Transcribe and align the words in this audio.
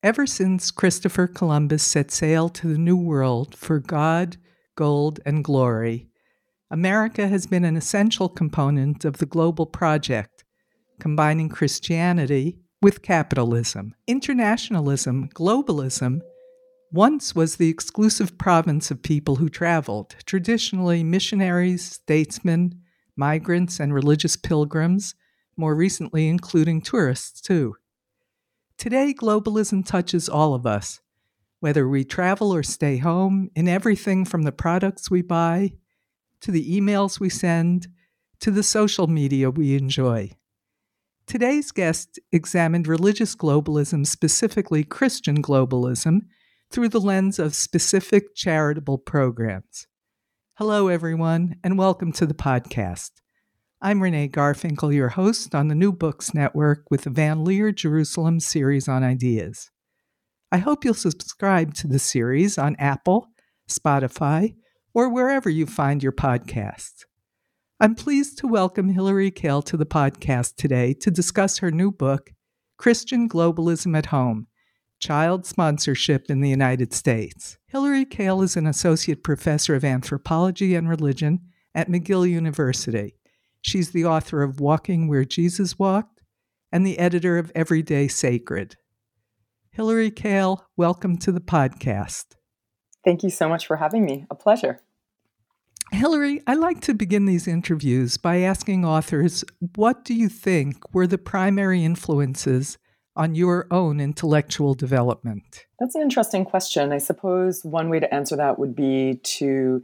Ever 0.00 0.28
since 0.28 0.70
Christopher 0.70 1.26
Columbus 1.26 1.82
set 1.82 2.12
sail 2.12 2.48
to 2.50 2.68
the 2.68 2.78
New 2.78 2.96
World 2.96 3.56
for 3.56 3.80
God, 3.80 4.36
gold, 4.76 5.18
and 5.26 5.42
glory, 5.42 6.06
America 6.70 7.26
has 7.26 7.48
been 7.48 7.64
an 7.64 7.76
essential 7.76 8.28
component 8.28 9.04
of 9.04 9.16
the 9.16 9.26
global 9.26 9.66
project, 9.66 10.44
combining 11.00 11.48
Christianity 11.48 12.60
with 12.80 13.02
capitalism. 13.02 13.92
Internationalism, 14.06 15.30
globalism, 15.30 16.20
once 16.92 17.34
was 17.34 17.56
the 17.56 17.68
exclusive 17.68 18.38
province 18.38 18.92
of 18.92 19.02
people 19.02 19.34
who 19.34 19.48
traveled, 19.48 20.14
traditionally 20.26 21.02
missionaries, 21.02 21.84
statesmen, 21.84 22.82
migrants, 23.16 23.80
and 23.80 23.92
religious 23.92 24.36
pilgrims, 24.36 25.16
more 25.56 25.74
recently 25.74 26.28
including 26.28 26.80
tourists, 26.80 27.40
too. 27.40 27.74
Today, 28.78 29.12
globalism 29.12 29.84
touches 29.84 30.28
all 30.28 30.54
of 30.54 30.64
us, 30.64 31.00
whether 31.58 31.88
we 31.88 32.04
travel 32.04 32.54
or 32.54 32.62
stay 32.62 32.98
home, 32.98 33.50
in 33.56 33.66
everything 33.66 34.24
from 34.24 34.42
the 34.42 34.52
products 34.52 35.10
we 35.10 35.20
buy, 35.20 35.72
to 36.42 36.52
the 36.52 36.80
emails 36.80 37.18
we 37.18 37.28
send, 37.28 37.88
to 38.38 38.52
the 38.52 38.62
social 38.62 39.08
media 39.08 39.50
we 39.50 39.74
enjoy. 39.74 40.30
Today's 41.26 41.72
guest 41.72 42.20
examined 42.30 42.86
religious 42.86 43.34
globalism, 43.34 44.06
specifically 44.06 44.84
Christian 44.84 45.42
globalism, 45.42 46.20
through 46.70 46.90
the 46.90 47.00
lens 47.00 47.40
of 47.40 47.56
specific 47.56 48.36
charitable 48.36 48.98
programs. 48.98 49.88
Hello, 50.54 50.86
everyone, 50.86 51.56
and 51.64 51.76
welcome 51.76 52.12
to 52.12 52.26
the 52.26 52.32
podcast. 52.32 53.10
I'm 53.80 54.02
Renee 54.02 54.28
Garfinkel, 54.28 54.92
your 54.92 55.10
host 55.10 55.54
on 55.54 55.68
the 55.68 55.74
New 55.76 55.92
Books 55.92 56.34
Network 56.34 56.90
with 56.90 57.02
the 57.02 57.10
Van 57.10 57.44
Leer 57.44 57.70
Jerusalem 57.70 58.40
series 58.40 58.88
on 58.88 59.04
ideas. 59.04 59.70
I 60.50 60.58
hope 60.58 60.84
you'll 60.84 60.94
subscribe 60.94 61.74
to 61.74 61.86
the 61.86 62.00
series 62.00 62.58
on 62.58 62.74
Apple, 62.80 63.28
Spotify, 63.70 64.56
or 64.94 65.08
wherever 65.08 65.48
you 65.48 65.64
find 65.64 66.02
your 66.02 66.10
podcasts. 66.10 67.04
I'm 67.78 67.94
pleased 67.94 68.38
to 68.38 68.48
welcome 68.48 68.88
Hillary 68.88 69.30
Kaell 69.30 69.62
to 69.66 69.76
the 69.76 69.86
podcast 69.86 70.56
today 70.56 70.92
to 70.94 71.12
discuss 71.12 71.58
her 71.58 71.70
new 71.70 71.92
book, 71.92 72.32
Christian 72.78 73.28
Globalism 73.28 73.96
at 73.96 74.06
Home 74.06 74.48
Child 74.98 75.46
Sponsorship 75.46 76.28
in 76.28 76.40
the 76.40 76.50
United 76.50 76.92
States. 76.92 77.58
Hillary 77.68 78.04
Kaell 78.04 78.42
is 78.42 78.56
an 78.56 78.66
associate 78.66 79.22
professor 79.22 79.76
of 79.76 79.84
anthropology 79.84 80.74
and 80.74 80.88
religion 80.88 81.42
at 81.76 81.88
McGill 81.88 82.28
University 82.28 83.17
She's 83.62 83.90
the 83.90 84.04
author 84.04 84.42
of 84.42 84.60
Walking 84.60 85.08
Where 85.08 85.24
Jesus 85.24 85.78
Walked 85.78 86.22
and 86.70 86.86
the 86.86 86.98
editor 86.98 87.38
of 87.38 87.50
Everyday 87.54 88.08
Sacred. 88.08 88.76
Hillary 89.70 90.10
Kaell, 90.10 90.66
welcome 90.76 91.18
to 91.18 91.32
the 91.32 91.40
podcast. 91.40 92.36
Thank 93.04 93.22
you 93.22 93.30
so 93.30 93.48
much 93.48 93.66
for 93.66 93.76
having 93.76 94.04
me. 94.04 94.26
A 94.30 94.34
pleasure. 94.34 94.80
Hillary, 95.90 96.42
I 96.46 96.54
like 96.54 96.80
to 96.82 96.94
begin 96.94 97.24
these 97.24 97.48
interviews 97.48 98.16
by 98.16 98.40
asking 98.40 98.84
authors 98.84 99.44
what 99.74 100.04
do 100.04 100.14
you 100.14 100.28
think 100.28 100.94
were 100.94 101.06
the 101.06 101.18
primary 101.18 101.84
influences 101.84 102.78
on 103.16 103.34
your 103.34 103.66
own 103.70 103.98
intellectual 103.98 104.74
development? 104.74 105.66
That's 105.80 105.94
an 105.94 106.02
interesting 106.02 106.44
question. 106.44 106.92
I 106.92 106.98
suppose 106.98 107.64
one 107.64 107.88
way 107.88 107.98
to 108.00 108.14
answer 108.14 108.36
that 108.36 108.58
would 108.58 108.76
be 108.76 109.20
to 109.24 109.82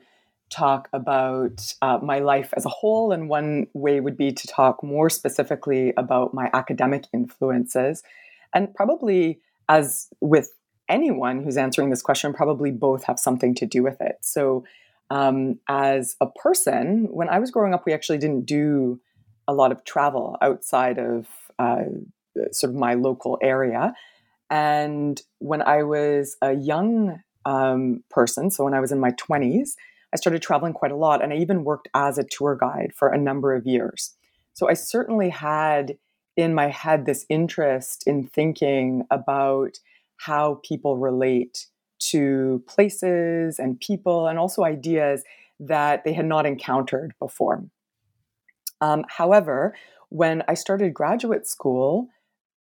talk 0.50 0.88
about 0.92 1.74
uh, 1.82 1.98
my 2.02 2.20
life 2.20 2.52
as 2.56 2.64
a 2.64 2.70
whole, 2.70 3.12
and 3.12 3.28
one 3.28 3.66
way 3.74 4.00
would 4.00 4.16
be 4.16 4.32
to 4.32 4.46
talk 4.46 4.82
more 4.82 5.10
specifically 5.10 5.92
about 5.96 6.34
my 6.34 6.50
academic 6.52 7.04
influences. 7.12 8.02
And 8.54 8.72
probably, 8.74 9.40
as 9.68 10.08
with 10.20 10.50
anyone 10.88 11.42
who's 11.42 11.56
answering 11.56 11.90
this 11.90 12.02
question, 12.02 12.32
probably 12.32 12.70
both 12.70 13.04
have 13.04 13.18
something 13.18 13.54
to 13.56 13.66
do 13.66 13.82
with 13.82 14.00
it. 14.00 14.18
So, 14.20 14.64
um, 15.10 15.58
as 15.68 16.16
a 16.20 16.26
person, 16.26 17.08
when 17.10 17.28
I 17.28 17.38
was 17.38 17.50
growing 17.50 17.74
up, 17.74 17.84
we 17.86 17.92
actually 17.92 18.18
didn't 18.18 18.46
do 18.46 19.00
a 19.46 19.54
lot 19.54 19.72
of 19.72 19.84
travel 19.84 20.36
outside 20.40 20.98
of 20.98 21.26
uh, 21.58 21.84
sort 22.52 22.70
of 22.70 22.76
my 22.76 22.94
local 22.94 23.38
area. 23.42 23.94
And 24.50 25.20
when 25.38 25.62
I 25.62 25.82
was 25.82 26.36
a 26.42 26.52
young 26.52 27.22
um, 27.44 28.02
person, 28.10 28.50
so 28.50 28.64
when 28.64 28.74
I 28.74 28.80
was 28.80 28.92
in 28.92 29.00
my 29.00 29.10
20s, 29.12 29.72
I 30.14 30.16
started 30.16 30.40
traveling 30.42 30.72
quite 30.72 30.92
a 30.92 30.96
lot 30.96 31.22
and 31.22 31.32
I 31.32 31.36
even 31.36 31.64
worked 31.64 31.88
as 31.92 32.16
a 32.18 32.24
tour 32.24 32.56
guide 32.56 32.92
for 32.94 33.08
a 33.08 33.18
number 33.18 33.52
of 33.52 33.66
years. 33.66 34.14
So 34.52 34.68
I 34.68 34.74
certainly 34.74 35.28
had 35.28 35.98
in 36.36 36.54
my 36.54 36.68
head 36.68 37.04
this 37.04 37.26
interest 37.28 38.04
in 38.06 38.28
thinking 38.28 39.06
about 39.10 39.78
how 40.18 40.60
people 40.64 40.96
relate 40.96 41.66
to 42.10 42.62
places 42.68 43.58
and 43.58 43.80
people 43.80 44.28
and 44.28 44.38
also 44.38 44.64
ideas 44.64 45.24
that 45.58 46.04
they 46.04 46.12
had 46.12 46.26
not 46.26 46.46
encountered 46.46 47.14
before. 47.18 47.64
Um, 48.80 49.04
however, 49.08 49.74
when 50.10 50.42
I 50.46 50.54
started 50.54 50.94
graduate 50.94 51.46
school, 51.46 52.08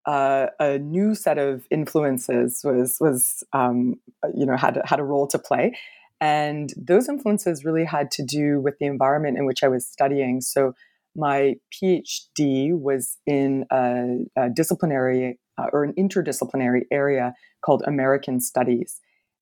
uh, 0.06 0.48
a 0.60 0.80
new 0.80 1.16
set 1.16 1.38
of 1.38 1.66
influences 1.72 2.62
was 2.64 2.98
was 3.00 3.44
um, 3.54 4.00
you 4.36 4.46
know 4.46 4.58
had 4.58 4.82
had 4.86 5.00
a 5.00 5.04
role 5.04 5.28
to 5.28 5.40
play, 5.40 5.74
and 6.22 6.74
those 6.78 7.10
influences 7.10 7.66
really 7.66 7.86
had 7.86 8.12
to 8.12 8.24
do 8.24 8.60
with 8.62 8.78
the 8.80 8.86
environment 8.86 9.38
in 9.38 9.46
which 9.46 9.64
I 9.64 9.68
was 9.68 9.86
studying. 9.86 10.42
So 10.42 10.74
my 11.16 11.56
PhD 11.74 12.72
was 12.72 13.18
in 13.26 13.66
a, 13.72 14.26
a 14.38 14.50
disciplinary 14.50 15.40
uh, 15.58 15.68
or 15.72 15.84
an 15.84 15.94
interdisciplinary 15.94 16.84
area 16.92 17.34
called 17.64 17.84
American 17.86 18.40
Studies. 18.40 19.00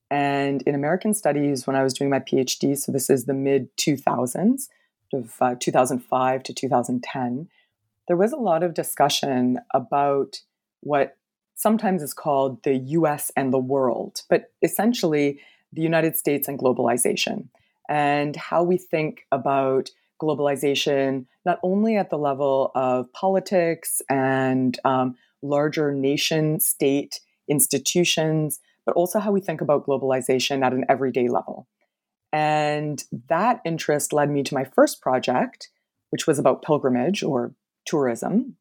And 0.10 0.62
in 0.64 0.76
American 0.76 1.14
Studies, 1.14 1.66
when 1.66 1.76
I 1.76 1.84
was 1.84 1.94
doing 1.94 2.10
my 2.10 2.20
PhD, 2.20 2.78
so 2.78 2.92
this 2.92 3.10
is 3.10 3.26
the 3.26 3.34
mid 3.34 3.70
2000s, 3.78 4.68
of 5.14 5.34
uh, 5.42 5.56
2005 5.60 6.44
to 6.44 6.54
2010, 6.54 7.50
there 8.08 8.18
was 8.18 8.32
a 8.32 8.38
lot 8.38 8.64
of 8.64 8.74
discussion 8.74 9.60
about 9.74 10.42
what 10.82 11.18
sometimes 11.56 12.02
is 12.02 12.14
called 12.14 12.64
the 12.64 12.76
US 12.76 13.32
and 13.36 13.54
the 13.54 13.60
world, 13.60 14.22
but 14.30 14.52
essentially 14.62 15.40
the 15.74 15.82
United 15.82 16.18
States 16.18 16.48
and 16.48 16.60
globalization, 16.60 17.50
and 17.90 18.36
how 18.36 18.64
we 18.64 18.78
think 18.78 19.26
about 19.32 19.90
globalization, 20.22 21.26
not 21.46 21.60
only 21.64 21.98
at 21.98 22.10
the 22.10 22.18
level 22.18 22.72
of 22.76 23.12
politics 23.14 24.02
and 24.10 24.78
um, 24.86 25.16
larger 25.42 25.92
nation 25.92 26.60
state 26.60 27.20
institutions, 27.50 28.60
but 28.86 28.96
also 28.96 29.20
how 29.20 29.32
we 29.32 29.42
think 29.42 29.62
about 29.62 29.86
globalization 29.86 30.64
at 30.64 30.74
an 30.74 30.86
everyday 30.90 31.28
level. 31.28 31.68
And 32.32 33.04
that 33.30 33.62
interest 33.66 34.14
led 34.14 34.30
me 34.30 34.44
to 34.44 34.54
my 34.54 34.64
first 34.64 35.02
project, 35.02 35.70
which 36.12 36.28
was 36.28 36.40
about 36.40 36.62
pilgrimage 36.62 37.24
or 37.24 37.54
tourism. 37.86 38.56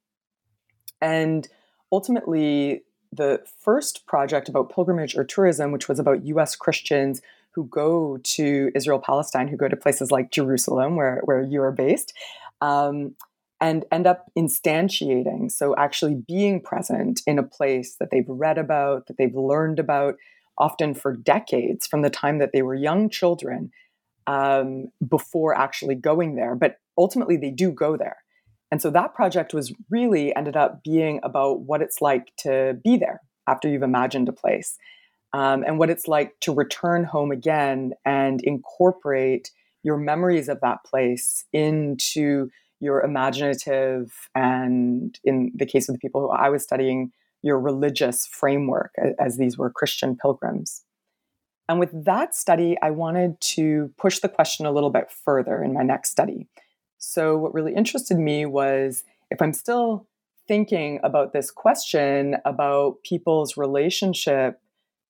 And 1.00 1.46
ultimately, 1.92 2.82
the 3.12 3.42
first 3.58 4.06
project 4.06 4.48
about 4.48 4.72
pilgrimage 4.72 5.16
or 5.16 5.24
tourism, 5.24 5.72
which 5.72 5.88
was 5.88 5.98
about 5.98 6.24
US 6.26 6.56
Christians 6.56 7.20
who 7.52 7.64
go 7.64 8.18
to 8.22 8.70
Israel 8.74 9.00
Palestine, 9.04 9.48
who 9.48 9.56
go 9.56 9.68
to 9.68 9.76
places 9.76 10.10
like 10.10 10.30
Jerusalem, 10.30 10.96
where, 10.96 11.20
where 11.24 11.42
you 11.42 11.60
are 11.62 11.72
based, 11.72 12.12
um, 12.60 13.16
and 13.60 13.84
end 13.90 14.06
up 14.06 14.30
instantiating. 14.38 15.50
So, 15.50 15.74
actually 15.76 16.14
being 16.14 16.60
present 16.60 17.20
in 17.26 17.38
a 17.38 17.42
place 17.42 17.96
that 17.96 18.10
they've 18.10 18.28
read 18.28 18.58
about, 18.58 19.06
that 19.06 19.16
they've 19.16 19.34
learned 19.34 19.78
about, 19.78 20.14
often 20.58 20.94
for 20.94 21.16
decades 21.16 21.86
from 21.86 22.02
the 22.02 22.10
time 22.10 22.38
that 22.38 22.52
they 22.52 22.62
were 22.62 22.74
young 22.74 23.10
children 23.10 23.70
um, 24.26 24.86
before 25.06 25.54
actually 25.56 25.96
going 25.96 26.36
there. 26.36 26.54
But 26.54 26.76
ultimately, 26.96 27.36
they 27.36 27.50
do 27.50 27.72
go 27.72 27.96
there. 27.96 28.18
And 28.70 28.80
so 28.80 28.90
that 28.90 29.14
project 29.14 29.52
was 29.52 29.72
really 29.90 30.34
ended 30.36 30.56
up 30.56 30.82
being 30.84 31.20
about 31.22 31.60
what 31.60 31.82
it's 31.82 32.00
like 32.00 32.34
to 32.38 32.78
be 32.84 32.96
there 32.96 33.20
after 33.46 33.68
you've 33.68 33.82
imagined 33.82 34.28
a 34.28 34.32
place 34.32 34.78
um, 35.32 35.64
and 35.66 35.78
what 35.78 35.90
it's 35.90 36.08
like 36.08 36.38
to 36.40 36.52
return 36.52 37.04
home 37.04 37.30
again 37.30 37.92
and 38.04 38.40
incorporate 38.42 39.50
your 39.82 39.96
memories 39.96 40.48
of 40.48 40.60
that 40.60 40.84
place 40.84 41.44
into 41.52 42.50
your 42.80 43.02
imaginative 43.02 44.12
and 44.34 45.18
in 45.24 45.52
the 45.54 45.66
case 45.66 45.88
of 45.88 45.94
the 45.94 45.98
people 45.98 46.20
who 46.22 46.30
I 46.30 46.48
was 46.48 46.62
studying 46.62 47.12
your 47.42 47.58
religious 47.58 48.26
framework, 48.26 48.94
as 49.18 49.38
these 49.38 49.56
were 49.56 49.70
Christian 49.70 50.16
pilgrims. 50.16 50.82
And 51.68 51.78
with 51.78 52.04
that 52.04 52.34
study, 52.34 52.76
I 52.82 52.90
wanted 52.90 53.40
to 53.40 53.92
push 53.96 54.18
the 54.18 54.28
question 54.28 54.66
a 54.66 54.72
little 54.72 54.90
bit 54.90 55.10
further 55.10 55.62
in 55.62 55.72
my 55.72 55.82
next 55.82 56.10
study. 56.10 56.48
So, 57.00 57.36
what 57.38 57.54
really 57.54 57.74
interested 57.74 58.18
me 58.18 58.46
was 58.46 59.04
if 59.30 59.40
I'm 59.42 59.54
still 59.54 60.06
thinking 60.46 61.00
about 61.02 61.32
this 61.32 61.50
question 61.50 62.36
about 62.44 63.02
people's 63.04 63.56
relationship 63.56 64.60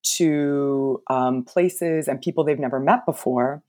to 0.02 1.02
um, 1.10 1.44
places 1.44 2.08
and 2.08 2.20
people 2.20 2.44
they've 2.44 2.58
never 2.58 2.80
met 2.80 3.04
before, 3.04 3.62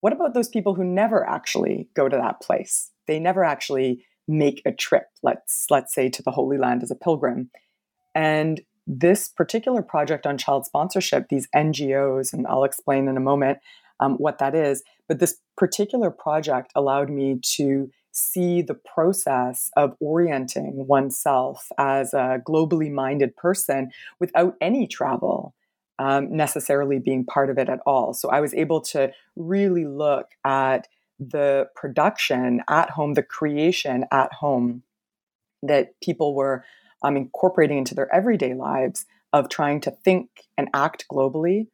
what 0.00 0.12
about 0.12 0.34
those 0.34 0.48
people 0.48 0.74
who 0.74 0.84
never 0.84 1.28
actually 1.28 1.88
go 1.94 2.08
to 2.08 2.16
that 2.16 2.40
place? 2.40 2.90
They 3.06 3.18
never 3.18 3.42
actually 3.42 4.04
make 4.28 4.62
a 4.64 4.72
trip, 4.72 5.06
let's 5.22 5.66
let's 5.68 5.92
say 5.92 6.08
to 6.08 6.22
the 6.22 6.30
Holy 6.30 6.56
Land 6.56 6.82
as 6.82 6.92
a 6.92 6.96
pilgrim. 6.96 7.50
And 8.14 8.60
this 8.86 9.28
particular 9.28 9.82
project 9.82 10.26
on 10.26 10.38
child 10.38 10.64
sponsorship, 10.64 11.28
these 11.28 11.48
NGOs, 11.54 12.32
and 12.32 12.46
I'll 12.46 12.64
explain 12.64 13.08
in 13.08 13.16
a 13.16 13.20
moment 13.20 13.58
um, 14.04 14.14
what 14.14 14.38
that 14.38 14.54
is, 14.54 14.82
but 15.08 15.18
this 15.18 15.38
particular 15.56 16.10
project 16.10 16.72
allowed 16.74 17.10
me 17.10 17.38
to 17.56 17.90
see 18.12 18.62
the 18.62 18.74
process 18.74 19.70
of 19.76 19.96
orienting 20.00 20.86
oneself 20.86 21.68
as 21.78 22.14
a 22.14 22.40
globally 22.46 22.90
minded 22.90 23.36
person 23.36 23.90
without 24.20 24.54
any 24.60 24.86
travel 24.86 25.54
um, 25.98 26.34
necessarily 26.36 26.98
being 26.98 27.24
part 27.24 27.50
of 27.50 27.58
it 27.58 27.68
at 27.68 27.80
all. 27.86 28.14
So 28.14 28.30
I 28.30 28.40
was 28.40 28.54
able 28.54 28.80
to 28.82 29.12
really 29.36 29.86
look 29.86 30.28
at 30.44 30.88
the 31.18 31.68
production 31.76 32.62
at 32.68 32.90
home, 32.90 33.14
the 33.14 33.22
creation 33.22 34.04
at 34.10 34.32
home 34.32 34.82
that 35.62 35.98
people 36.02 36.34
were 36.34 36.64
um, 37.02 37.16
incorporating 37.16 37.78
into 37.78 37.94
their 37.94 38.12
everyday 38.14 38.54
lives 38.54 39.06
of 39.32 39.48
trying 39.48 39.80
to 39.82 39.90
think 39.90 40.28
and 40.56 40.68
act 40.74 41.06
globally, 41.10 41.68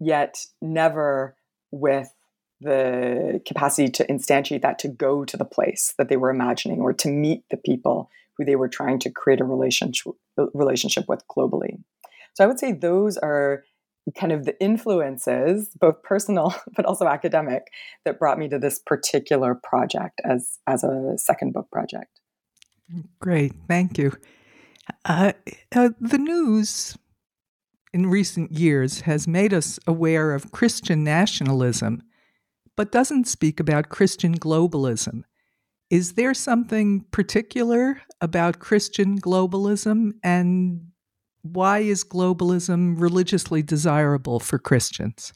yet 0.00 0.46
never 0.60 1.35
with 1.70 2.12
the 2.60 3.40
capacity 3.46 3.90
to 3.90 4.06
instantiate 4.06 4.62
that 4.62 4.78
to 4.78 4.88
go 4.88 5.24
to 5.24 5.36
the 5.36 5.44
place 5.44 5.94
that 5.98 6.08
they 6.08 6.16
were 6.16 6.30
imagining 6.30 6.80
or 6.80 6.92
to 6.92 7.08
meet 7.08 7.44
the 7.50 7.56
people 7.56 8.10
who 8.36 8.44
they 8.44 8.56
were 8.56 8.68
trying 8.68 8.98
to 8.98 9.10
create 9.10 9.40
a 9.40 9.44
relationship 9.44 10.14
relationship 10.54 11.04
with 11.08 11.22
globally. 11.28 11.82
So 12.34 12.44
I 12.44 12.46
would 12.46 12.58
say 12.58 12.72
those 12.72 13.16
are 13.18 13.64
kind 14.14 14.32
of 14.32 14.44
the 14.44 14.58
influences, 14.60 15.70
both 15.80 16.02
personal 16.02 16.54
but 16.76 16.84
also 16.84 17.06
academic, 17.06 17.68
that 18.04 18.18
brought 18.18 18.38
me 18.38 18.48
to 18.48 18.58
this 18.58 18.78
particular 18.78 19.54
project 19.54 20.20
as 20.24 20.58
as 20.66 20.84
a 20.84 21.14
second 21.16 21.52
book 21.52 21.70
project. 21.70 22.20
Great, 23.20 23.52
thank 23.68 23.98
you. 23.98 24.12
Uh, 25.04 25.32
uh, 25.74 25.90
the 26.00 26.18
news 26.18 26.96
in 27.92 28.06
recent 28.06 28.52
years 28.52 29.02
has 29.02 29.26
made 29.26 29.54
us 29.54 29.78
aware 29.86 30.32
of 30.32 30.52
Christian 30.52 31.04
nationalism, 31.04 32.02
but 32.76 32.92
doesn't 32.92 33.26
speak 33.26 33.60
about 33.60 33.88
Christian 33.88 34.38
globalism. 34.38 35.22
Is 35.88 36.14
there 36.14 36.34
something 36.34 37.04
particular 37.10 38.02
about 38.20 38.58
Christian 38.58 39.20
globalism, 39.20 40.12
and 40.22 40.88
why 41.42 41.78
is 41.78 42.04
globalism 42.04 43.00
religiously 43.00 43.62
desirable 43.62 44.40
for 44.40 44.58
Christians? 44.58 45.32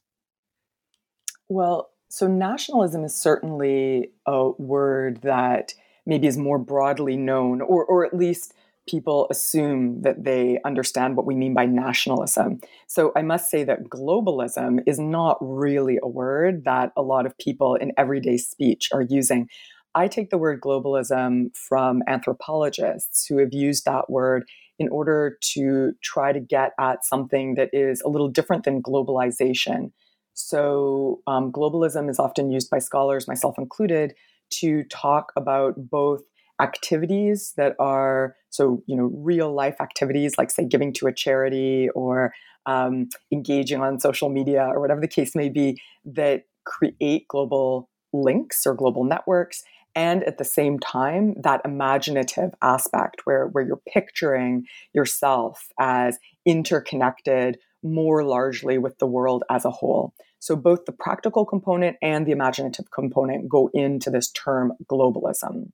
Well, 1.49 1.91
so 2.09 2.27
nationalism 2.27 3.05
is 3.05 3.15
certainly 3.15 4.11
a 4.27 4.51
word 4.59 5.23
that 5.23 5.75
maybe 6.05 6.27
is 6.27 6.37
more 6.37 6.59
broadly 6.59 7.17
known, 7.17 7.61
or, 7.61 7.85
or 7.85 8.05
at 8.05 8.17
least 8.17 8.53
people 8.91 9.27
assume 9.31 10.03
that 10.03 10.25
they 10.25 10.59
understand 10.65 11.17
what 11.17 11.27
we 11.27 11.35
mean 11.35 11.55
by 11.55 11.67
nationalism. 11.67 12.61
So 12.87 13.13
I 13.15 13.23
must 13.23 13.51
say 13.51 13.63
that 13.65 13.85
globalism 13.85 14.81
is 14.87 14.99
not 14.99 15.39
really 15.41 15.99
a 16.03 16.09
word 16.09 16.65
that 16.65 16.93
a 16.97 17.03
lot 17.03 17.27
of 17.27 17.37
people 17.39 17.77
in 17.77 17.93
everyday 17.97 18.37
speech 18.37 18.89
are 18.93 19.03
using. 19.03 19.49
I 19.95 20.09
take 20.09 20.31
the 20.31 20.39
word 20.39 20.61
globalism 20.61 21.57
from 21.57 22.03
anthropologists 22.07 23.27
who 23.27 23.39
have 23.39 23.53
used 23.53 23.85
that 23.85 24.09
word 24.09 24.45
in 24.79 24.89
order 24.89 25.37
to 25.55 25.93
try 26.03 26.33
to 26.33 26.41
get 26.41 26.73
at 26.81 27.05
something 27.05 27.55
that 27.55 27.71
is 27.73 28.01
a 28.01 28.09
little 28.09 28.29
different 28.29 28.65
than 28.65 28.83
globalization. 28.83 29.93
So, 30.33 31.21
um, 31.27 31.53
globalism 31.53 32.09
is 32.09 32.19
often 32.19 32.51
used 32.51 32.71
by 32.71 32.79
scholars, 32.79 33.29
myself 33.29 33.57
included, 33.59 34.15
to 34.51 34.85
talk 34.85 35.33
about 35.37 35.75
both 35.77 36.23
activities 36.61 37.55
that 37.57 37.75
are 37.79 38.37
so 38.51 38.83
you 38.87 38.97
know 38.97 39.11
real 39.15 39.53
life 39.53 39.77
activities 39.81 40.35
like 40.39 40.51
say 40.51 40.65
giving 40.65 40.93
to 40.93 41.07
a 41.07 41.13
charity 41.13 41.89
or 41.95 42.33
um, 42.67 43.09
engaging 43.33 43.81
on 43.81 44.01
social 44.01 44.29
media 44.29 44.65
or 44.65 44.81
whatever 44.81 45.01
the 45.01 45.09
case 45.09 45.35
may 45.35 45.49
be 45.49 45.81
that 46.05 46.45
create 46.65 47.27
global 47.29 47.89
links 48.13 48.67
or 48.67 48.75
global 48.75 49.05
networks. 49.05 49.63
And 49.95 50.23
at 50.25 50.39
the 50.39 50.45
same 50.45 50.79
time 50.79 51.35
that 51.43 51.63
imaginative 51.65 52.51
aspect 52.63 53.23
where 53.25 53.49
where 53.49 53.65
you're 53.65 53.83
picturing 53.93 54.67
yourself 54.93 55.67
as 55.81 56.19
interconnected 56.47 57.59
more 57.83 58.23
largely 58.23 58.79
with 58.79 58.99
the 58.99 59.07
world 59.07 59.43
as 59.51 59.65
a 59.65 59.71
whole. 59.71 60.15
So 60.39 60.55
both 60.55 60.85
the 60.85 60.93
practical 60.93 61.45
component 61.45 61.97
and 62.03 62.25
the 62.25 62.33
imaginative 62.33 62.91
component 62.93 63.49
go 63.49 63.69
into 63.75 64.11
this 64.11 64.31
term 64.31 64.73
globalism 64.91 65.71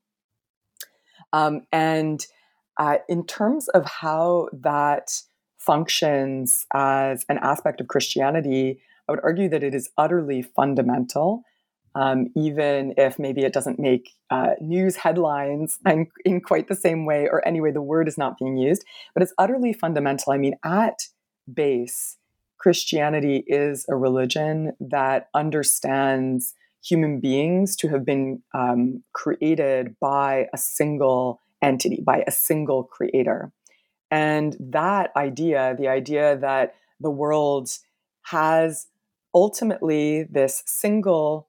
um, 1.36 1.62
and 1.72 2.26
uh, 2.78 2.98
in 3.08 3.26
terms 3.26 3.68
of 3.68 3.84
how 3.86 4.48
that 4.52 5.08
functions 5.58 6.66
as 6.74 7.24
an 7.28 7.38
aspect 7.42 7.80
of 7.80 7.88
christianity 7.88 8.80
i 9.08 9.12
would 9.12 9.20
argue 9.22 9.48
that 9.48 9.62
it 9.62 9.74
is 9.74 9.90
utterly 9.96 10.42
fundamental 10.42 11.42
um, 11.96 12.26
even 12.36 12.92
if 12.98 13.18
maybe 13.18 13.42
it 13.42 13.54
doesn't 13.54 13.78
make 13.78 14.10
uh, 14.30 14.50
news 14.60 14.96
headlines 14.96 15.78
in, 15.86 16.08
in 16.26 16.42
quite 16.42 16.68
the 16.68 16.74
same 16.74 17.06
way, 17.06 17.26
or 17.26 17.46
anyway, 17.48 17.72
the 17.72 17.80
word 17.80 18.06
is 18.06 18.18
not 18.18 18.36
being 18.38 18.58
used. 18.58 18.84
But 19.14 19.22
it's 19.22 19.32
utterly 19.38 19.72
fundamental. 19.72 20.34
I 20.34 20.36
mean, 20.36 20.56
at 20.62 20.98
base, 21.52 22.18
Christianity 22.58 23.44
is 23.46 23.86
a 23.88 23.96
religion 23.96 24.72
that 24.78 25.28
understands 25.34 26.52
human 26.86 27.20
beings 27.20 27.76
to 27.76 27.88
have 27.88 28.04
been 28.04 28.42
um, 28.54 29.02
created 29.12 29.96
by 30.00 30.46
a 30.52 30.58
single 30.58 31.40
entity, 31.62 32.02
by 32.04 32.22
a 32.26 32.30
single 32.30 32.84
creator. 32.84 33.52
And 34.10 34.56
that 34.60 35.10
idea, 35.16 35.74
the 35.78 35.88
idea 35.88 36.36
that 36.36 36.74
the 37.00 37.10
world 37.10 37.70
has 38.26 38.86
ultimately 39.34 40.24
this 40.24 40.62
single 40.66 41.48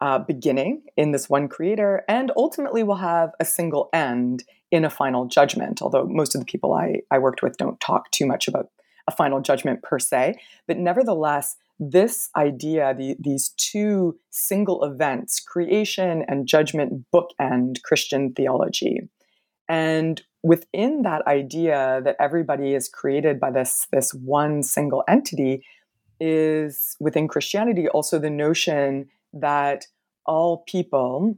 uh, 0.00 0.18
beginning 0.18 0.82
in 0.96 1.12
this 1.12 1.28
one 1.28 1.48
creator, 1.48 2.04
and 2.08 2.30
ultimately 2.36 2.82
will 2.82 2.96
have 2.96 3.30
a 3.40 3.44
single 3.44 3.88
end 3.92 4.44
in 4.70 4.84
a 4.84 4.90
final 4.90 5.26
judgment. 5.26 5.80
Although 5.80 6.06
most 6.06 6.34
of 6.34 6.40
the 6.40 6.44
people 6.44 6.74
I, 6.74 7.00
I 7.10 7.18
worked 7.18 7.42
with 7.42 7.56
don't 7.56 7.80
talk 7.80 8.10
too 8.10 8.26
much 8.26 8.46
about 8.46 8.70
a 9.08 9.12
final 9.12 9.40
judgment 9.40 9.82
per 9.82 9.98
se, 9.98 10.34
but 10.66 10.76
nevertheless, 10.76 11.56
this 11.78 12.30
idea, 12.36 12.94
the, 12.96 13.16
these 13.18 13.50
two 13.56 14.18
single 14.30 14.82
events, 14.84 15.40
creation 15.40 16.24
and 16.28 16.46
judgment, 16.46 17.04
bookend 17.14 17.82
Christian 17.82 18.32
theology. 18.32 19.00
And 19.68 20.22
within 20.42 21.02
that 21.02 21.26
idea 21.26 22.00
that 22.04 22.16
everybody 22.20 22.74
is 22.74 22.88
created 22.88 23.38
by 23.40 23.50
this, 23.50 23.86
this 23.92 24.12
one 24.14 24.62
single 24.62 25.02
entity, 25.08 25.64
is 26.18 26.96
within 26.98 27.28
Christianity 27.28 27.88
also 27.88 28.18
the 28.18 28.30
notion 28.30 29.10
that 29.34 29.86
all 30.24 30.64
people, 30.66 31.36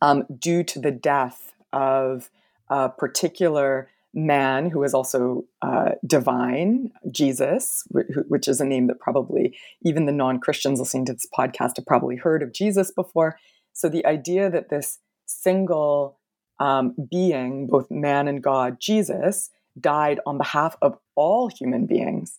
um, 0.00 0.24
due 0.38 0.62
to 0.64 0.78
the 0.78 0.92
death 0.92 1.54
of 1.72 2.30
a 2.68 2.88
particular 2.88 3.88
man 4.12 4.70
who 4.70 4.82
is 4.82 4.94
also 4.94 5.44
uh, 5.62 5.92
divine, 6.06 6.90
Jesus, 7.10 7.84
which 8.28 8.48
is 8.48 8.60
a 8.60 8.64
name 8.64 8.86
that 8.88 8.98
probably 8.98 9.56
even 9.82 10.06
the 10.06 10.12
non 10.12 10.40
Christians 10.40 10.80
listening 10.80 11.06
to 11.06 11.12
this 11.12 11.26
podcast 11.36 11.76
have 11.76 11.86
probably 11.86 12.16
heard 12.16 12.42
of 12.42 12.52
Jesus 12.52 12.90
before. 12.90 13.38
So 13.72 13.88
the 13.88 14.04
idea 14.06 14.50
that 14.50 14.68
this 14.68 14.98
single 15.26 16.18
um, 16.58 16.94
being, 17.10 17.66
both 17.66 17.90
man 17.90 18.28
and 18.28 18.42
God, 18.42 18.78
Jesus, 18.80 19.50
died 19.78 20.20
on 20.26 20.38
behalf 20.38 20.76
of 20.82 20.98
all 21.14 21.48
human 21.48 21.86
beings. 21.86 22.38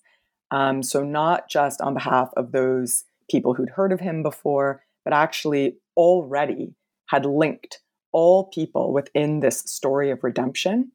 Um, 0.52 0.84
so 0.84 1.04
not 1.04 1.50
just 1.50 1.82
on 1.82 1.94
behalf 1.94 2.30
of 2.36 2.52
those 2.52 3.06
people 3.30 3.54
who'd 3.54 3.70
heard 3.70 3.94
of 3.94 4.02
him 4.02 4.22
before, 4.22 4.84
but 5.04 5.14
actually 5.14 5.78
already 5.96 6.76
had 7.08 7.26
linked 7.26 7.80
all 8.12 8.46
people 8.46 8.92
within 8.92 9.40
this 9.40 9.60
story 9.60 10.12
of 10.12 10.24
redemption. 10.24 10.92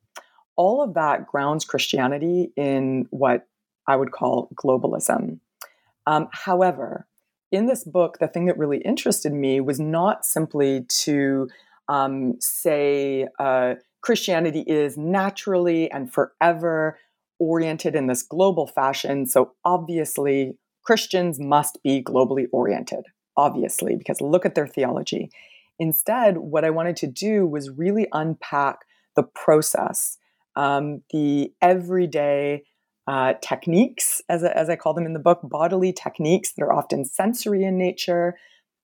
All 0.57 0.83
of 0.83 0.95
that 0.95 1.27
grounds 1.27 1.65
Christianity 1.65 2.53
in 2.57 3.07
what 3.11 3.47
I 3.87 3.97
would 3.97 4.13
call 4.13 4.51
globalism. 4.55 5.41
Um, 6.07 6.29
however, 6.33 7.07
in 7.53 7.67
this 7.67 7.85
book, 7.85 8.19
the 8.19 8.29
thing 8.29 8.47
that 8.47 8.59
really 8.59 8.79
interested 8.79 9.33
me 9.33 9.61
was 9.61 9.79
not 9.79 10.25
simply 10.25 10.85
to 11.05 11.49
um, 11.89 12.35
say 12.41 13.29
uh, 13.39 13.75
Christianity 14.01 14.65
is 14.67 14.97
naturally 14.97 15.91
and 15.91 16.13
forever 16.13 16.99
oriented 17.39 17.95
in 17.95 18.07
this 18.07 18.23
global 18.23 18.67
fashion. 18.67 19.27
So 19.27 19.53
obviously, 19.65 20.57
Christians 20.83 21.39
must 21.41 21.83
be 21.83 22.03
globally 22.03 22.47
oriented, 22.53 23.07
obviously, 23.37 23.97
because 23.97 24.21
look 24.21 24.47
at 24.47 24.55
their 24.55 24.67
theology. 24.67 25.31
Instead, 25.79 26.39
what 26.39 26.65
I 26.65 26.71
wanted 26.71 26.97
to 26.99 27.07
do 27.07 27.47
was 27.47 27.71
really 27.71 28.07
unpack 28.13 28.79
the 29.17 29.25
process, 29.25 30.17
um, 30.57 31.03
the 31.11 31.53
everyday 31.63 32.65
uh, 33.07 33.35
techniques, 33.41 34.21
as, 34.29 34.43
as 34.43 34.69
I 34.69 34.77
call 34.77 34.95
them 34.95 35.07
in 35.07 35.13
the 35.13 35.21
book, 35.21 35.41
bodily 35.45 35.93
techniques 35.93 36.53
that 36.53 36.63
are 36.65 36.73
often 36.73 37.05
sensory 37.05 37.63
in 37.63 37.79
nature, 37.79 38.37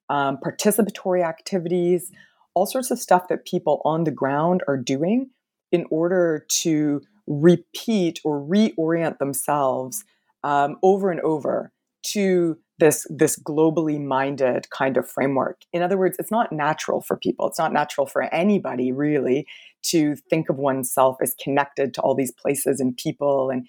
um, 0.09 0.39
participatory 0.45 1.25
activities, 1.27 2.13
all 2.55 2.67
sorts 2.67 2.91
of 2.91 2.99
stuff 2.99 3.29
that 3.29 3.47
people 3.47 3.81
on 3.85 4.05
the 4.05 4.11
ground 4.11 4.63
are 4.69 4.77
doing 4.77 5.31
in 5.73 5.87
order 5.91 6.45
to 6.49 7.01
repeat 7.27 8.21
or 8.25 8.41
reorient 8.41 9.19
themselves 9.19 10.05
um, 10.45 10.77
over 10.83 11.11
and 11.11 11.21
over 11.21 11.73
to 12.03 12.59
this 12.79 13.07
this 13.11 13.39
globally 13.39 14.03
minded 14.03 14.69
kind 14.71 14.97
of 14.97 15.09
framework. 15.09 15.63
In 15.73 15.83
other 15.83 15.99
words, 15.99 16.17
it's 16.19 16.31
not 16.31 16.53
natural 16.53 17.01
for 17.01 17.17
people. 17.17 17.47
It's 17.47 17.59
not 17.59 17.73
natural 17.73 18.07
for 18.07 18.23
anybody 18.35 18.93
really 18.93 19.47
to 19.85 20.17
think 20.17 20.49
of 20.49 20.57
oneself 20.57 21.17
as 21.23 21.35
connected 21.43 21.95
to 21.95 22.01
all 22.01 22.15
these 22.15 22.33
places 22.33 22.81
and 22.81 22.97
people 22.97 23.51
and 23.51 23.67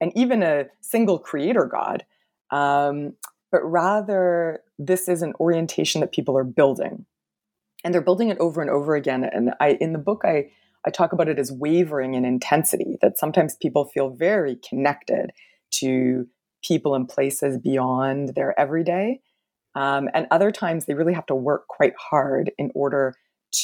and 0.00 0.12
even 0.14 0.42
a 0.42 0.66
single 0.80 1.18
creator 1.18 1.66
God. 1.66 2.04
Um, 2.50 3.14
but 3.50 3.62
rather, 3.64 4.60
this 4.78 5.08
is 5.08 5.22
an 5.22 5.32
orientation 5.38 6.00
that 6.00 6.12
people 6.12 6.36
are 6.36 6.44
building, 6.44 7.06
and 7.84 7.94
they're 7.94 8.00
building 8.00 8.28
it 8.28 8.38
over 8.38 8.60
and 8.60 8.70
over 8.70 8.94
again. 8.96 9.24
And 9.24 9.52
I, 9.60 9.78
in 9.80 9.92
the 9.92 9.98
book, 9.98 10.22
I 10.24 10.50
I 10.86 10.90
talk 10.90 11.12
about 11.12 11.28
it 11.28 11.38
as 11.38 11.52
wavering 11.52 12.14
in 12.14 12.24
intensity. 12.24 12.98
That 13.00 13.18
sometimes 13.18 13.56
people 13.56 13.86
feel 13.86 14.10
very 14.10 14.56
connected 14.68 15.30
to 15.74 16.26
people 16.64 16.94
and 16.94 17.08
places 17.08 17.58
beyond 17.58 18.34
their 18.34 18.58
everyday. 18.58 19.20
Um, 19.74 20.08
and 20.14 20.26
other 20.30 20.50
times 20.50 20.86
they 20.86 20.94
really 20.94 21.14
have 21.14 21.26
to 21.26 21.34
work 21.34 21.66
quite 21.68 21.94
hard 21.98 22.50
in 22.58 22.70
order 22.74 23.14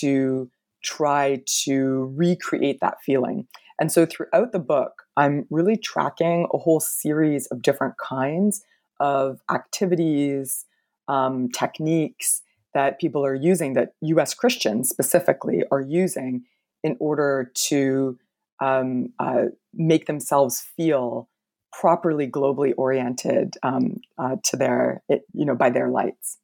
to 0.00 0.50
try 0.82 1.42
to 1.64 2.12
recreate 2.16 2.80
that 2.80 3.02
feeling. 3.02 3.46
And 3.80 3.90
so 3.90 4.06
throughout 4.06 4.52
the 4.52 4.58
book, 4.58 5.02
I'm 5.16 5.46
really 5.50 5.76
tracking 5.76 6.46
a 6.52 6.58
whole 6.58 6.80
series 6.80 7.46
of 7.46 7.62
different 7.62 7.94
kinds 7.98 8.62
of 8.98 9.40
activities, 9.50 10.66
um, 11.08 11.48
techniques 11.50 12.42
that 12.74 13.00
people 13.00 13.24
are 13.24 13.34
using, 13.34 13.74
that 13.74 13.94
US 14.02 14.34
Christians 14.34 14.88
specifically 14.88 15.64
are 15.70 15.80
using 15.80 16.44
in 16.84 16.96
order 17.00 17.50
to 17.54 18.18
um, 18.60 19.12
uh, 19.18 19.46
make 19.72 20.06
themselves 20.06 20.60
feel 20.60 21.28
properly 21.72 22.28
globally 22.28 22.72
oriented 22.76 23.54
um, 23.62 24.00
uh, 24.18 24.36
to 24.44 24.56
their, 24.56 25.02
it, 25.08 25.22
you 25.32 25.44
know, 25.44 25.54
by 25.54 25.70
their 25.70 25.88
lights. 25.88 26.38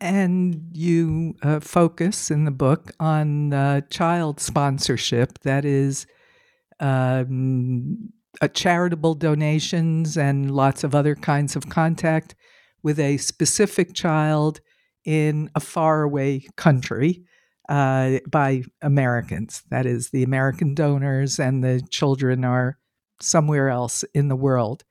And 0.00 0.70
you 0.72 1.36
uh, 1.42 1.60
focus 1.60 2.30
in 2.30 2.44
the 2.44 2.50
book 2.50 2.92
on 2.98 3.52
uh, 3.52 3.82
child 3.82 4.40
sponsorship, 4.40 5.38
that 5.40 5.64
is, 5.64 6.06
um, 6.80 8.10
charitable 8.54 9.14
donations 9.14 10.16
and 10.16 10.50
lots 10.50 10.82
of 10.82 10.94
other 10.94 11.14
kinds 11.14 11.54
of 11.54 11.68
contact 11.68 12.34
with 12.82 12.98
a 12.98 13.18
specific 13.18 13.94
child 13.94 14.60
in 15.04 15.50
a 15.54 15.60
faraway 15.60 16.40
country 16.56 17.22
uh, 17.68 18.18
by 18.28 18.62
Americans. 18.80 19.62
That 19.70 19.86
is, 19.86 20.10
the 20.10 20.24
American 20.24 20.74
donors 20.74 21.38
and 21.38 21.62
the 21.62 21.82
children 21.90 22.44
are 22.44 22.78
somewhere 23.22 23.68
else 23.68 24.04
in 24.14 24.28
the 24.28 24.36
world. 24.36 24.84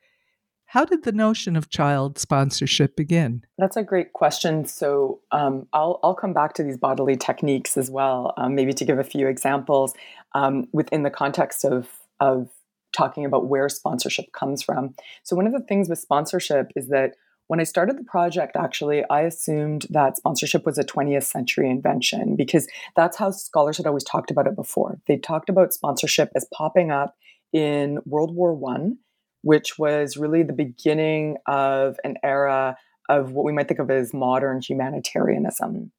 How 0.71 0.85
did 0.85 1.03
the 1.03 1.11
notion 1.11 1.57
of 1.57 1.69
child 1.69 2.17
sponsorship 2.17 2.95
begin? 2.95 3.43
That's 3.57 3.75
a 3.75 3.83
great 3.83 4.13
question. 4.13 4.65
So 4.65 5.19
um, 5.31 5.67
I'll, 5.73 5.99
I'll 6.01 6.15
come 6.15 6.31
back 6.31 6.53
to 6.53 6.63
these 6.63 6.77
bodily 6.77 7.17
techniques 7.17 7.75
as 7.77 7.91
well, 7.91 8.33
um, 8.37 8.55
maybe 8.55 8.71
to 8.73 8.85
give 8.85 8.97
a 8.97 9.03
few 9.03 9.27
examples 9.27 9.93
um, 10.33 10.67
within 10.71 11.03
the 11.03 11.09
context 11.09 11.65
of, 11.65 11.89
of 12.21 12.47
talking 12.95 13.25
about 13.25 13.47
where 13.47 13.67
sponsorship 13.67 14.31
comes 14.31 14.63
from. 14.63 14.95
So, 15.23 15.35
one 15.35 15.45
of 15.45 15.51
the 15.51 15.59
things 15.59 15.89
with 15.89 15.99
sponsorship 15.99 16.71
is 16.77 16.87
that 16.87 17.15
when 17.47 17.59
I 17.59 17.63
started 17.63 17.97
the 17.97 18.05
project, 18.05 18.55
actually, 18.55 19.03
I 19.09 19.23
assumed 19.23 19.87
that 19.89 20.15
sponsorship 20.15 20.65
was 20.65 20.77
a 20.77 20.85
20th 20.85 21.23
century 21.23 21.69
invention 21.69 22.37
because 22.37 22.65
that's 22.95 23.17
how 23.17 23.31
scholars 23.31 23.75
had 23.75 23.87
always 23.87 24.05
talked 24.05 24.31
about 24.31 24.47
it 24.47 24.55
before. 24.55 25.01
They 25.05 25.17
talked 25.17 25.49
about 25.49 25.73
sponsorship 25.73 26.29
as 26.33 26.47
popping 26.53 26.91
up 26.91 27.13
in 27.53 27.99
World 28.05 28.35
War 28.35 28.53
One, 28.53 28.97
which 29.41 29.77
was 29.77 30.17
really 30.17 30.43
the 30.43 30.53
beginning 30.53 31.37
of 31.47 31.97
an 32.03 32.17
era 32.23 32.77
of 33.09 33.31
what 33.31 33.45
we 33.45 33.51
might 33.51 33.67
think 33.67 33.79
of 33.79 33.89
as 33.89 34.13
modern 34.13 34.61
humanitarianism. 34.61 35.91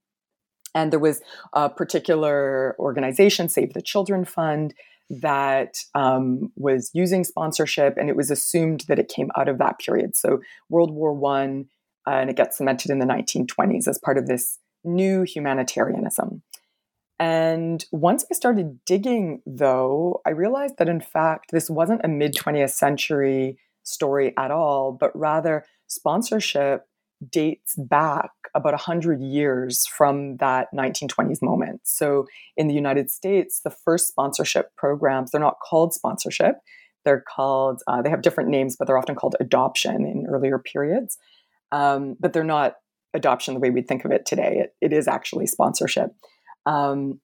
And 0.75 0.93
there 0.93 1.01
was 1.01 1.21
a 1.53 1.69
particular 1.69 2.75
organization, 2.79 3.49
Save 3.49 3.75
the 3.75 3.83
Children 3.83 4.25
Fund, 4.25 4.75
that 5.11 5.77
um, 5.95 6.51
was 6.57 6.91
using 6.95 7.25
sponsorship, 7.25 7.97
and 7.99 8.09
it 8.09 8.17
was 8.17 8.31
assumed 8.31 8.85
that 8.89 8.99
it 8.99 9.13
came 9.15 9.31
out 9.37 9.49
of 9.49 9.59
that 9.59 9.79
period. 9.79 10.17
So 10.17 10.41
World 10.71 10.91
War 10.91 11.13
One, 11.13 11.67
uh, 12.07 12.13
and 12.13 12.31
it 12.31 12.37
gets 12.37 12.57
cemented 12.57 12.91
in 12.91 12.99
the 12.99 13.07
1920s 13.07 13.87
as 13.87 13.99
part 13.99 14.17
of 14.17 14.27
this 14.27 14.59
new 14.85 15.23
humanitarianism. 15.23 16.43
And 17.23 17.85
once 17.93 18.25
I 18.29 18.35
started 18.35 18.85
digging, 18.85 19.43
though, 19.47 20.21
I 20.27 20.31
realized 20.31 20.79
that 20.79 20.89
in 20.89 21.01
fact, 21.01 21.53
this 21.53 21.71
wasn't 21.71 22.01
a 22.03 22.09
mid 22.09 22.35
20th 22.35 22.71
century 22.71 23.59
story 23.85 24.35
at 24.37 24.51
all, 24.51 24.91
but 24.91 25.17
rather 25.17 25.65
sponsorship 25.87 26.85
dates 27.31 27.77
back 27.77 28.31
about 28.57 28.73
100 28.73 29.21
years 29.21 29.87
from 29.87 30.39
that 30.39 30.67
1920s 30.75 31.41
moment. 31.43 31.83
So 31.85 32.27
in 32.57 32.67
the 32.67 32.75
United 32.75 33.09
States, 33.09 33.61
the 33.63 33.71
first 33.71 34.09
sponsorship 34.09 34.75
programs, 34.77 35.31
they're 35.31 35.41
not 35.41 35.61
called 35.65 35.95
sponsorship. 35.95 36.57
They're 37.05 37.23
called, 37.23 37.83
uh, 37.87 38.03
they 38.03 38.11
have 38.11 38.23
different 38.23 38.51
names, 38.51 38.75
but 38.77 38.89
they're 38.89 38.99
often 38.99 39.15
called 39.15 39.37
adoption 39.39 40.05
in 40.05 40.27
earlier 40.29 40.59
periods. 40.59 41.19
Um, 41.71 42.17
but 42.19 42.33
they're 42.33 42.43
not 42.43 42.75
adoption 43.15 43.55
the 43.55 43.61
way 43.61 43.71
we'd 43.71 43.87
think 43.87 44.05
of 44.05 44.11
it 44.11 44.27
today. 44.27 44.65
It, 44.65 44.75
it 44.81 44.93
is 44.93 45.07
actually 45.07 45.47
sponsorship. 45.47 46.17
Um, 46.67 47.21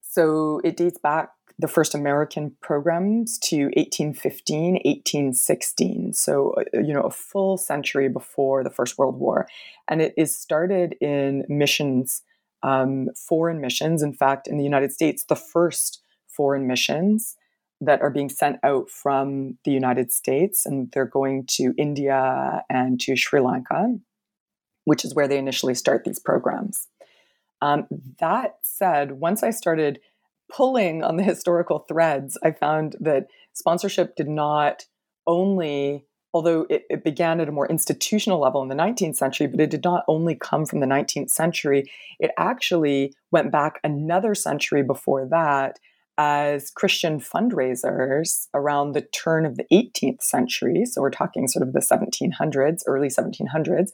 so 0.00 0.60
it 0.64 0.76
dates 0.76 0.98
back 0.98 1.30
the 1.58 1.68
first 1.68 1.94
American 1.94 2.56
programs 2.62 3.38
to 3.38 3.64
1815, 3.76 4.74
1816. 4.74 6.12
So, 6.12 6.52
uh, 6.52 6.80
you 6.80 6.94
know, 6.94 7.02
a 7.02 7.10
full 7.10 7.56
century 7.56 8.08
before 8.08 8.62
the 8.62 8.70
First 8.70 8.96
World 8.96 9.18
War. 9.18 9.48
And 9.88 10.00
it 10.00 10.14
is 10.16 10.36
started 10.36 10.94
in 11.00 11.44
missions, 11.48 12.22
um, 12.62 13.08
foreign 13.16 13.60
missions. 13.60 14.02
In 14.02 14.12
fact, 14.12 14.46
in 14.46 14.56
the 14.56 14.64
United 14.64 14.92
States, 14.92 15.24
the 15.24 15.36
first 15.36 16.02
foreign 16.28 16.68
missions 16.68 17.36
that 17.80 18.02
are 18.02 18.10
being 18.10 18.28
sent 18.28 18.58
out 18.62 18.90
from 18.90 19.58
the 19.64 19.70
United 19.70 20.12
States, 20.12 20.66
and 20.66 20.90
they're 20.92 21.06
going 21.06 21.44
to 21.46 21.74
India 21.76 22.64
and 22.68 23.00
to 23.00 23.16
Sri 23.16 23.40
Lanka, 23.40 23.98
which 24.84 25.04
is 25.04 25.14
where 25.14 25.28
they 25.28 25.38
initially 25.38 25.74
start 25.74 26.04
these 26.04 26.18
programs. 26.18 26.88
Um, 27.60 27.86
that 28.20 28.56
said, 28.62 29.12
once 29.12 29.42
I 29.42 29.50
started 29.50 30.00
pulling 30.50 31.02
on 31.02 31.16
the 31.16 31.22
historical 31.32 31.80
threads, 31.88 32.38
I 32.42 32.52
found 32.52 32.96
that 33.00 33.26
sponsorship 33.52 34.16
did 34.16 34.28
not 34.28 34.86
only, 35.26 36.06
although 36.32 36.66
it, 36.70 36.84
it, 36.88 37.04
began 37.04 37.40
at 37.40 37.48
a 37.48 37.52
more 37.52 37.68
institutional 37.68 38.40
level 38.40 38.62
in 38.62 38.68
the 38.68 38.74
19th 38.74 39.16
century, 39.16 39.46
but 39.46 39.60
it 39.60 39.70
did 39.70 39.84
not 39.84 40.04
only 40.08 40.34
come 40.34 40.64
from 40.64 40.80
the 40.80 40.86
19th 40.86 41.30
century. 41.30 41.84
It 42.18 42.30
actually 42.38 43.12
went 43.30 43.52
back 43.52 43.80
another 43.84 44.34
century 44.34 44.82
before 44.82 45.26
that 45.30 45.78
as 46.16 46.70
Christian 46.70 47.20
fundraisers 47.20 48.48
around 48.52 48.92
the 48.92 49.02
turn 49.02 49.46
of 49.46 49.56
the 49.56 49.66
18th 49.72 50.20
century. 50.20 50.84
So 50.84 51.00
we're 51.00 51.10
talking 51.10 51.46
sort 51.46 51.66
of 51.66 51.72
the 51.72 51.80
1700s, 51.80 52.82
early 52.86 53.08
1700s, 53.08 53.90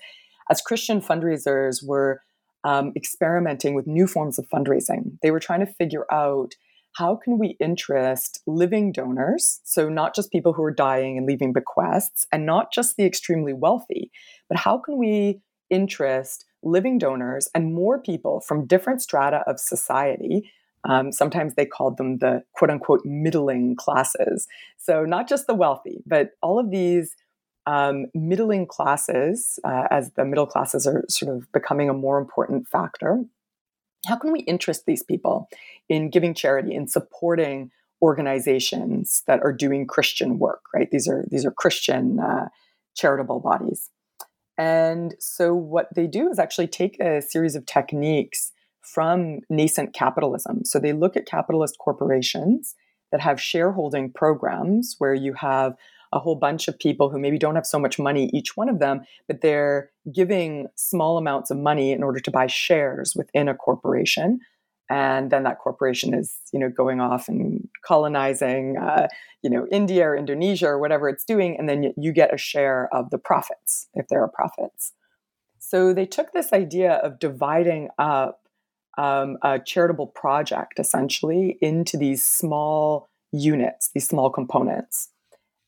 as 0.50 0.62
Christian 0.62 1.00
fundraisers 1.02 1.86
were 1.86 2.22
um, 2.64 2.92
experimenting 2.96 3.74
with 3.74 3.86
new 3.86 4.06
forms 4.06 4.38
of 4.38 4.48
fundraising. 4.48 5.18
They 5.22 5.30
were 5.30 5.40
trying 5.40 5.60
to 5.60 5.72
figure 5.72 6.06
out 6.12 6.54
how 6.96 7.16
can 7.16 7.38
we 7.38 7.56
interest 7.60 8.40
living 8.46 8.92
donors, 8.92 9.60
so 9.64 9.88
not 9.88 10.14
just 10.14 10.30
people 10.30 10.52
who 10.52 10.62
are 10.62 10.72
dying 10.72 11.18
and 11.18 11.26
leaving 11.26 11.52
bequests, 11.52 12.26
and 12.32 12.46
not 12.46 12.72
just 12.72 12.96
the 12.96 13.04
extremely 13.04 13.52
wealthy, 13.52 14.10
but 14.48 14.58
how 14.58 14.78
can 14.78 14.96
we 14.96 15.40
interest 15.70 16.44
living 16.62 16.98
donors 16.98 17.48
and 17.54 17.74
more 17.74 18.00
people 18.00 18.40
from 18.40 18.66
different 18.66 19.02
strata 19.02 19.42
of 19.46 19.58
society 19.58 20.50
um, 20.86 21.12
sometimes 21.12 21.54
they 21.54 21.66
called 21.66 21.96
them 21.96 22.18
the 22.18 22.42
quote 22.52 22.70
unquote 22.70 23.00
middling 23.04 23.76
classes. 23.76 24.46
So, 24.78 25.04
not 25.04 25.28
just 25.28 25.46
the 25.46 25.54
wealthy, 25.54 26.02
but 26.06 26.30
all 26.42 26.58
of 26.58 26.70
these 26.70 27.14
um, 27.66 28.06
middling 28.14 28.66
classes, 28.66 29.58
uh, 29.64 29.84
as 29.90 30.12
the 30.12 30.24
middle 30.24 30.46
classes 30.46 30.86
are 30.86 31.04
sort 31.08 31.34
of 31.34 31.50
becoming 31.52 31.88
a 31.88 31.94
more 31.94 32.18
important 32.18 32.68
factor, 32.68 33.24
how 34.06 34.16
can 34.16 34.32
we 34.32 34.40
interest 34.40 34.84
these 34.86 35.02
people 35.02 35.48
in 35.88 36.10
giving 36.10 36.34
charity, 36.34 36.74
in 36.74 36.88
supporting 36.88 37.70
organizations 38.02 39.22
that 39.26 39.40
are 39.42 39.52
doing 39.52 39.86
Christian 39.86 40.38
work, 40.38 40.62
right? 40.74 40.90
These 40.90 41.08
are 41.08 41.24
these 41.30 41.46
are 41.46 41.50
Christian 41.50 42.20
uh, 42.20 42.48
charitable 42.94 43.40
bodies. 43.40 43.90
And 44.58 45.14
so 45.18 45.54
what 45.54 45.88
they 45.94 46.06
do 46.06 46.28
is 46.28 46.38
actually 46.38 46.68
take 46.68 47.00
a 47.00 47.22
series 47.22 47.56
of 47.56 47.66
techniques 47.66 48.52
from 48.82 49.40
nascent 49.48 49.94
capitalism. 49.94 50.64
So 50.64 50.78
they 50.78 50.92
look 50.92 51.16
at 51.16 51.26
capitalist 51.26 51.78
corporations 51.78 52.74
that 53.10 53.20
have 53.20 53.40
shareholding 53.40 54.12
programs 54.12 54.96
where 54.98 55.14
you 55.14 55.32
have 55.34 55.74
a 56.14 56.20
whole 56.20 56.36
bunch 56.36 56.68
of 56.68 56.78
people 56.78 57.10
who 57.10 57.18
maybe 57.18 57.38
don't 57.38 57.56
have 57.56 57.66
so 57.66 57.78
much 57.78 57.98
money, 57.98 58.30
each 58.32 58.56
one 58.56 58.68
of 58.68 58.78
them, 58.78 59.02
but 59.26 59.40
they're 59.42 59.90
giving 60.14 60.68
small 60.76 61.18
amounts 61.18 61.50
of 61.50 61.58
money 61.58 61.92
in 61.92 62.02
order 62.02 62.20
to 62.20 62.30
buy 62.30 62.46
shares 62.46 63.14
within 63.16 63.48
a 63.48 63.54
corporation. 63.54 64.38
And 64.88 65.30
then 65.30 65.42
that 65.42 65.58
corporation 65.58 66.14
is, 66.14 66.36
you 66.52 66.60
know, 66.60 66.68
going 66.68 67.00
off 67.00 67.28
and 67.28 67.68
colonizing, 67.84 68.76
uh, 68.78 69.08
you 69.42 69.50
know, 69.50 69.66
India 69.72 70.06
or 70.06 70.16
Indonesia 70.16 70.68
or 70.68 70.78
whatever 70.78 71.08
it's 71.08 71.24
doing, 71.24 71.56
and 71.58 71.68
then 71.68 71.92
you 71.96 72.12
get 72.12 72.32
a 72.32 72.38
share 72.38 72.88
of 72.92 73.10
the 73.10 73.18
profits 73.18 73.88
if 73.94 74.06
there 74.08 74.22
are 74.22 74.28
profits. 74.28 74.92
So 75.58 75.92
they 75.92 76.06
took 76.06 76.32
this 76.32 76.52
idea 76.52 76.92
of 76.92 77.18
dividing 77.18 77.88
up 77.98 78.42
um, 78.96 79.38
a 79.42 79.58
charitable 79.58 80.08
project 80.08 80.78
essentially 80.78 81.58
into 81.60 81.96
these 81.96 82.24
small 82.24 83.08
units, 83.32 83.90
these 83.94 84.06
small 84.06 84.30
components. 84.30 85.08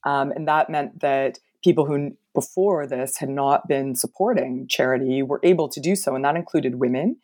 Um, 0.07 0.33
and 0.35 0.49
that 0.49 0.71
meant 0.71 1.01
that 1.01 1.39
people 1.63 1.85
who 1.85 2.17
before 2.33 2.87
this 2.87 3.19
had 3.19 3.29
not 3.29 3.67
been 3.67 3.95
supporting 3.95 4.67
charity 4.69 5.23
were 5.23 5.41
able 5.43 5.69
to 5.69 5.81
do 5.81 5.97
so. 5.97 6.15
And 6.15 6.25
that 6.25 6.37
included 6.37 6.77
women 6.77 7.17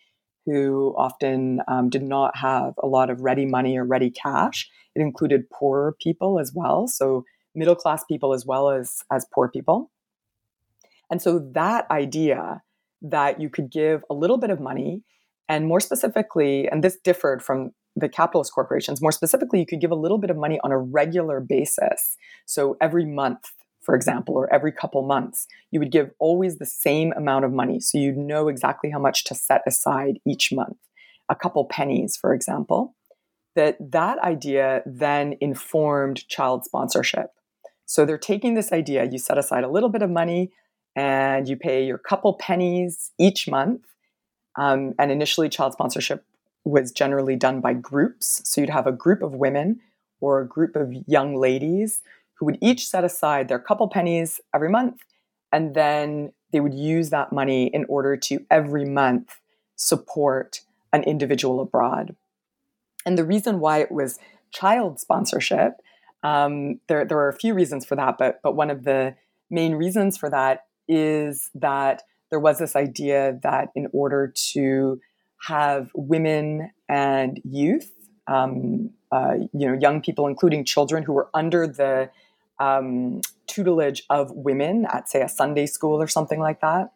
who 0.47 0.95
often 0.99 1.61
um, 1.69 1.89
did 1.89 2.03
not 2.03 2.37
have 2.39 2.75
a 2.83 2.87
lot 2.87 3.09
of 3.09 3.21
ready 3.21 3.47
money 3.47 3.79
or 3.79 3.85
ready 3.85 4.11
cash. 4.11 4.69
It 4.95 5.01
included 5.01 5.49
poorer 5.51 5.95
people 6.03 6.41
as 6.41 6.53
well. 6.55 6.89
So 6.89 7.25
middle 7.55 7.77
class 7.77 8.03
people 8.05 8.35
as 8.35 8.45
well 8.45 8.71
as, 8.71 9.05
as 9.13 9.27
poor 9.33 9.49
people. 9.49 9.91
And 11.11 11.23
so 11.23 11.39
that 11.53 11.89
idea 11.91 12.63
that 13.03 13.41
you 13.41 13.49
could 13.49 13.71
give 13.71 14.03
a 14.11 14.15
little 14.15 14.39
bit 14.39 14.51
of 14.51 14.61
money 14.61 15.03
and 15.49 15.67
more 15.67 15.81
specifically, 15.81 16.69
and 16.69 16.83
this 16.83 16.97
differed 16.97 17.43
from 17.43 17.73
the 17.95 18.09
capitalist 18.09 18.53
corporations, 18.53 19.03
more 19.03 19.13
specifically, 19.13 19.61
you 19.61 19.67
could 19.67 19.81
give 19.81 19.91
a 19.91 19.97
little 19.97 20.19
bit 20.19 20.31
of 20.31 20.37
money 20.37 20.59
on 20.65 20.73
a 20.73 20.79
regular 20.79 21.41
basis. 21.41 22.17
So 22.47 22.77
every 22.81 23.05
month, 23.05 23.53
for 23.83 23.95
example, 23.95 24.35
or 24.35 24.53
every 24.53 24.73
couple 24.73 25.03
months, 25.03 25.47
you 25.71 25.81
would 25.81 25.93
give 25.93 26.11
always 26.19 26.59
the 26.59 26.67
same 26.67 27.13
amount 27.17 27.45
of 27.45 27.53
money. 27.53 27.81
So 27.81 27.99
you'd 27.99 28.17
know 28.17 28.49
exactly 28.49 28.91
how 28.91 28.99
much 28.99 29.25
to 29.25 29.35
set 29.35 29.63
aside 29.67 30.19
each 30.27 30.53
month. 30.53 30.77
A 31.29 31.35
couple 31.35 31.65
pennies, 31.65 32.17
for 32.17 32.33
example. 32.33 32.95
That 33.55 33.77
that 33.93 34.19
idea 34.21 34.83
then 34.87 35.35
informed 35.41 36.27
child 36.29 36.65
sponsorship. 36.65 37.33
So 37.85 38.07
they're 38.07 38.17
taking 38.17 38.55
this 38.55 38.73
idea, 38.73 39.05
you 39.05 39.19
set 39.19 39.37
aside 39.37 39.65
a 39.65 39.69
little 39.69 39.91
bit 39.91 40.01
of 40.01 40.09
money 40.09 40.53
and 40.97 41.47
you 41.47 41.57
pay 41.57 41.85
your 41.85 41.99
couple 41.99 42.35
pennies 42.35 43.11
each 43.19 43.49
month. 43.49 43.83
Um, 44.57 44.95
and 44.99 45.11
initially, 45.11 45.49
child 45.49 45.75
sponsorship 45.75 46.25
was 46.65 46.93
generally 46.93 47.37
done 47.37 47.61
by 47.61 47.75
groups. 47.75 48.43
So 48.45 48.61
you'd 48.61 48.71
have 48.71 48.87
a 48.87 48.93
group 48.93 49.23
of 49.23 49.35
women 49.35 49.81
or 50.21 50.41
a 50.41 50.47
group 50.47 50.77
of 50.77 50.93
young 51.07 51.37
ladies 51.37 52.01
who 52.35 52.47
would 52.47 52.59
each 52.61 52.87
set 52.87 53.05
aside 53.05 53.49
their 53.49 53.59
couple 53.59 53.89
pennies 53.89 54.41
every 54.55 54.69
month. 54.69 55.01
And 55.53 55.75
then 55.75 56.33
they 56.53 56.61
would 56.61 56.75
use 56.75 57.11
that 57.11 57.33
money 57.33 57.67
in 57.67 57.85
order 57.89 58.17
to 58.17 58.45
every 58.51 58.85
month 58.85 59.41
support 59.77 60.61
an 60.93 61.03
individual 61.05 61.61
abroad. 61.61 62.15
And 63.05 63.19
the 63.19 63.25
reason 63.25 63.59
why 63.59 63.79
it 63.79 63.91
was 63.91 64.19
child 64.53 65.01
sponsorship, 65.01 65.75
um, 66.23 66.79
there, 66.89 67.05
there 67.05 67.19
are 67.19 67.29
a 67.29 67.35
few 67.35 67.55
reasons 67.55 67.85
for 67.85 67.97
that, 67.97 68.17
but, 68.19 68.41
but 68.43 68.55
one 68.55 68.71
of 68.71 68.85
the 68.85 69.17
main 69.51 69.75
reasons 69.75 70.17
for 70.17 70.31
that 70.31 70.67
is 70.89 71.51
that 71.55 72.03
there 72.31 72.41
was 72.41 72.59
this 72.59 72.77
idea 72.77 73.39
that 73.43 73.69
in 73.75 73.89
order 73.93 74.33
to 74.53 75.01
have 75.47 75.91
women 75.95 76.71
and 76.89 77.41
youth, 77.45 77.91
um, 78.27 78.91
uh, 79.11 79.35
you 79.53 79.67
know, 79.67 79.79
young 79.79 80.01
people, 80.01 80.27
including 80.27 80.65
children 80.65 81.03
who 81.03 81.13
were 81.13 81.29
under 81.35 81.67
the 81.67 82.11
um, 82.59 83.21
tutelage 83.47 84.05
of 84.09 84.31
women 84.31 84.87
at, 84.93 85.09
say, 85.09 85.21
a 85.21 85.29
Sunday 85.29 85.67
school 85.67 86.01
or 86.01 86.07
something 86.07 86.39
like 86.39 86.61
that, 86.61 86.93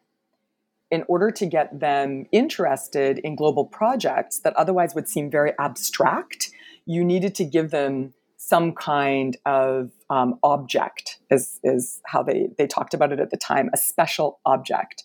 in 0.89 1.03
order 1.09 1.29
to 1.29 1.45
get 1.45 1.79
them 1.79 2.25
interested 2.31 3.19
in 3.19 3.35
global 3.35 3.65
projects 3.65 4.39
that 4.39 4.55
otherwise 4.55 4.95
would 4.95 5.09
seem 5.09 5.29
very 5.29 5.51
abstract, 5.59 6.49
you 6.85 7.03
needed 7.03 7.35
to 7.35 7.43
give 7.43 7.71
them 7.71 8.13
some 8.37 8.71
kind 8.71 9.35
of 9.45 9.91
um, 10.09 10.39
object, 10.41 11.19
is, 11.29 11.59
is 11.63 11.99
how 12.05 12.23
they, 12.23 12.47
they 12.57 12.65
talked 12.65 12.93
about 12.93 13.11
it 13.11 13.19
at 13.19 13.29
the 13.29 13.37
time, 13.37 13.69
a 13.73 13.77
special 13.77 14.39
object. 14.45 15.03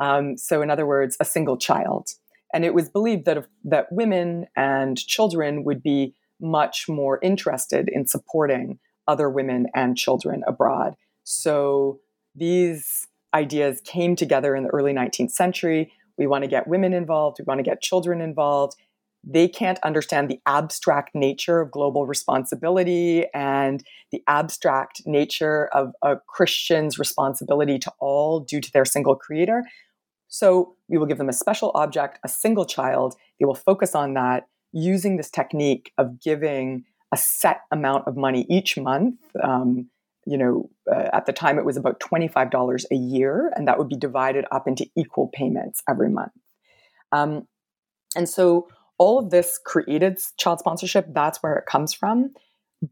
Um, 0.00 0.36
so, 0.36 0.60
in 0.62 0.70
other 0.70 0.86
words, 0.86 1.16
a 1.20 1.24
single 1.24 1.56
child. 1.56 2.14
And 2.52 2.64
it 2.64 2.74
was 2.74 2.88
believed 2.88 3.26
that, 3.26 3.46
that 3.64 3.92
women 3.92 4.46
and 4.56 4.98
children 4.98 5.64
would 5.64 5.82
be 5.82 6.14
much 6.40 6.88
more 6.88 7.18
interested 7.22 7.88
in 7.92 8.06
supporting 8.06 8.78
other 9.06 9.28
women 9.28 9.66
and 9.74 9.96
children 9.96 10.42
abroad. 10.46 10.94
So 11.24 12.00
these 12.34 13.06
ideas 13.34 13.80
came 13.84 14.16
together 14.16 14.54
in 14.56 14.64
the 14.64 14.70
early 14.70 14.92
19th 14.92 15.32
century. 15.32 15.92
We 16.18 16.26
want 16.26 16.44
to 16.44 16.48
get 16.48 16.66
women 16.66 16.92
involved, 16.92 17.38
we 17.38 17.44
want 17.44 17.58
to 17.58 17.64
get 17.64 17.82
children 17.82 18.20
involved. 18.20 18.76
They 19.22 19.48
can't 19.48 19.78
understand 19.80 20.30
the 20.30 20.40
abstract 20.46 21.10
nature 21.14 21.60
of 21.60 21.70
global 21.70 22.06
responsibility 22.06 23.26
and 23.34 23.84
the 24.12 24.22
abstract 24.26 25.02
nature 25.04 25.68
of 25.74 25.92
a 26.02 26.16
Christian's 26.26 26.98
responsibility 26.98 27.78
to 27.80 27.92
all 27.98 28.40
due 28.40 28.62
to 28.62 28.72
their 28.72 28.86
single 28.86 29.14
creator. 29.14 29.62
So 30.28 30.76
we 30.90 30.98
will 30.98 31.06
give 31.06 31.18
them 31.18 31.28
a 31.28 31.32
special 31.32 31.70
object, 31.74 32.18
a 32.24 32.28
single 32.28 32.64
child. 32.64 33.14
They 33.38 33.46
will 33.46 33.54
focus 33.54 33.94
on 33.94 34.14
that 34.14 34.48
using 34.72 35.16
this 35.16 35.30
technique 35.30 35.92
of 35.96 36.20
giving 36.20 36.84
a 37.12 37.16
set 37.16 37.62
amount 37.70 38.06
of 38.06 38.16
money 38.16 38.46
each 38.48 38.76
month. 38.76 39.16
Um, 39.42 39.88
you 40.26 40.36
know, 40.36 40.68
uh, 40.90 41.08
at 41.12 41.26
the 41.26 41.32
time 41.32 41.58
it 41.58 41.64
was 41.64 41.76
about 41.76 42.00
$25 42.00 42.84
a 42.90 42.94
year, 42.94 43.52
and 43.56 43.66
that 43.66 43.78
would 43.78 43.88
be 43.88 43.96
divided 43.96 44.44
up 44.52 44.68
into 44.68 44.86
equal 44.96 45.28
payments 45.32 45.82
every 45.88 46.10
month. 46.10 46.32
Um, 47.12 47.48
and 48.14 48.28
so 48.28 48.68
all 48.98 49.18
of 49.18 49.30
this 49.30 49.58
created 49.64 50.20
child 50.36 50.58
sponsorship. 50.58 51.06
That's 51.08 51.42
where 51.42 51.56
it 51.56 51.64
comes 51.64 51.94
from. 51.94 52.34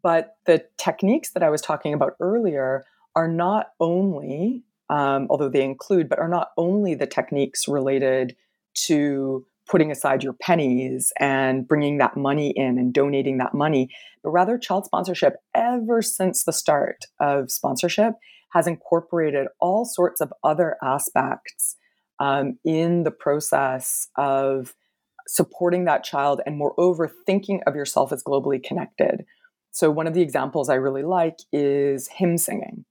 But 0.03 0.37
the 0.47 0.65
techniques 0.79 1.33
that 1.33 1.43
I 1.43 1.51
was 1.51 1.61
talking 1.61 1.93
about 1.93 2.15
earlier 2.19 2.87
are 3.15 3.29
not 3.29 3.69
only 3.79 4.65
um, 4.91 5.27
although 5.31 5.49
they 5.49 5.65
include, 5.65 6.09
but 6.09 6.19
are 6.19 6.29
not 6.29 6.49
only 6.57 6.95
the 6.95 7.07
techniques 7.07 7.69
related 7.69 8.37
to 8.87 9.45
putting 9.69 9.91
aside 9.91 10.23
your 10.23 10.33
pennies 10.33 11.13
and 11.21 11.69
bringing 11.69 11.99
that 11.99 12.17
money 12.17 12.51
in 12.57 12.79
and 12.79 12.93
donating 12.93 13.39
that 13.39 13.53
money, 13.53 13.91
but 14.23 14.31
rather 14.31 14.57
child 14.57 14.87
sponsorship, 14.87 15.35
ever 15.55 16.01
since 16.01 16.45
the 16.45 16.53
start 16.53 17.05
of 17.21 17.51
sponsorship, 17.51 18.15
has 18.53 18.67
incorporated 18.67 19.47
all 19.61 19.85
sorts 19.85 20.21
of 20.23 20.33
other 20.43 20.77
aspects 20.83 21.77
um, 22.19 22.59
in 22.65 23.05
the 23.05 23.11
process 23.11 24.09
of 24.17 24.75
supporting 25.27 25.85
that 25.85 26.03
child 26.03 26.41
and, 26.47 26.57
moreover, 26.57 27.11
thinking 27.27 27.61
of 27.67 27.77
yourself 27.77 28.11
as 28.13 28.25
globally 28.25 28.63
connected. 28.63 29.25
So, 29.71 29.91
one 29.91 30.07
of 30.07 30.15
the 30.15 30.23
examples 30.23 30.71
I 30.71 30.75
really 30.75 31.03
like 31.03 31.37
is 31.53 32.09
hymn 32.09 32.39
singing 32.39 32.87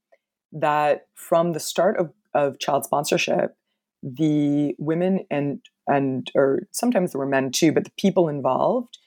that 0.51 1.07
from 1.15 1.53
the 1.53 1.59
start 1.59 1.97
of, 1.97 2.11
of 2.33 2.59
child 2.59 2.85
sponsorship, 2.85 3.55
the 4.03 4.75
women 4.77 5.25
and 5.31 5.61
and 5.87 6.29
or 6.35 6.67
sometimes 6.71 7.11
there 7.11 7.19
were 7.19 7.25
men 7.25 7.51
too, 7.51 7.71
but 7.71 7.85
the 7.85 7.91
people 7.97 8.27
involved 8.27 8.97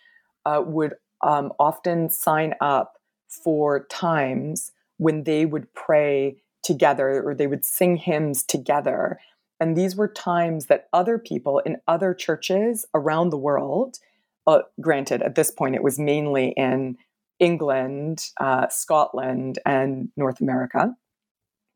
uh, 0.47 0.63
would 0.65 0.95
um, 1.23 1.53
often 1.59 2.11
sign 2.11 2.55
up 2.61 2.95
for 3.29 3.87
times 3.87 4.73
when 4.97 5.25
they 5.25 5.47
would 5.47 5.73
pray 5.75 6.37
together 6.63 7.23
or 7.23 7.35
they 7.35 7.47
would 7.47 7.65
sing 7.65 7.97
hymns 7.97 8.43
together. 8.43 9.19
And 9.61 9.77
these 9.77 9.95
were 9.95 10.09
times 10.09 10.67
that 10.67 10.89
other 10.93 11.19
people 11.19 11.59
in 11.61 11.77
other 11.87 12.15
churches 12.15 12.87
around 12.95 13.31
the 13.31 13.39
world, 13.39 13.99
uh, 14.47 14.61
granted, 14.81 15.23
at 15.23 15.35
this 15.35 15.51
point 15.51 15.75
it 15.75 15.83
was 15.83 15.99
mainly 15.99 16.49
in 16.57 16.97
England, 17.39 18.27
uh, 18.39 18.69
Scotland, 18.69 19.59
and 19.65 20.11
North 20.17 20.41
America, 20.41 20.95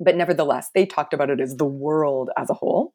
but 0.01 0.17
nevertheless, 0.17 0.71
they 0.75 0.87
talked 0.87 1.15
about 1.15 1.31
it 1.31 1.41
as 1.41 1.57
the 1.57 1.65
world 1.65 2.31
as 2.37 2.51
a 2.51 2.55
whole. 2.55 2.95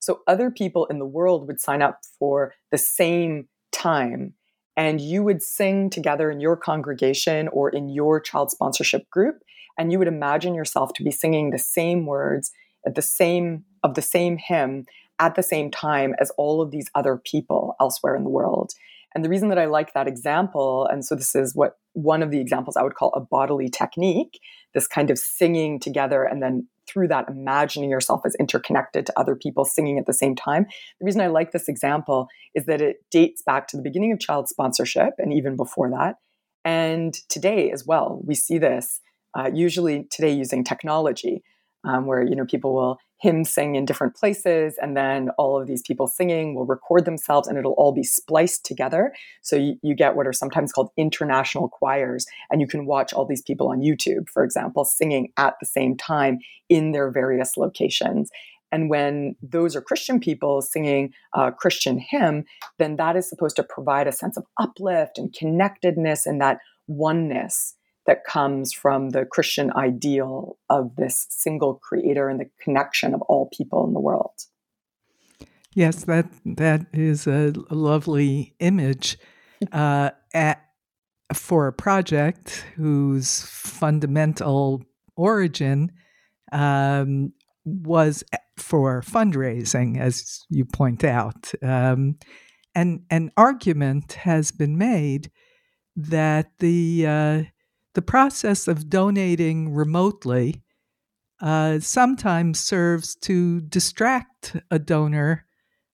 So 0.00 0.20
other 0.26 0.50
people 0.50 0.86
in 0.86 0.98
the 0.98 1.06
world 1.06 1.46
would 1.46 1.60
sign 1.60 1.82
up 1.82 2.00
for 2.18 2.54
the 2.70 2.78
same 2.78 3.48
time, 3.72 4.34
and 4.76 5.00
you 5.00 5.22
would 5.22 5.42
sing 5.42 5.90
together 5.90 6.30
in 6.30 6.40
your 6.40 6.56
congregation 6.56 7.48
or 7.48 7.68
in 7.68 7.88
your 7.88 8.20
child 8.20 8.50
sponsorship 8.50 9.08
group, 9.10 9.42
and 9.76 9.92
you 9.92 9.98
would 9.98 10.08
imagine 10.08 10.54
yourself 10.54 10.92
to 10.94 11.04
be 11.04 11.10
singing 11.10 11.50
the 11.50 11.58
same 11.58 12.06
words 12.06 12.52
at 12.86 12.94
the 12.94 13.02
same 13.02 13.64
of 13.82 13.94
the 13.94 14.02
same 14.02 14.36
hymn 14.38 14.86
at 15.18 15.34
the 15.34 15.42
same 15.42 15.70
time 15.70 16.14
as 16.20 16.30
all 16.36 16.60
of 16.60 16.70
these 16.70 16.90
other 16.94 17.16
people 17.16 17.74
elsewhere 17.80 18.14
in 18.14 18.24
the 18.24 18.30
world. 18.30 18.72
And 19.14 19.24
the 19.24 19.28
reason 19.28 19.48
that 19.48 19.58
I 19.58 19.66
like 19.66 19.94
that 19.94 20.06
example, 20.06 20.86
and 20.90 21.04
so 21.04 21.14
this 21.14 21.34
is 21.34 21.54
what 21.54 21.78
one 21.94 22.22
of 22.22 22.30
the 22.30 22.40
examples 22.40 22.76
I 22.76 22.82
would 22.82 22.94
call 22.94 23.12
a 23.14 23.20
bodily 23.20 23.68
technique, 23.68 24.38
this 24.74 24.86
kind 24.86 25.10
of 25.10 25.18
singing 25.18 25.80
together 25.80 26.22
and 26.24 26.42
then 26.42 26.68
through 26.86 27.08
that 27.08 27.28
imagining 27.28 27.90
yourself 27.90 28.22
as 28.24 28.34
interconnected 28.36 29.06
to 29.06 29.18
other 29.18 29.36
people 29.36 29.64
singing 29.64 29.98
at 29.98 30.06
the 30.06 30.12
same 30.12 30.34
time. 30.34 30.66
The 31.00 31.04
reason 31.04 31.20
I 31.20 31.26
like 31.26 31.52
this 31.52 31.68
example 31.68 32.28
is 32.54 32.66
that 32.66 32.80
it 32.80 33.04
dates 33.10 33.42
back 33.42 33.68
to 33.68 33.76
the 33.76 33.82
beginning 33.82 34.12
of 34.12 34.20
child 34.20 34.48
sponsorship 34.48 35.14
and 35.18 35.32
even 35.32 35.56
before 35.56 35.90
that. 35.90 36.16
And 36.64 37.14
today 37.28 37.70
as 37.70 37.86
well, 37.86 38.20
we 38.24 38.34
see 38.34 38.58
this 38.58 39.00
uh, 39.38 39.50
usually 39.52 40.04
today 40.10 40.32
using 40.32 40.64
technology, 40.64 41.42
um, 41.84 42.06
where 42.06 42.22
you 42.22 42.34
know 42.34 42.44
people 42.44 42.74
will 42.74 42.98
hymn 43.20 43.44
sing 43.44 43.74
in 43.74 43.84
different 43.84 44.14
places, 44.14 44.76
and 44.80 44.96
then 44.96 45.30
all 45.38 45.60
of 45.60 45.66
these 45.66 45.82
people 45.82 46.06
singing 46.06 46.54
will 46.54 46.66
record 46.66 47.04
themselves, 47.04 47.48
and 47.48 47.58
it'll 47.58 47.72
all 47.72 47.92
be 47.92 48.04
spliced 48.04 48.64
together. 48.64 49.12
So 49.42 49.56
you, 49.56 49.78
you 49.82 49.94
get 49.94 50.16
what 50.16 50.26
are 50.26 50.32
sometimes 50.32 50.72
called 50.72 50.90
international 50.96 51.68
choirs, 51.68 52.26
and 52.50 52.60
you 52.60 52.66
can 52.66 52.86
watch 52.86 53.12
all 53.12 53.26
these 53.26 53.42
people 53.42 53.68
on 53.68 53.80
YouTube, 53.80 54.28
for 54.28 54.44
example, 54.44 54.84
singing 54.84 55.32
at 55.36 55.54
the 55.60 55.66
same 55.66 55.96
time 55.96 56.38
in 56.68 56.92
their 56.92 57.10
various 57.10 57.56
locations. 57.56 58.30
And 58.70 58.90
when 58.90 59.34
those 59.42 59.74
are 59.74 59.80
Christian 59.80 60.20
people 60.20 60.60
singing 60.60 61.12
a 61.34 61.50
Christian 61.50 61.98
hymn, 61.98 62.44
then 62.78 62.96
that 62.96 63.16
is 63.16 63.28
supposed 63.28 63.56
to 63.56 63.62
provide 63.62 64.06
a 64.06 64.12
sense 64.12 64.36
of 64.36 64.44
uplift 64.58 65.18
and 65.18 65.32
connectedness 65.32 66.26
and 66.26 66.40
that 66.40 66.58
oneness 66.86 67.74
that 68.08 68.24
comes 68.24 68.72
from 68.72 69.10
the 69.10 69.26
Christian 69.26 69.70
ideal 69.76 70.56
of 70.70 70.96
this 70.96 71.26
single 71.28 71.74
creator 71.74 72.30
and 72.30 72.40
the 72.40 72.48
connection 72.58 73.12
of 73.12 73.20
all 73.22 73.50
people 73.54 73.86
in 73.86 73.92
the 73.92 74.00
world. 74.00 74.32
Yes, 75.74 76.04
that 76.04 76.26
that 76.46 76.86
is 76.94 77.26
a 77.26 77.52
lovely 77.68 78.54
image 78.60 79.18
uh, 79.72 80.10
at, 80.32 80.64
for 81.34 81.66
a 81.66 81.72
project 81.72 82.64
whose 82.76 83.42
fundamental 83.42 84.82
origin 85.14 85.92
um, 86.50 87.34
was 87.66 88.24
for 88.56 89.02
fundraising, 89.02 90.00
as 90.00 90.46
you 90.48 90.64
point 90.64 91.04
out. 91.04 91.52
Um, 91.62 92.16
and 92.74 93.02
an 93.10 93.32
argument 93.36 94.14
has 94.14 94.50
been 94.50 94.78
made 94.78 95.30
that 95.94 96.52
the 96.60 97.06
uh, 97.06 97.42
the 97.98 98.02
process 98.02 98.68
of 98.68 98.88
donating 98.88 99.74
remotely 99.74 100.62
uh, 101.40 101.80
sometimes 101.80 102.60
serves 102.60 103.16
to 103.16 103.60
distract 103.62 104.54
a 104.70 104.78
donor 104.78 105.44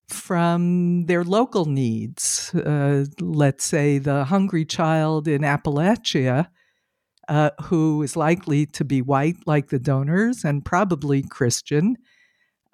from 0.06 1.06
their 1.06 1.24
local 1.24 1.64
needs. 1.64 2.54
Uh, 2.54 3.06
let's 3.22 3.64
say 3.64 3.96
the 3.96 4.24
hungry 4.24 4.66
child 4.66 5.26
in 5.26 5.40
Appalachia, 5.40 6.48
uh, 7.30 7.48
who 7.62 8.02
is 8.02 8.18
likely 8.18 8.66
to 8.66 8.84
be 8.84 9.00
white 9.00 9.38
like 9.46 9.68
the 9.68 9.78
donors 9.78 10.44
and 10.44 10.62
probably 10.62 11.22
Christian, 11.22 11.96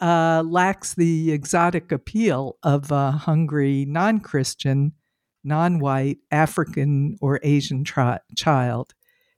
uh, 0.00 0.42
lacks 0.44 0.92
the 0.92 1.30
exotic 1.30 1.92
appeal 1.92 2.56
of 2.64 2.90
a 2.90 3.12
hungry 3.12 3.84
non 3.86 4.18
Christian, 4.18 4.90
non 5.44 5.78
white, 5.78 6.18
African, 6.32 7.16
or 7.20 7.38
Asian 7.44 7.84
tri- 7.84 8.18
child. 8.36 8.92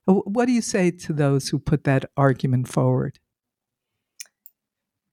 What 0.07 0.47
do 0.47 0.53
you 0.53 0.63
say 0.63 0.91
to 0.91 1.13
those 1.13 1.49
who 1.49 1.59
put 1.59 1.85
that 1.85 2.07
argument 2.17 2.69
forward? 2.69 3.19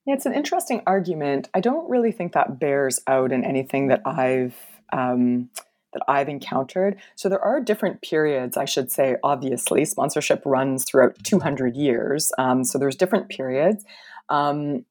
Yeah, 0.05 0.15
it's 0.15 0.25
an 0.25 0.33
interesting 0.33 0.81
argument. 0.87 1.49
I 1.53 1.59
don't 1.59 1.87
really 1.89 2.11
think 2.11 2.33
that 2.33 2.59
bears 2.59 2.99
out 3.05 3.31
in 3.31 3.45
anything 3.45 3.89
that 3.89 4.01
I've 4.05 4.55
um, 4.91 5.49
that 5.93 6.01
I've 6.07 6.29
encountered. 6.29 6.99
So 7.15 7.29
there 7.29 7.41
are 7.41 7.59
different 7.59 8.01
periods, 8.01 8.57
I 8.57 8.65
should 8.65 8.91
say. 8.91 9.17
Obviously, 9.23 9.85
sponsorship 9.85 10.41
runs 10.45 10.85
throughout 10.85 11.23
200 11.23 11.75
years, 11.75 12.31
um, 12.37 12.63
so 12.63 12.77
there's 12.77 12.95
different 12.95 13.29
periods. 13.29 13.83
Um, 14.29 14.85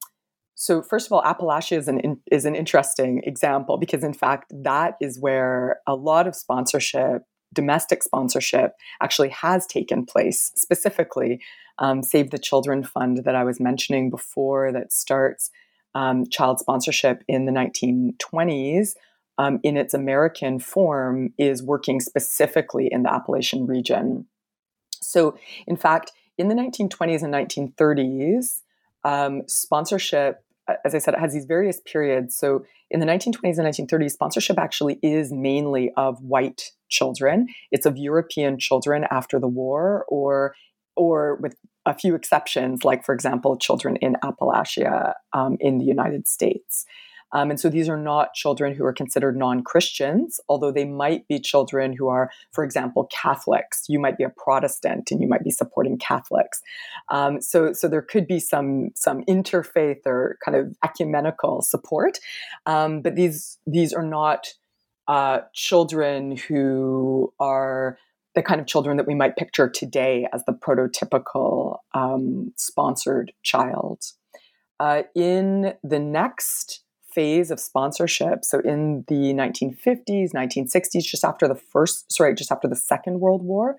so 0.55 0.81
first 0.81 1.07
of 1.07 1.13
all, 1.13 1.21
Appalachia 1.23 1.77
is 1.77 1.87
an 1.87 2.21
is 2.31 2.45
an 2.45 2.55
interesting 2.55 3.21
example 3.25 3.77
because 3.77 4.03
in 4.03 4.13
fact 4.13 4.51
that 4.63 4.95
is 5.01 5.19
where 5.19 5.79
a 5.87 5.95
lot 5.95 6.27
of 6.27 6.35
sponsorship 6.35 7.23
domestic 7.53 8.03
sponsorship 8.03 8.73
actually 9.01 9.29
has 9.29 9.65
taken 9.65 10.05
place, 10.05 10.51
specifically 10.55 11.41
um, 11.79 12.03
Save 12.03 12.31
the 12.31 12.37
Children 12.37 12.83
Fund 12.83 13.23
that 13.25 13.35
I 13.35 13.43
was 13.43 13.59
mentioning 13.59 14.09
before, 14.09 14.71
that 14.71 14.91
starts 14.91 15.49
um, 15.95 16.27
child 16.29 16.59
sponsorship 16.59 17.23
in 17.27 17.45
the 17.45 17.51
1920s. 17.51 18.95
Um, 19.37 19.61
in 19.63 19.77
its 19.77 19.93
American 19.93 20.59
form, 20.59 21.33
is 21.37 21.63
working 21.63 22.01
specifically 22.01 22.89
in 22.91 23.03
the 23.03 23.13
Appalachian 23.13 23.67
region. 23.67 24.27
So, 25.01 25.37
in 25.65 25.77
fact, 25.77 26.11
in 26.37 26.49
the 26.49 26.55
1920s 26.55 27.23
and 27.23 27.33
1930s, 27.33 28.63
um, 29.05 29.43
sponsorship 29.47 30.43
as 30.85 30.95
I 30.95 30.99
said, 30.99 31.13
it 31.13 31.19
has 31.19 31.33
these 31.33 31.45
various 31.45 31.79
periods. 31.85 32.35
So 32.35 32.65
in 32.89 32.99
the 32.99 33.05
1920s 33.05 33.57
and 33.57 33.89
1930s, 33.89 34.11
sponsorship 34.11 34.57
actually 34.57 34.99
is 35.01 35.31
mainly 35.31 35.91
of 35.97 36.21
white 36.21 36.71
children. 36.89 37.47
It's 37.71 37.85
of 37.85 37.97
European 37.97 38.57
children 38.57 39.05
after 39.11 39.39
the 39.39 39.47
war, 39.47 40.05
or 40.07 40.55
or 40.95 41.37
with 41.41 41.55
a 41.85 41.93
few 41.93 42.13
exceptions, 42.13 42.83
like 42.83 43.05
for 43.05 43.13
example, 43.13 43.57
children 43.57 43.95
in 43.97 44.17
Appalachia 44.23 45.13
um, 45.33 45.57
in 45.59 45.77
the 45.77 45.85
United 45.85 46.27
States. 46.27 46.85
Um, 47.31 47.49
and 47.51 47.59
so 47.59 47.69
these 47.69 47.89
are 47.89 47.97
not 47.97 48.33
children 48.33 48.73
who 48.73 48.83
are 48.85 48.93
considered 48.93 49.37
non 49.37 49.63
Christians, 49.63 50.39
although 50.49 50.71
they 50.71 50.85
might 50.85 51.27
be 51.27 51.39
children 51.39 51.93
who 51.93 52.07
are, 52.07 52.29
for 52.51 52.63
example, 52.63 53.07
Catholics. 53.11 53.83
You 53.87 53.99
might 53.99 54.17
be 54.17 54.23
a 54.23 54.29
Protestant 54.29 55.11
and 55.11 55.21
you 55.21 55.27
might 55.27 55.43
be 55.43 55.51
supporting 55.51 55.97
Catholics. 55.97 56.61
Um, 57.09 57.41
so, 57.41 57.73
so 57.73 57.87
there 57.87 58.01
could 58.01 58.27
be 58.27 58.39
some, 58.39 58.89
some 58.95 59.23
interfaith 59.25 60.05
or 60.05 60.37
kind 60.43 60.57
of 60.57 60.75
ecumenical 60.83 61.61
support. 61.61 62.19
Um, 62.65 63.01
but 63.01 63.15
these, 63.15 63.57
these 63.67 63.93
are 63.93 64.05
not 64.05 64.47
uh, 65.07 65.41
children 65.53 66.37
who 66.37 67.33
are 67.39 67.97
the 68.35 68.43
kind 68.43 68.61
of 68.61 68.67
children 68.67 68.97
that 68.97 69.07
we 69.07 69.15
might 69.15 69.35
picture 69.35 69.69
today 69.69 70.27
as 70.33 70.45
the 70.45 70.53
prototypical 70.53 71.77
um, 71.93 72.53
sponsored 72.55 73.33
child. 73.43 74.03
Uh, 74.79 75.03
in 75.15 75.73
the 75.83 75.99
next 75.99 76.83
phase 77.13 77.51
of 77.51 77.59
sponsorship. 77.59 78.45
So 78.45 78.59
in 78.59 79.03
the 79.07 79.33
1950s, 79.33 80.33
1960s, 80.33 81.03
just 81.03 81.23
after 81.23 81.47
the 81.47 81.55
first, 81.55 82.11
sorry, 82.11 82.35
just 82.35 82.51
after 82.51 82.67
the 82.67 82.75
Second 82.75 83.19
World 83.19 83.43
War, 83.43 83.75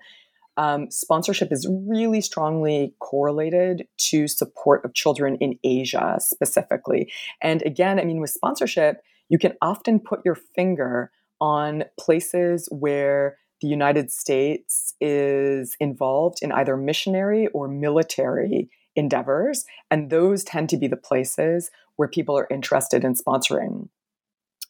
um, 0.57 0.91
sponsorship 0.91 1.51
is 1.51 1.67
really 1.87 2.21
strongly 2.21 2.93
correlated 2.99 3.87
to 3.97 4.27
support 4.27 4.83
of 4.83 4.93
children 4.93 5.37
in 5.37 5.57
Asia 5.63 6.17
specifically. 6.19 7.11
And 7.41 7.61
again, 7.63 7.99
I 7.99 8.03
mean, 8.03 8.19
with 8.19 8.31
sponsorship, 8.31 9.01
you 9.29 9.39
can 9.39 9.53
often 9.61 9.99
put 9.99 10.19
your 10.25 10.35
finger 10.35 11.11
on 11.39 11.85
places 11.97 12.67
where 12.71 13.37
the 13.61 13.67
United 13.67 14.11
States 14.11 14.93
is 14.99 15.75
involved 15.79 16.39
in 16.41 16.51
either 16.51 16.75
missionary 16.75 17.47
or 17.47 17.67
military 17.67 18.69
endeavors. 18.95 19.65
And 19.89 20.09
those 20.09 20.43
tend 20.43 20.69
to 20.69 20.77
be 20.77 20.87
the 20.87 20.97
places 20.97 21.71
where 22.01 22.07
people 22.07 22.35
are 22.35 22.47
interested 22.49 23.03
in 23.03 23.13
sponsoring. 23.13 23.87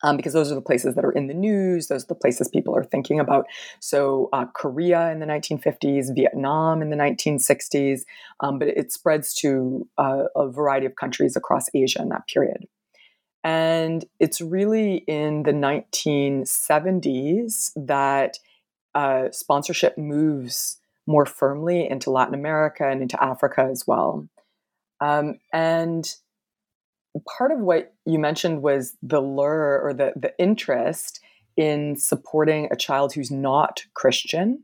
Um, 0.04 0.18
because 0.18 0.34
those 0.34 0.52
are 0.52 0.56
the 0.56 0.62
places 0.62 0.96
that 0.96 1.06
are 1.06 1.14
in 1.14 1.28
the 1.28 1.34
news, 1.34 1.88
those 1.88 2.04
are 2.04 2.08
the 2.08 2.16
places 2.16 2.50
people 2.50 2.76
are 2.76 2.84
thinking 2.84 3.22
about. 3.22 3.46
So, 3.80 4.28
uh, 4.34 4.48
Korea 4.54 5.12
in 5.12 5.20
the 5.20 5.26
1950s, 5.26 6.14
Vietnam 6.14 6.82
in 6.82 6.90
the 6.90 6.98
1960s, 6.98 8.02
um, 8.42 8.60
but 8.60 8.68
it 8.68 8.92
spreads 8.92 9.34
to 9.36 9.88
uh, 9.98 10.24
a 10.36 10.50
variety 10.50 10.88
of 10.88 10.98
countries 10.98 11.38
across 11.38 11.68
Asia 11.74 12.02
in 12.02 12.10
that 12.10 12.28
period. 12.28 12.68
And 13.46 14.04
it's 14.20 14.42
really 14.42 15.06
in 15.08 15.44
the 15.44 15.54
1970s 15.54 17.72
that 17.78 18.40
uh, 18.94 19.32
sponsorship 19.32 19.98
moves 19.98 20.82
more 21.08 21.26
firmly 21.26 21.90
into 21.90 22.12
Latin 22.12 22.34
America 22.34 22.86
and 22.86 23.02
into 23.02 23.24
Africa 23.24 23.70
as 23.72 23.88
well. 23.88 24.28
Um, 25.00 25.40
and 25.54 26.14
part 27.38 27.52
of 27.52 27.60
what 27.60 27.94
you 28.06 28.20
mentioned 28.20 28.62
was 28.62 28.96
the 29.02 29.22
lure 29.22 29.82
or 29.82 29.94
the, 29.94 30.14
the 30.16 30.34
interest 30.40 31.20
in 31.58 31.96
supporting 31.98 32.68
a 32.72 32.76
child 32.76 33.14
who's 33.14 33.32
not 33.32 33.84
Christian. 33.94 34.64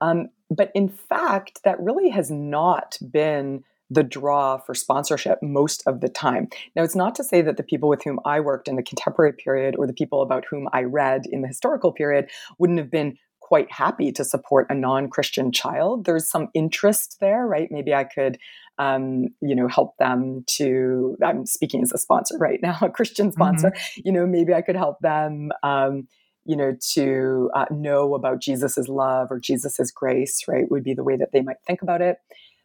Um, 0.00 0.28
but 0.50 0.70
in 0.74 0.88
fact, 0.88 1.60
that 1.64 1.80
really 1.80 2.10
has 2.10 2.30
not 2.30 2.98
been 3.10 3.64
the 3.88 4.02
draw 4.02 4.56
for 4.56 4.74
sponsorship 4.74 5.42
most 5.42 5.82
of 5.86 6.00
the 6.00 6.08
time. 6.08 6.48
Now, 6.74 6.82
it's 6.82 6.96
not 6.96 7.14
to 7.16 7.24
say 7.24 7.42
that 7.42 7.56
the 7.56 7.62
people 7.62 7.88
with 7.88 8.02
whom 8.02 8.20
I 8.24 8.40
worked 8.40 8.68
in 8.68 8.76
the 8.76 8.82
contemporary 8.82 9.34
period 9.34 9.76
or 9.78 9.86
the 9.86 9.92
people 9.92 10.22
about 10.22 10.44
whom 10.48 10.68
I 10.72 10.84
read 10.84 11.22
in 11.30 11.42
the 11.42 11.48
historical 11.48 11.92
period 11.92 12.30
wouldn't 12.58 12.78
have 12.78 12.90
been 12.90 13.18
quite 13.52 13.70
happy 13.70 14.10
to 14.10 14.24
support 14.24 14.66
a 14.70 14.74
non-Christian 14.74 15.52
child. 15.52 16.06
There's 16.06 16.26
some 16.26 16.48
interest 16.54 17.18
there, 17.20 17.46
right? 17.46 17.68
Maybe 17.70 17.92
I 17.92 18.04
could, 18.04 18.38
um, 18.78 19.26
you 19.42 19.54
know, 19.54 19.68
help 19.68 19.94
them 19.98 20.42
to. 20.56 21.18
I'm 21.22 21.44
speaking 21.44 21.82
as 21.82 21.92
a 21.92 21.98
sponsor 21.98 22.38
right 22.38 22.60
now, 22.62 22.78
a 22.80 22.88
Christian 22.88 23.30
sponsor. 23.30 23.72
Mm-hmm. 23.72 24.00
You 24.06 24.12
know, 24.12 24.26
maybe 24.26 24.54
I 24.54 24.62
could 24.62 24.74
help 24.74 25.00
them. 25.00 25.50
Um, 25.62 26.08
you 26.46 26.56
know, 26.56 26.74
to 26.94 27.50
uh, 27.54 27.66
know 27.70 28.14
about 28.14 28.40
Jesus's 28.40 28.88
love 28.88 29.30
or 29.30 29.38
Jesus's 29.38 29.92
grace, 29.92 30.44
right, 30.48 30.70
would 30.70 30.82
be 30.82 30.94
the 30.94 31.04
way 31.04 31.18
that 31.18 31.32
they 31.34 31.42
might 31.42 31.58
think 31.66 31.82
about 31.82 32.00
it. 32.00 32.16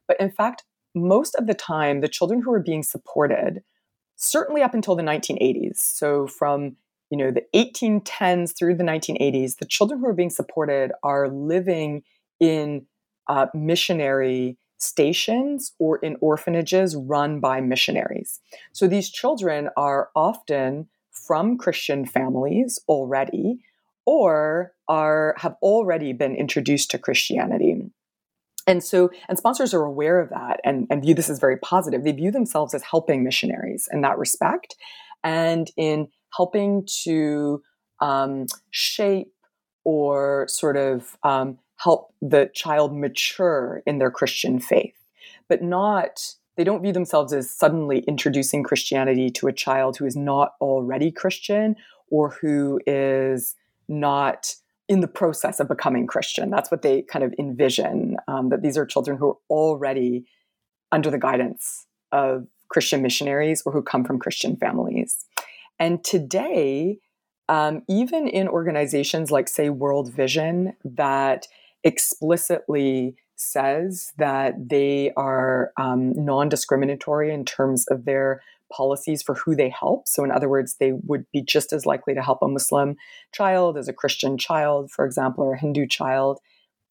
But 0.07 0.21
in 0.21 0.31
fact, 0.31 0.63
most 0.95 1.35
of 1.35 1.47
the 1.47 1.53
time, 1.53 1.99
the 1.99 2.07
children 2.07 2.41
who 2.41 2.53
are 2.53 2.63
being 2.63 2.81
supported, 2.81 3.61
certainly 4.15 4.61
up 4.61 4.73
until 4.73 4.95
the 4.95 5.03
1980s, 5.03 5.79
so 5.79 6.27
from 6.27 6.77
you 7.09 7.17
know 7.17 7.31
the 7.31 7.45
1810s 7.55 8.55
through 8.57 8.75
the 8.75 8.83
1980s, 8.83 9.57
the 9.57 9.65
children 9.65 9.99
who 9.99 10.07
are 10.07 10.13
being 10.13 10.29
supported 10.29 10.91
are 11.03 11.29
living 11.29 12.03
in 12.39 12.85
uh, 13.27 13.47
missionary 13.53 14.57
stations 14.77 15.73
or 15.79 15.97
in 15.97 16.17
orphanages 16.21 16.95
run 16.95 17.39
by 17.39 17.59
missionaries. 17.61 18.39
So 18.73 18.87
these 18.87 19.09
children 19.09 19.69
are 19.75 20.09
often 20.15 20.87
from 21.11 21.57
Christian 21.57 22.05
families 22.05 22.79
already 22.87 23.59
or 24.05 24.73
are 24.87 25.35
have 25.37 25.55
already 25.61 26.13
been 26.13 26.35
introduced 26.35 26.91
to 26.91 26.97
Christianity. 26.97 27.81
And 28.65 28.83
so, 28.83 29.09
and 29.29 29.37
sponsors 29.37 29.73
are 29.73 29.83
aware 29.83 30.19
of 30.19 30.29
that 30.29 30.59
and, 30.63 30.87
and 30.89 31.01
view 31.01 31.13
this 31.13 31.29
as 31.29 31.39
very 31.39 31.57
positive. 31.57 32.03
They 32.03 32.11
view 32.11 32.31
themselves 32.31 32.73
as 32.73 32.83
helping 32.83 33.23
missionaries 33.23 33.87
in 33.91 34.01
that 34.01 34.17
respect 34.17 34.75
and 35.23 35.71
in 35.77 36.09
helping 36.35 36.87
to 37.03 37.61
um, 38.01 38.45
shape 38.71 39.33
or 39.83 40.45
sort 40.49 40.77
of 40.77 41.17
um, 41.23 41.57
help 41.77 42.13
the 42.21 42.49
child 42.53 42.95
mature 42.95 43.81
in 43.85 43.99
their 43.99 44.11
Christian 44.11 44.59
faith, 44.59 44.95
but 45.47 45.61
not, 45.61 46.35
they 46.57 46.63
don't 46.63 46.81
view 46.81 46.91
themselves 46.91 47.31
as 47.33 47.49
suddenly 47.49 47.99
introducing 48.07 48.63
Christianity 48.63 49.29
to 49.31 49.47
a 49.47 49.53
child 49.53 49.97
who 49.97 50.05
is 50.05 50.15
not 50.15 50.53
already 50.59 51.11
Christian 51.11 51.75
or 52.09 52.31
who 52.41 52.79
is 52.85 53.55
not 53.87 54.55
in 54.89 55.01
the 55.01 55.07
process 55.07 55.59
of 55.59 55.67
becoming 55.67 56.07
Christian. 56.07 56.49
That's 56.49 56.71
what 56.71 56.81
they 56.81 57.01
kind 57.01 57.23
of 57.23 57.33
envision 57.37 58.17
um, 58.27 58.49
that 58.49 58.61
these 58.61 58.77
are 58.77 58.85
children 58.85 59.17
who 59.17 59.29
are 59.29 59.37
already 59.49 60.25
under 60.91 61.11
the 61.11 61.17
guidance 61.17 61.85
of 62.11 62.47
Christian 62.69 63.01
missionaries 63.01 63.61
or 63.65 63.71
who 63.71 63.81
come 63.81 64.03
from 64.03 64.19
Christian 64.19 64.55
families. 64.55 65.25
And 65.79 66.03
today, 66.03 66.99
um, 67.49 67.83
even 67.87 68.27
in 68.27 68.47
organizations 68.47 69.31
like, 69.31 69.47
say, 69.47 69.69
World 69.69 70.13
Vision, 70.13 70.73
that 70.83 71.47
explicitly 71.83 73.15
says 73.35 74.11
that 74.17 74.55
they 74.69 75.11
are 75.15 75.71
um, 75.77 76.13
non 76.13 76.49
discriminatory 76.49 77.31
in 77.33 77.45
terms 77.45 77.85
of 77.87 78.05
their 78.05 78.41
policies 78.71 79.21
for 79.21 79.35
who 79.35 79.55
they 79.55 79.69
help. 79.69 80.07
So, 80.07 80.23
in 80.23 80.31
other 80.31 80.49
words, 80.49 80.75
they 80.79 80.91
would 80.91 81.25
be 81.31 81.41
just 81.41 81.71
as 81.71 81.85
likely 81.85 82.13
to 82.15 82.21
help 82.21 82.39
a 82.41 82.47
Muslim 82.47 82.97
child 83.33 83.77
as 83.77 83.87
a 83.87 83.93
Christian 83.93 84.37
child, 84.37 84.91
for 84.91 85.05
example, 85.05 85.43
or 85.43 85.53
a 85.53 85.59
Hindu 85.59 85.87
child. 85.87 86.39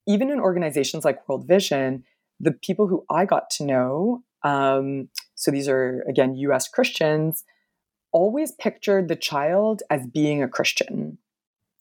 Even 0.06 0.30
in 0.30 0.40
organizations 0.40 1.04
like 1.04 1.28
World 1.28 1.46
Vision, 1.46 2.04
the 2.38 2.52
people 2.52 2.86
who 2.86 3.04
I 3.10 3.24
got 3.24 3.50
to 3.50 3.64
know, 3.64 4.22
um, 4.42 5.08
so 5.34 5.50
these 5.50 5.68
are 5.68 6.04
again 6.08 6.36
US 6.36 6.68
Christians, 6.68 7.44
always 8.16 8.52
pictured 8.52 9.08
the 9.08 9.14
child 9.14 9.82
as 9.90 10.06
being 10.06 10.42
a 10.42 10.48
Christian. 10.48 11.18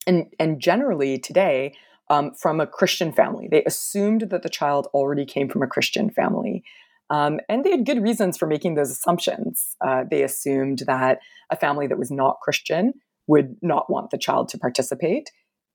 And, 0.05 0.25
and 0.37 0.59
generally 0.59 1.17
today, 1.17 1.73
um, 2.09 2.33
from 2.33 2.59
a 2.59 2.67
Christian 2.67 3.11
family. 3.13 3.47
They 3.49 3.63
assumed 3.63 4.29
that 4.29 4.43
the 4.43 4.49
child 4.49 4.87
already 4.93 5.25
came 5.25 5.49
from 5.49 5.63
a 5.63 5.67
Christian 5.67 6.09
family. 6.09 6.63
Um, 7.09 7.39
and 7.47 7.63
they 7.63 7.71
had 7.71 7.85
good 7.85 8.03
reasons 8.03 8.37
for 8.37 8.47
making 8.47 8.75
those 8.75 8.91
assumptions. 8.91 9.75
Uh, 9.85 10.03
they 10.09 10.23
assumed 10.23 10.79
that 10.87 11.19
a 11.49 11.55
family 11.55 11.87
that 11.87 11.97
was 11.97 12.11
not 12.11 12.41
Christian 12.41 12.93
would 13.27 13.55
not 13.61 13.89
want 13.89 14.11
the 14.11 14.17
child 14.17 14.49
to 14.49 14.57
participate. 14.57 15.31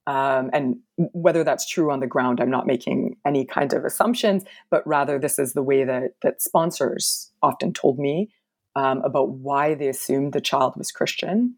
Um, 0.06 0.50
and 0.52 0.76
whether 0.96 1.42
that's 1.42 1.68
true 1.68 1.90
on 1.90 2.00
the 2.00 2.06
ground, 2.06 2.40
I'm 2.40 2.50
not 2.50 2.66
making 2.66 3.16
any 3.26 3.44
kind 3.44 3.72
of 3.72 3.84
assumptions, 3.84 4.44
but 4.70 4.86
rather 4.86 5.18
this 5.18 5.38
is 5.38 5.52
the 5.52 5.62
way 5.62 5.84
that, 5.84 6.12
that 6.22 6.42
sponsors 6.42 7.32
often 7.42 7.72
told 7.72 7.98
me 7.98 8.30
um, 8.76 9.02
about 9.02 9.30
why 9.30 9.74
they 9.74 9.88
assumed 9.88 10.32
the 10.32 10.40
child 10.40 10.74
was 10.76 10.92
Christian. 10.92 11.56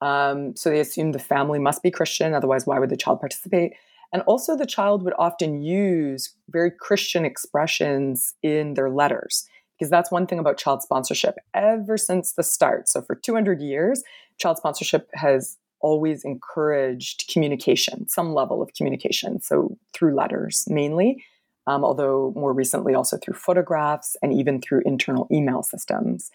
Um, 0.00 0.54
so 0.56 0.70
they 0.70 0.80
assumed 0.80 1.14
the 1.14 1.18
family 1.18 1.58
must 1.58 1.82
be 1.82 1.90
Christian, 1.90 2.34
otherwise, 2.34 2.66
why 2.66 2.78
would 2.78 2.90
the 2.90 2.96
child 2.96 3.20
participate? 3.20 3.74
And 4.12 4.22
also, 4.22 4.56
the 4.56 4.66
child 4.66 5.02
would 5.02 5.14
often 5.18 5.62
use 5.62 6.34
very 6.48 6.70
Christian 6.70 7.24
expressions 7.24 8.34
in 8.42 8.74
their 8.74 8.90
letters, 8.90 9.46
because 9.76 9.90
that's 9.90 10.10
one 10.10 10.26
thing 10.26 10.38
about 10.38 10.56
child 10.56 10.82
sponsorship. 10.82 11.34
Ever 11.52 11.98
since 11.98 12.32
the 12.32 12.42
start, 12.42 12.88
so 12.88 13.02
for 13.02 13.14
200 13.14 13.60
years, 13.60 14.02
child 14.38 14.56
sponsorship 14.56 15.10
has 15.14 15.58
always 15.80 16.24
encouraged 16.24 17.30
communication, 17.32 18.08
some 18.08 18.32
level 18.34 18.62
of 18.62 18.72
communication. 18.74 19.40
So 19.40 19.76
through 19.92 20.14
letters 20.14 20.64
mainly, 20.68 21.24
um, 21.68 21.84
although 21.84 22.32
more 22.34 22.52
recently 22.52 22.94
also 22.94 23.16
through 23.16 23.34
photographs 23.34 24.16
and 24.22 24.32
even 24.32 24.60
through 24.60 24.82
internal 24.84 25.28
email 25.30 25.62
systems. 25.62 26.30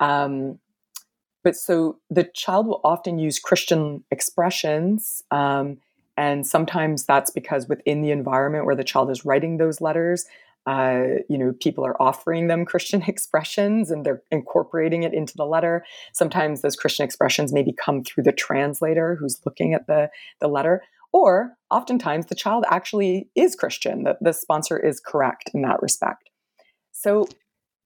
Um, 0.00 0.58
but 1.42 1.56
so 1.56 1.98
the 2.10 2.24
child 2.24 2.66
will 2.66 2.80
often 2.84 3.18
use 3.18 3.38
Christian 3.38 4.02
expressions 4.10 5.22
um, 5.30 5.78
and 6.16 6.46
sometimes 6.46 7.04
that's 7.04 7.30
because 7.30 7.68
within 7.68 8.02
the 8.02 8.10
environment 8.10 8.66
where 8.66 8.76
the 8.76 8.84
child 8.84 9.10
is 9.10 9.24
writing 9.24 9.56
those 9.56 9.80
letters, 9.80 10.26
uh, 10.66 11.02
you 11.28 11.36
know, 11.36 11.52
people 11.60 11.84
are 11.84 12.00
offering 12.00 12.46
them 12.46 12.64
Christian 12.64 13.02
expressions 13.06 13.90
and 13.90 14.04
they're 14.04 14.22
incorporating 14.30 15.02
it 15.02 15.12
into 15.12 15.36
the 15.36 15.46
letter. 15.46 15.84
Sometimes 16.12 16.60
those 16.60 16.76
Christian 16.76 17.04
expressions 17.04 17.52
maybe 17.52 17.72
come 17.72 18.02
through 18.02 18.24
the 18.24 18.32
translator 18.32 19.16
who's 19.16 19.40
looking 19.44 19.74
at 19.74 19.86
the, 19.86 20.10
the 20.40 20.48
letter. 20.48 20.82
Or 21.14 21.56
oftentimes 21.70 22.26
the 22.26 22.34
child 22.34 22.64
actually 22.68 23.30
is 23.36 23.54
Christian, 23.54 24.02
that 24.02 24.16
the 24.20 24.32
sponsor 24.32 24.76
is 24.76 25.00
correct 25.00 25.48
in 25.54 25.62
that 25.62 25.80
respect. 25.80 26.28
So 26.90 27.28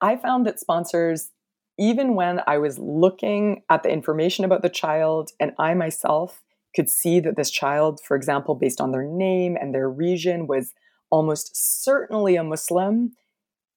I 0.01 0.17
found 0.17 0.47
that 0.47 0.59
sponsors, 0.59 1.31
even 1.79 2.15
when 2.15 2.41
I 2.47 2.57
was 2.57 2.79
looking 2.79 3.65
at 3.69 3.83
the 3.83 3.91
information 3.91 4.47
about 4.47 4.63
the 4.63 4.71
child 4.71 5.31
and 5.39 5.53
I 5.59 5.75
myself 5.75 6.43
could 6.75 6.89
see 6.89 7.21
that 7.21 7.37
this 7.37 7.51
child, 7.51 8.01
for 8.03 8.17
example, 8.17 8.55
based 8.55 8.81
on 8.81 8.93
their 8.93 9.05
name 9.05 9.59
and 9.61 9.75
their 9.75 9.91
region, 9.91 10.47
was 10.47 10.73
almost 11.11 11.51
certainly 11.55 12.37
a 12.37 12.43
Muslim. 12.43 13.13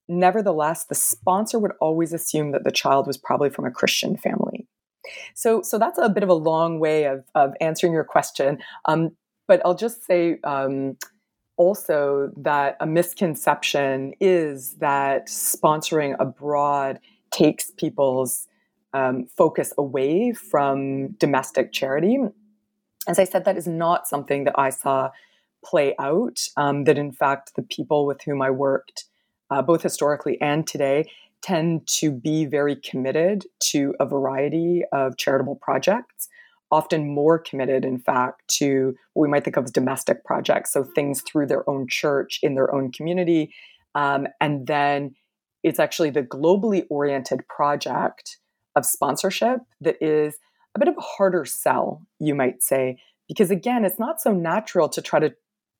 Nevertheless, 0.08 0.86
the 0.86 0.94
sponsor 0.94 1.58
would 1.58 1.72
always 1.78 2.14
assume 2.14 2.52
that 2.52 2.64
the 2.64 2.70
child 2.70 3.06
was 3.06 3.18
probably 3.18 3.50
from 3.50 3.66
a 3.66 3.70
Christian 3.70 4.16
family. 4.16 4.66
So, 5.34 5.60
so 5.60 5.78
that's 5.78 5.98
a 5.98 6.08
bit 6.08 6.22
of 6.22 6.30
a 6.30 6.34
long 6.34 6.80
way 6.80 7.04
of, 7.04 7.24
of 7.34 7.52
answering 7.60 7.92
your 7.92 8.04
question. 8.04 8.58
Um, 8.86 9.16
but 9.46 9.60
I'll 9.64 9.74
just 9.74 10.04
say 10.04 10.38
um, 10.44 10.96
also 11.56 12.30
that 12.36 12.76
a 12.80 12.86
misconception 12.86 14.14
is 14.20 14.74
that 14.76 15.28
sponsoring 15.28 16.16
abroad 16.18 16.98
takes 17.32 17.70
people's 17.70 18.48
um, 18.94 19.26
focus 19.26 19.72
away 19.78 20.32
from 20.32 21.12
domestic 21.12 21.72
charity 21.72 22.18
as 23.08 23.18
I 23.18 23.24
said, 23.24 23.44
that 23.44 23.56
is 23.56 23.66
not 23.66 24.06
something 24.06 24.44
that 24.44 24.54
I 24.56 24.70
saw 24.70 25.10
play 25.64 25.94
out. 25.98 26.40
Um, 26.56 26.84
that 26.84 26.98
in 26.98 27.12
fact, 27.12 27.52
the 27.56 27.62
people 27.62 28.06
with 28.06 28.22
whom 28.22 28.42
I 28.42 28.50
worked, 28.50 29.04
uh, 29.50 29.62
both 29.62 29.82
historically 29.82 30.40
and 30.40 30.66
today, 30.66 31.06
tend 31.42 31.86
to 31.88 32.12
be 32.12 32.44
very 32.44 32.76
committed 32.76 33.46
to 33.58 33.94
a 33.98 34.06
variety 34.06 34.84
of 34.92 35.16
charitable 35.16 35.56
projects, 35.56 36.11
often 36.72 37.14
more 37.14 37.38
committed, 37.38 37.84
in 37.84 37.98
fact, 37.98 38.48
to 38.48 38.96
what 39.12 39.22
we 39.22 39.28
might 39.28 39.44
think 39.44 39.56
of 39.56 39.64
as 39.64 39.70
domestic 39.70 40.24
projects. 40.24 40.72
So 40.72 40.82
things 40.82 41.20
through 41.20 41.46
their 41.46 41.68
own 41.68 41.86
church, 41.88 42.40
in 42.42 42.54
their 42.54 42.74
own 42.74 42.90
community. 42.90 43.54
Um, 43.94 44.26
and 44.40 44.66
then 44.66 45.14
it's 45.62 45.78
actually 45.78 46.10
the 46.10 46.22
globally 46.22 46.84
oriented 46.90 47.46
project 47.46 48.38
of 48.74 48.86
sponsorship 48.86 49.60
that 49.82 49.96
is 50.00 50.38
a 50.74 50.78
bit 50.78 50.88
of 50.88 50.96
a 50.96 51.02
harder 51.02 51.44
sell, 51.44 52.02
you 52.18 52.34
might 52.34 52.62
say, 52.62 52.96
because 53.28 53.50
again, 53.50 53.84
it's 53.84 53.98
not 53.98 54.20
so 54.20 54.32
natural 54.32 54.88
to 54.88 55.02
try 55.02 55.20
to 55.20 55.34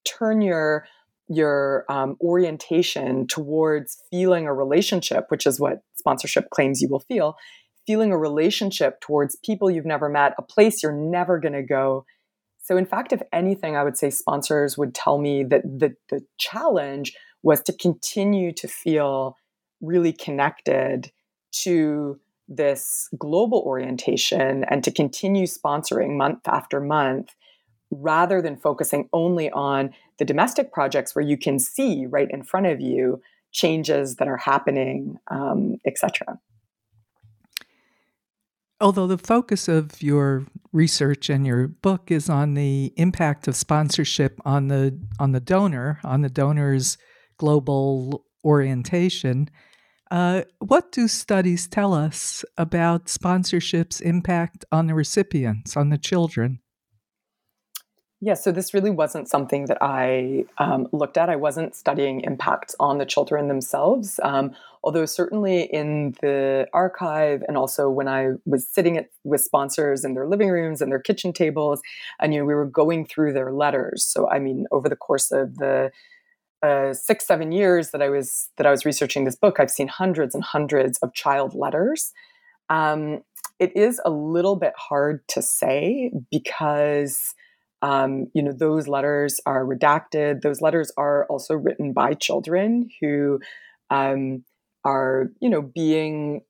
turn 0.04 0.42
your 0.42 0.86
your 1.28 1.86
um, 1.88 2.16
orientation 2.20 3.26
towards 3.26 4.02
feeling 4.10 4.46
a 4.46 4.52
relationship, 4.52 5.26
which 5.28 5.46
is 5.46 5.58
what 5.58 5.82
sponsorship 5.94 6.50
claims 6.50 6.82
you 6.82 6.88
will 6.88 7.00
feel, 7.00 7.36
feeling 7.86 8.12
a 8.12 8.18
relationship 8.18 9.00
towards 9.00 9.36
people 9.36 9.70
you've 9.70 9.84
never 9.86 10.08
met, 10.08 10.34
a 10.38 10.42
place 10.42 10.82
you're 10.82 10.92
never 10.92 11.38
going 11.38 11.54
to 11.54 11.62
go. 11.62 12.04
So, 12.62 12.76
in 12.76 12.86
fact, 12.86 13.12
if 13.12 13.22
anything, 13.32 13.76
I 13.76 13.82
would 13.82 13.96
say 13.96 14.10
sponsors 14.10 14.78
would 14.78 14.94
tell 14.94 15.18
me 15.18 15.42
that 15.44 15.62
the, 15.62 15.94
the 16.10 16.24
challenge 16.38 17.14
was 17.42 17.60
to 17.62 17.72
continue 17.72 18.52
to 18.52 18.68
feel 18.68 19.36
really 19.80 20.12
connected 20.12 21.10
to 21.50 22.20
this 22.48 23.08
global 23.18 23.58
orientation 23.60 24.64
and 24.64 24.84
to 24.84 24.90
continue 24.90 25.46
sponsoring 25.46 26.16
month 26.16 26.46
after 26.46 26.80
month 26.80 27.34
rather 27.90 28.40
than 28.40 28.56
focusing 28.56 29.08
only 29.12 29.50
on 29.50 29.92
the 30.18 30.24
domestic 30.24 30.72
projects 30.72 31.14
where 31.14 31.24
you 31.24 31.36
can 31.36 31.58
see 31.58 32.06
right 32.06 32.30
in 32.30 32.42
front 32.42 32.66
of 32.66 32.80
you 32.80 33.20
changes 33.52 34.16
that 34.16 34.28
are 34.28 34.38
happening 34.38 35.18
um, 35.30 35.76
etc 35.86 36.38
although 38.82 39.06
the 39.06 39.16
focus 39.16 39.68
of 39.68 40.02
your 40.02 40.44
research 40.72 41.30
and 41.30 41.46
your 41.46 41.68
book 41.68 42.10
is 42.10 42.28
on 42.28 42.54
the 42.54 42.92
impact 42.96 43.46
of 43.46 43.56
sponsorship 43.56 44.40
on 44.44 44.68
the 44.68 44.98
on 45.18 45.32
the 45.32 45.40
donor, 45.40 46.00
on 46.04 46.22
the 46.22 46.28
donor's 46.28 46.98
global 47.38 48.26
orientation, 48.44 49.48
uh, 50.10 50.42
what 50.58 50.92
do 50.92 51.08
studies 51.08 51.66
tell 51.66 51.94
us 51.94 52.44
about 52.58 53.08
sponsorship's 53.08 54.00
impact 54.00 54.64
on 54.72 54.86
the 54.86 54.94
recipients, 54.94 55.76
on 55.76 55.88
the 55.88 55.98
children? 55.98 56.60
Yeah, 58.24 58.34
so 58.34 58.52
this 58.52 58.72
really 58.72 58.90
wasn't 58.90 59.28
something 59.28 59.66
that 59.66 59.78
I 59.80 60.44
um, 60.58 60.86
looked 60.92 61.16
at. 61.18 61.28
I 61.28 61.34
wasn't 61.34 61.74
studying 61.74 62.20
impacts 62.20 62.76
on 62.78 62.98
the 62.98 63.04
children 63.04 63.48
themselves, 63.48 64.20
um, 64.22 64.54
although 64.84 65.06
certainly 65.06 65.62
in 65.62 66.14
the 66.22 66.68
archive 66.72 67.42
and 67.48 67.56
also 67.56 67.90
when 67.90 68.06
I 68.06 68.34
was 68.46 68.68
sitting 68.68 68.96
at, 68.96 69.08
with 69.24 69.40
sponsors 69.40 70.04
in 70.04 70.14
their 70.14 70.28
living 70.28 70.50
rooms 70.50 70.80
and 70.80 70.92
their 70.92 71.00
kitchen 71.00 71.32
tables, 71.32 71.82
and 72.20 72.32
you 72.32 72.38
know 72.38 72.44
we 72.46 72.54
were 72.54 72.64
going 72.64 73.06
through 73.06 73.32
their 73.32 73.52
letters. 73.52 74.04
So 74.04 74.30
I 74.30 74.38
mean, 74.38 74.66
over 74.70 74.88
the 74.88 74.94
course 74.94 75.32
of 75.32 75.56
the 75.56 75.90
uh, 76.62 76.94
six 76.94 77.26
seven 77.26 77.50
years 77.50 77.90
that 77.90 78.02
I 78.02 78.08
was 78.08 78.50
that 78.56 78.66
I 78.68 78.70
was 78.70 78.84
researching 78.84 79.24
this 79.24 79.34
book, 79.34 79.58
I've 79.58 79.68
seen 79.68 79.88
hundreds 79.88 80.32
and 80.32 80.44
hundreds 80.44 80.96
of 80.98 81.12
child 81.12 81.56
letters. 81.56 82.12
Um, 82.70 83.24
it 83.58 83.76
is 83.76 84.00
a 84.04 84.10
little 84.10 84.54
bit 84.54 84.74
hard 84.76 85.26
to 85.30 85.42
say 85.42 86.12
because 86.30 87.34
um, 87.82 88.28
you 88.32 88.42
know, 88.42 88.52
those 88.52 88.86
letters 88.86 89.40
are 89.44 89.64
redacted. 89.64 90.42
Those 90.42 90.60
letters 90.60 90.92
are 90.96 91.26
also 91.26 91.54
written 91.54 91.92
by 91.92 92.14
children 92.14 92.88
who 93.00 93.40
um, 93.90 94.44
are, 94.84 95.30
you 95.40 95.50
know, 95.50 95.62
being, 95.62 96.42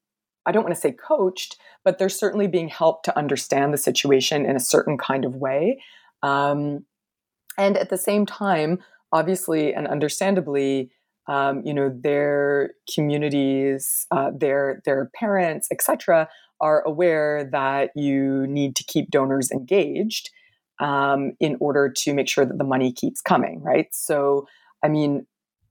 I 0.45 0.53
don't 0.53 0.63
want 0.63 0.75
to 0.75 0.81
say 0.81 0.93
coached, 0.93 1.57
but 1.85 1.99
they're 1.99 2.11
certainly 2.11 2.47
being 2.49 2.69
helped 2.69 3.07
to 3.07 3.19
understand 3.19 3.73
the 3.73 3.79
situation 3.79 4.45
in 4.45 4.57
a 4.57 4.61
certain 4.61 4.99
kind 4.99 5.25
of 5.25 5.35
way. 5.35 5.81
Um, 6.23 6.85
and 7.59 7.79
at 7.79 7.89
the 7.89 7.99
same 7.99 8.27
time, 8.27 8.79
obviously 9.11 9.73
and 9.73 9.89
understandably, 9.89 10.91
um, 11.29 11.63
you 11.65 11.73
know, 11.73 11.95
their 12.03 12.73
communities, 12.95 14.07
uh, 14.11 14.33
their 14.37 14.83
their 14.85 15.11
parents, 15.15 15.69
etc., 15.71 16.29
are 16.61 16.83
aware 16.83 17.49
that 17.53 17.91
you 17.95 18.47
need 18.49 18.75
to 18.77 18.85
keep 18.85 19.11
donors 19.11 19.51
engaged 19.51 20.31
um, 20.83 21.33
in 21.41 21.57
order 21.61 21.89
to 21.89 22.13
make 22.13 22.29
sure 22.29 22.45
that 22.45 22.59
the 22.59 22.65
money 22.65 22.93
keeps 22.93 23.21
coming, 23.21 23.63
right? 23.63 23.87
So, 23.93 24.47
I 24.83 24.89
mean, 24.89 25.27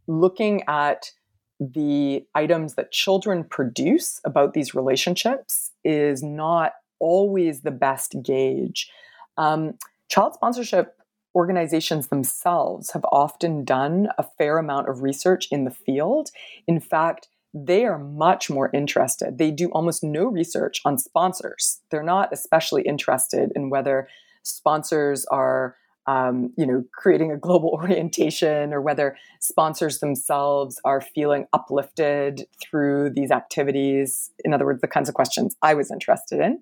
looking 0.08 0.64
at 0.68 1.12
the 1.60 2.26
items 2.34 2.74
that 2.76 2.92
children 2.92 3.44
produce 3.44 4.20
about 4.26 4.54
these 4.54 4.74
relationships 4.74 5.72
is 5.84 6.24
not 6.24 6.72
always 7.00 7.62
the 7.62 7.72
best 7.72 8.16
gauge. 8.24 8.90
Um, 9.38 9.74
child 10.10 10.34
sponsorship 10.34 10.96
organizations 11.36 12.08
themselves 12.08 12.92
have 12.92 13.06
often 13.12 13.64
done 13.64 14.08
a 14.18 14.24
fair 14.38 14.58
amount 14.58 14.90
of 14.90 15.02
research 15.02 15.48
in 15.52 15.66
the 15.66 15.72
field. 15.72 16.30
In 16.68 16.80
fact, 16.80 17.28
they 17.54 17.86
are 17.86 18.00
much 18.00 18.50
more 18.50 18.70
interested. 18.74 19.38
They 19.38 19.52
do 19.52 19.68
almost 19.70 20.04
no 20.04 20.26
research 20.26 20.82
on 20.86 20.98
sponsors. 20.98 21.82
They're 21.90 22.02
not 22.02 22.30
especially 22.32 22.84
interested 22.84 23.52
in 23.56 23.70
whether 23.70 24.08
sponsors 24.44 25.26
are 25.26 25.76
um, 26.08 26.52
you 26.58 26.66
know 26.66 26.84
creating 26.94 27.32
a 27.32 27.38
global 27.38 27.70
orientation 27.74 28.74
or 28.74 28.82
whether 28.82 29.18
sponsors 29.40 30.00
themselves 30.00 30.80
are 30.84 31.02
feeling 31.02 31.46
uplifted 31.54 32.48
through 32.62 33.12
these 33.12 33.32
activities 33.32 34.32
in 34.44 34.54
other 34.54 34.66
words 34.66 34.82
the 34.82 34.88
kinds 34.88 35.10
of 35.10 35.16
questions 35.16 35.56
i 35.62 35.74
was 35.74 35.92
interested 35.92 36.40
in. 36.40 36.62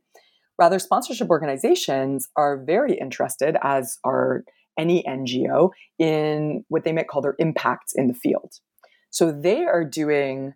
Rather 0.57 0.77
sponsorship 0.77 1.29
organizations 1.29 2.27
are 2.35 2.57
very 2.57 2.93
interested 2.93 3.55
as 3.63 3.97
are 4.03 4.43
any 4.77 5.03
ngo 5.03 5.69
in 5.97 6.65
what 6.67 6.83
they 6.83 6.91
might 6.91 7.07
call 7.07 7.21
their 7.21 7.35
impacts 7.39 7.93
in 7.95 8.07
the 8.07 8.13
field. 8.13 8.53
So 9.09 9.31
they 9.31 9.65
are 9.65 9.85
doing 9.85 10.53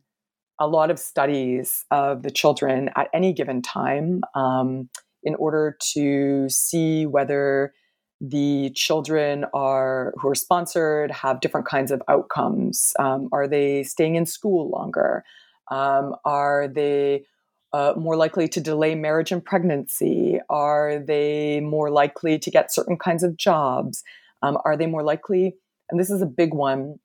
a 0.59 0.67
lot 0.67 0.91
of 0.91 0.99
studies 0.99 1.85
of 1.89 2.23
the 2.23 2.31
children 2.31 2.89
at 2.95 3.09
any 3.13 3.33
given 3.33 3.61
time 3.61 4.21
um, 4.35 4.89
in 5.23 5.35
order 5.35 5.77
to 5.93 6.47
see 6.49 7.05
whether 7.05 7.73
the 8.21 8.71
children 8.73 9.45
are 9.53 10.13
who 10.17 10.29
are 10.29 10.35
sponsored 10.35 11.11
have 11.11 11.41
different 11.41 11.67
kinds 11.67 11.91
of 11.91 12.01
outcomes. 12.07 12.93
Um, 12.97 13.27
are 13.33 13.47
they 13.47 13.83
staying 13.83 14.15
in 14.15 14.25
school 14.25 14.69
longer? 14.69 15.25
Um, 15.69 16.15
are 16.23 16.67
they 16.67 17.25
uh, 17.73 17.93
more 17.97 18.15
likely 18.15 18.47
to 18.47 18.61
delay 18.61 18.95
marriage 18.95 19.31
and 19.31 19.43
pregnancy? 19.43 20.39
Are 20.49 20.99
they 20.99 21.59
more 21.59 21.89
likely 21.89 22.39
to 22.39 22.51
get 22.51 22.73
certain 22.73 22.97
kinds 22.97 23.23
of 23.23 23.35
jobs? 23.35 24.03
Um, 24.41 24.57
are 24.63 24.77
they 24.77 24.85
more 24.85 25.03
likely, 25.03 25.55
and 25.89 25.99
this 25.99 26.09
is 26.09 26.21
a 26.21 26.25
big 26.25 26.53
one, 26.53 26.99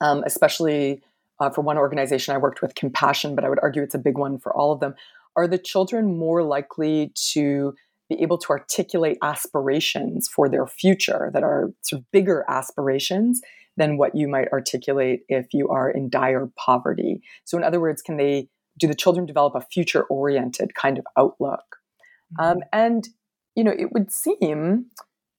um, 0.00 0.24
especially 0.24 1.02
uh, 1.38 1.50
for 1.50 1.60
one 1.60 1.78
organization 1.78 2.34
I 2.34 2.38
worked 2.38 2.62
with, 2.62 2.74
Compassion, 2.74 3.34
but 3.34 3.44
I 3.44 3.48
would 3.48 3.58
argue 3.60 3.82
it's 3.82 3.94
a 3.94 3.98
big 3.98 4.16
one 4.16 4.38
for 4.38 4.52
all 4.54 4.72
of 4.72 4.80
them 4.80 4.94
are 5.36 5.48
the 5.48 5.58
children 5.58 6.16
more 6.16 6.42
likely 6.42 7.12
to 7.32 7.74
be 8.08 8.20
able 8.20 8.38
to 8.38 8.50
articulate 8.50 9.18
aspirations 9.22 10.28
for 10.28 10.48
their 10.48 10.66
future 10.66 11.30
that 11.32 11.42
are 11.42 11.72
sort 11.82 12.00
of 12.00 12.10
bigger 12.10 12.44
aspirations 12.48 13.40
than 13.76 13.96
what 13.96 14.14
you 14.14 14.28
might 14.28 14.48
articulate 14.52 15.22
if 15.28 15.46
you 15.52 15.68
are 15.68 15.90
in 15.90 16.08
dire 16.08 16.50
poverty. 16.56 17.22
So, 17.44 17.56
in 17.56 17.64
other 17.64 17.80
words, 17.80 18.02
can 18.02 18.16
they 18.16 18.48
do 18.78 18.86
the 18.86 18.94
children 18.94 19.26
develop 19.26 19.54
a 19.54 19.60
future 19.60 20.04
oriented 20.04 20.74
kind 20.74 20.98
of 20.98 21.06
outlook? 21.16 21.76
Mm-hmm. 22.38 22.44
Um, 22.44 22.58
and 22.72 23.08
you 23.54 23.64
know, 23.64 23.74
it 23.76 23.92
would 23.92 24.10
seem 24.10 24.86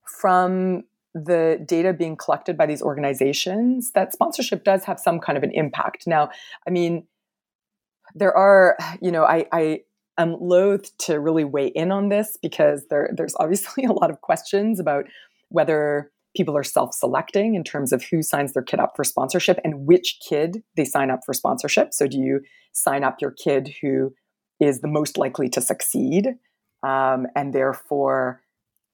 from 0.05 0.83
the 1.13 1.63
data 1.65 1.93
being 1.93 2.17
collected 2.17 2.57
by 2.57 2.65
these 2.65 2.81
organizations 2.81 3.91
that 3.91 4.11
sponsorship 4.11 4.63
does 4.63 4.83
have 4.83 4.99
some 4.99 5.19
kind 5.19 5.37
of 5.37 5.43
an 5.43 5.51
impact. 5.51 6.05
Now, 6.07 6.29
I 6.67 6.71
mean, 6.71 7.07
there 8.15 8.35
are, 8.35 8.77
you 9.01 9.11
know, 9.11 9.23
I, 9.23 9.45
I 9.51 9.79
am 10.17 10.37
loath 10.39 10.97
to 10.99 11.19
really 11.19 11.43
weigh 11.43 11.67
in 11.67 11.91
on 11.91 12.09
this 12.09 12.37
because 12.41 12.85
there, 12.89 13.09
there's 13.15 13.35
obviously 13.39 13.83
a 13.85 13.91
lot 13.91 14.09
of 14.09 14.21
questions 14.21 14.79
about 14.79 15.05
whether 15.49 16.11
people 16.35 16.57
are 16.57 16.63
self-selecting 16.63 17.55
in 17.55 17.63
terms 17.63 17.93
of 17.93 18.03
who 18.03 18.21
signs 18.21 18.53
their 18.53 18.63
kid 18.63 18.79
up 18.79 18.93
for 18.95 19.03
sponsorship 19.03 19.59
and 19.63 19.85
which 19.85 20.17
kid 20.27 20.63
they 20.75 20.85
sign 20.85 21.11
up 21.11 21.19
for 21.25 21.33
sponsorship. 21.33 21.93
So, 21.93 22.07
do 22.07 22.17
you 22.17 22.41
sign 22.73 23.03
up 23.03 23.21
your 23.21 23.31
kid 23.31 23.73
who 23.81 24.13
is 24.59 24.81
the 24.81 24.87
most 24.87 25.17
likely 25.17 25.49
to 25.49 25.61
succeed, 25.61 26.27
um, 26.83 27.27
and 27.35 27.53
therefore, 27.53 28.41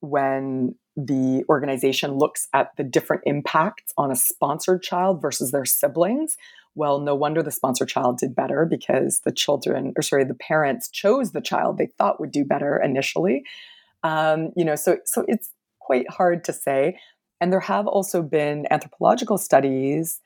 when 0.01 0.75
the 0.97 1.43
organization 1.49 2.17
looks 2.17 2.47
at 2.53 2.69
the 2.77 2.83
different 2.83 3.23
impacts 3.25 3.93
on 3.97 4.11
a 4.11 4.15
sponsored 4.15 4.81
child 4.83 5.21
versus 5.21 5.51
their 5.51 5.65
siblings, 5.65 6.35
well, 6.75 6.99
no 6.99 7.15
wonder 7.15 7.43
the 7.43 7.51
sponsor 7.51 7.85
child 7.85 8.17
did 8.17 8.35
better 8.35 8.65
because 8.65 9.21
the 9.25 9.31
children, 9.31 9.93
or 9.97 10.01
sorry, 10.01 10.23
the 10.23 10.33
parents 10.33 10.89
chose 10.89 11.31
the 11.31 11.41
child 11.41 11.77
they 11.77 11.87
thought 11.97 12.19
would 12.19 12.31
do 12.31 12.45
better 12.45 12.81
initially. 12.81 13.43
Um, 14.03 14.51
you 14.55 14.65
know, 14.65 14.75
so 14.75 14.97
so 15.05 15.25
it's 15.27 15.51
quite 15.79 16.09
hard 16.09 16.43
to 16.45 16.53
say. 16.53 16.97
And 17.39 17.51
there 17.51 17.59
have 17.59 17.87
also 17.87 18.21
been 18.21 18.67
anthropological 18.71 19.37
studies 19.37 20.21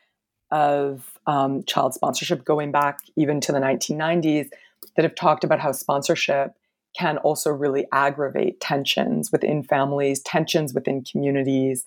of 0.51 1.17
um, 1.25 1.63
child 1.63 1.93
sponsorship 1.93 2.45
going 2.45 2.71
back 2.71 2.99
even 3.15 3.41
to 3.41 3.51
the 3.51 3.59
1990s 3.59 4.49
that 4.95 5.03
have 5.03 5.15
talked 5.15 5.43
about 5.43 5.59
how 5.59 5.71
sponsorship 5.71 6.53
can 6.97 7.17
also 7.19 7.49
really 7.49 7.87
aggravate 7.91 8.59
tensions 8.59 9.31
within 9.31 9.63
families, 9.63 10.21
tensions 10.21 10.73
within 10.73 11.03
communities. 11.03 11.83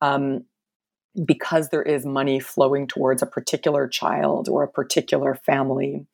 Um, 0.00 0.44
because 1.24 1.68
there 1.68 1.82
is 1.82 2.06
money 2.06 2.40
flowing 2.40 2.86
towards 2.86 3.22
a 3.22 3.26
particular 3.26 3.86
child 3.86 4.48
or 4.48 4.62
a 4.62 4.68
particular 4.68 5.34
family. 5.34 6.06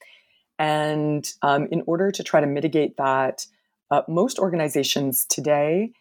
And 0.59 1.31
um, 1.43 1.69
in 1.71 1.83
order 1.87 2.11
to 2.11 2.23
try 2.23 2.41
to 2.41 2.47
mitigate 2.47 2.97
that, 2.97 3.47
uh, 3.91 4.03
most 4.09 4.39
organizations 4.39 5.25
today, 5.27 5.93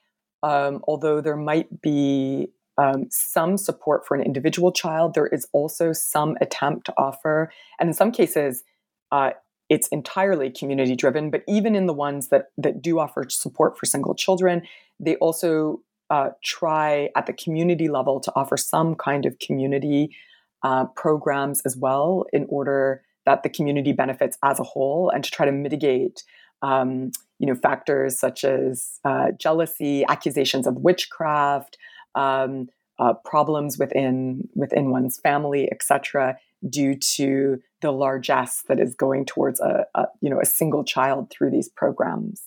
um, 0.43 0.81
although 0.87 1.21
there 1.21 1.37
might 1.37 1.81
be 1.81 2.49
um, 2.77 3.07
some 3.09 3.57
support 3.57 4.05
for 4.05 4.15
an 4.15 4.23
individual 4.23 4.71
child, 4.71 5.13
there 5.13 5.27
is 5.27 5.47
also 5.51 5.93
some 5.93 6.35
attempt 6.41 6.85
to 6.87 6.93
offer, 6.97 7.51
and 7.79 7.87
in 7.89 7.93
some 7.93 8.11
cases, 8.11 8.63
uh, 9.11 9.31
it's 9.69 9.87
entirely 9.89 10.49
community 10.49 10.95
driven. 10.95 11.29
But 11.29 11.43
even 11.47 11.75
in 11.75 11.87
the 11.87 11.93
ones 11.93 12.29
that 12.29 12.51
that 12.57 12.81
do 12.81 12.99
offer 12.99 13.25
support 13.29 13.77
for 13.77 13.85
single 13.85 14.15
children, 14.15 14.61
they 14.99 15.15
also 15.15 15.81
uh, 16.09 16.29
try 16.43 17.09
at 17.15 17.25
the 17.25 17.33
community 17.33 17.87
level 17.87 18.19
to 18.19 18.31
offer 18.35 18.57
some 18.57 18.95
kind 18.95 19.25
of 19.25 19.37
community 19.39 20.15
uh, 20.63 20.85
programs 20.95 21.61
as 21.65 21.75
well 21.77 22.25
in 22.33 22.45
order 22.49 23.03
that 23.25 23.43
the 23.43 23.49
community 23.49 23.91
benefits 23.91 24.37
as 24.43 24.59
a 24.59 24.63
whole 24.63 25.09
and 25.13 25.23
to 25.23 25.31
try 25.31 25.45
to 25.45 25.51
mitigate 25.51 26.23
um, 26.61 27.11
you 27.39 27.45
know 27.47 27.55
factors 27.55 28.19
such 28.19 28.43
as 28.43 28.99
uh, 29.05 29.27
jealousy 29.39 30.03
accusations 30.05 30.65
of 30.65 30.75
witchcraft 30.77 31.77
um, 32.15 32.67
uh, 32.99 33.13
problems 33.25 33.77
within 33.77 34.47
within 34.55 34.89
one's 34.89 35.19
family 35.19 35.69
etc 35.71 36.37
due 36.67 36.95
to 36.95 37.59
the 37.81 37.91
largesse 37.91 38.63
that 38.67 38.79
is 38.79 38.95
going 38.95 39.25
towards 39.25 39.59
a, 39.59 39.85
a 39.95 40.05
you 40.21 40.29
know 40.29 40.39
a 40.41 40.45
single 40.45 40.83
child 40.83 41.29
through 41.29 41.51
these 41.51 41.69
programs. 41.69 42.41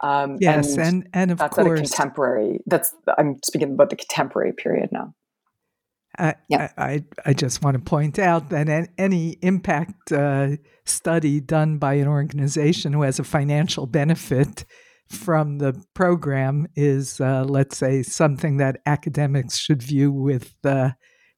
Um, 0.00 0.36
yes, 0.40 0.76
and, 0.76 0.80
and, 0.80 1.08
and 1.14 1.30
of 1.30 1.38
that's 1.38 1.54
course, 1.56 1.80
contemporary. 1.80 2.60
That's 2.66 2.94
I'm 3.16 3.38
speaking 3.44 3.72
about 3.72 3.90
the 3.90 3.96
contemporary 3.96 4.52
period 4.52 4.90
now. 4.92 5.14
I, 6.18 6.34
yeah. 6.48 6.70
I, 6.78 7.04
I 7.24 7.34
just 7.34 7.62
want 7.62 7.76
to 7.76 7.82
point 7.82 8.18
out 8.18 8.48
that 8.50 8.88
any 8.96 9.38
impact 9.42 10.12
uh, 10.12 10.56
study 10.84 11.40
done 11.40 11.78
by 11.78 11.94
an 11.94 12.08
organization 12.08 12.92
who 12.92 13.02
has 13.02 13.18
a 13.18 13.24
financial 13.24 13.86
benefit 13.86 14.64
from 15.08 15.58
the 15.58 15.84
program 15.94 16.66
is, 16.74 17.20
uh, 17.20 17.44
let's 17.44 17.76
say, 17.76 18.02
something 18.02 18.56
that 18.56 18.80
academics 18.86 19.56
should 19.58 19.82
view 19.82 20.10
with 20.10 20.54
uh, 20.64 20.90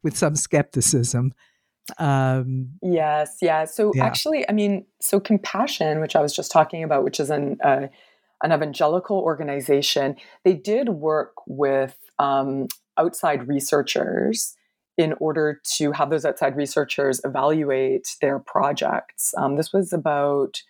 with 0.02 0.16
some 0.16 0.36
skepticism. 0.36 1.32
Um, 1.98 2.70
yes, 2.82 3.38
yeah. 3.42 3.64
So 3.64 3.92
yeah. 3.94 4.04
actually, 4.04 4.48
I 4.48 4.52
mean, 4.52 4.86
so 5.00 5.20
compassion, 5.20 6.00
which 6.00 6.16
I 6.16 6.20
was 6.20 6.34
just 6.34 6.50
talking 6.50 6.82
about, 6.82 7.04
which 7.04 7.20
is 7.20 7.30
an 7.30 7.58
uh, 7.62 7.88
an 8.42 8.52
evangelical 8.52 9.18
organization, 9.18 10.16
they 10.44 10.54
did 10.54 10.88
work 10.90 11.32
with 11.46 11.96
um, 12.18 12.68
outside 12.96 13.48
researchers 13.48 14.54
in 14.96 15.14
order 15.20 15.60
to 15.76 15.92
have 15.92 16.10
those 16.10 16.24
outside 16.24 16.56
researchers 16.56 17.20
evaluate 17.24 18.16
their 18.20 18.38
projects. 18.38 19.32
Um, 19.36 19.56
this 19.56 19.72
was 19.72 19.92
about, 19.92 20.60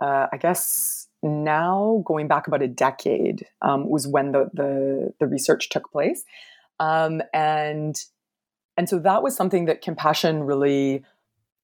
uh, 0.00 0.28
I 0.32 0.36
guess, 0.36 1.08
now 1.22 2.02
going 2.04 2.28
back 2.28 2.46
about 2.46 2.62
a 2.62 2.68
decade 2.68 3.46
um, 3.62 3.88
was 3.88 4.06
when 4.06 4.32
the, 4.32 4.50
the, 4.52 5.12
the 5.18 5.26
research 5.26 5.70
took 5.70 5.90
place, 5.90 6.24
um, 6.78 7.22
and 7.32 7.96
and 8.76 8.88
so 8.88 8.98
that 8.98 9.22
was 9.22 9.36
something 9.36 9.66
that 9.66 9.82
Compassion 9.82 10.42
really 10.42 11.04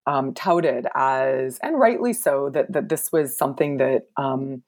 um, 0.07 0.33
touted 0.33 0.87
as, 0.95 1.59
and 1.59 1.79
rightly 1.79 2.13
so, 2.13 2.51
that 2.51 2.73
that 2.73 2.89
this 2.89 3.13
was 3.13 3.37
something 3.37 3.77
that 3.77 4.07
um, 4.17 4.63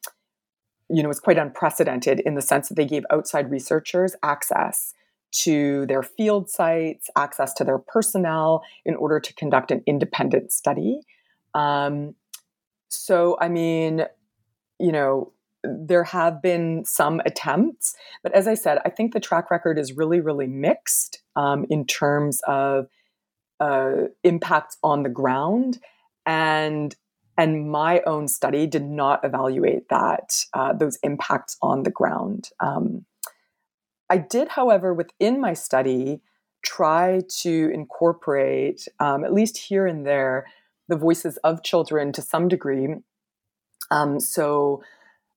you 0.93 1.03
know 1.03 1.09
was 1.09 1.21
quite 1.21 1.39
unprecedented 1.39 2.21
in 2.21 2.35
the 2.35 2.43
sense 2.43 2.69
that 2.69 2.75
they 2.77 2.87
gave 2.87 3.05
outside 3.11 3.51
researchers 3.51 4.15
access 4.23 4.95
to 5.33 5.87
their 5.87 6.03
field 6.03 6.51
sites, 6.51 7.09
access 7.17 7.55
to 7.55 7.65
their 7.65 7.79
personnel 7.79 8.63
in 8.85 8.95
order 8.95 9.19
to 9.19 9.35
conduct 9.35 9.71
an 9.71 9.83
independent 9.87 10.53
study. 10.53 11.01
Um, 11.55 12.15
so, 12.89 13.39
I 13.41 13.49
mean, 13.49 14.05
you 14.79 14.93
know, 14.93 15.33
there 15.65 16.05
have 16.05 16.43
been 16.43 16.85
some 16.85 17.21
attempts, 17.25 17.95
but 18.23 18.33
as 18.33 18.47
I 18.47 18.55
said, 18.55 18.79
I 18.85 18.91
think 18.91 19.15
the 19.15 19.21
track 19.21 19.51
record 19.51 19.79
is 19.79 19.97
really, 19.97 20.21
really 20.21 20.47
mixed 20.47 21.23
um, 21.37 21.65
in 21.71 21.87
terms 21.87 22.41
of 22.47 22.89
uh, 23.61 24.09
impacts 24.25 24.77
on 24.83 25.05
the 25.05 25.09
ground, 25.09 25.79
and 26.27 26.95
and 27.37 27.71
my 27.71 28.01
own 28.03 28.29
study 28.29 28.67
did 28.67 28.85
not 28.85 29.25
evaluate 29.25 29.89
that 29.89 30.45
uh, 30.53 30.73
those 30.73 30.99
impacts 31.03 31.57
on 31.63 31.83
the 31.83 31.91
ground. 31.91 32.51
Um, 32.61 33.07
I 34.11 34.19
did, 34.19 34.49
however, 34.49 34.93
within 34.93 35.41
my 35.41 35.55
study, 35.55 36.21
try 36.63 37.23
to 37.41 37.71
incorporate, 37.73 38.87
um, 39.01 39.25
at 39.25 39.33
least 39.33 39.57
here 39.57 39.87
and 39.87 40.07
there, 40.07 40.47
the 40.89 40.97
voices 40.97 41.39
of 41.39 41.63
children 41.63 42.13
to 42.13 42.23
some 42.23 42.49
degree. 42.49 42.89
Um, 43.91 44.21
so, 44.21 44.83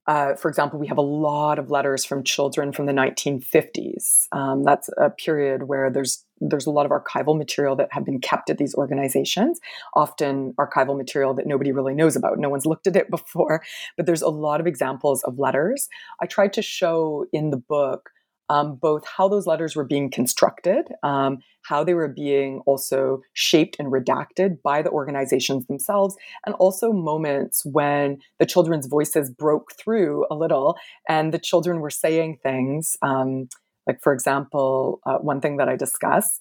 uh, 0.07 0.35
for 0.35 0.49
example, 0.49 0.79
we 0.79 0.87
have 0.87 0.97
a 0.97 1.01
lot 1.01 1.57
of 1.57 1.71
letters 1.71 2.05
from 2.05 2.23
children 2.23 2.71
from 2.71 2.85
the 2.85 2.93
1950s. 2.93 4.27
Um, 4.31 4.63
that's 4.63 4.89
a 4.97 5.09
period 5.09 5.63
where 5.63 5.89
there's 5.89 6.23
there's 6.41 6.65
a 6.65 6.71
lot 6.71 6.85
of 6.85 6.91
archival 6.91 7.37
material 7.37 7.77
that 7.77 7.87
have 7.91 8.05
been 8.05 8.19
kept 8.19 8.49
at 8.49 8.57
these 8.57 8.75
organizations. 8.75 9.59
Often 9.93 10.53
archival 10.59 10.97
material 10.97 11.33
that 11.35 11.47
nobody 11.47 11.71
really 11.71 11.95
knows 11.95 12.15
about. 12.15 12.37
No 12.37 12.49
one's 12.49 12.65
looked 12.65 12.87
at 12.87 12.95
it 12.95 13.09
before, 13.09 13.63
but 13.97 14.05
there's 14.05 14.21
a 14.21 14.29
lot 14.29 14.59
of 14.59 14.67
examples 14.67 15.23
of 15.23 15.39
letters. 15.39 15.87
I 16.21 16.25
tried 16.25 16.53
to 16.53 16.61
show 16.61 17.25
in 17.31 17.49
the 17.51 17.57
book 17.57 18.11
um, 18.49 18.75
both 18.75 19.03
how 19.05 19.27
those 19.27 19.47
letters 19.47 19.75
were 19.75 19.83
being 19.83 20.09
constructed, 20.09 20.87
um, 21.03 21.39
how 21.63 21.83
they 21.83 21.93
were 21.93 22.07
being 22.07 22.61
also 22.65 23.21
shaped 23.33 23.75
and 23.79 23.91
redacted 23.91 24.61
by 24.61 24.81
the 24.81 24.89
organizations 24.89 25.65
themselves, 25.65 26.15
and 26.45 26.55
also 26.55 26.91
moments 26.91 27.65
when 27.65 28.19
the 28.39 28.45
children's 28.45 28.87
voices 28.87 29.29
broke 29.29 29.73
through 29.77 30.25
a 30.29 30.35
little 30.35 30.77
and 31.09 31.33
the 31.33 31.39
children 31.39 31.79
were 31.79 31.89
saying 31.89 32.37
things. 32.43 32.97
Um, 33.01 33.49
like, 33.87 34.01
for 34.01 34.13
example, 34.13 34.99
uh, 35.05 35.17
one 35.17 35.41
thing 35.41 35.57
that 35.57 35.69
I 35.69 35.75
discuss 35.75 36.39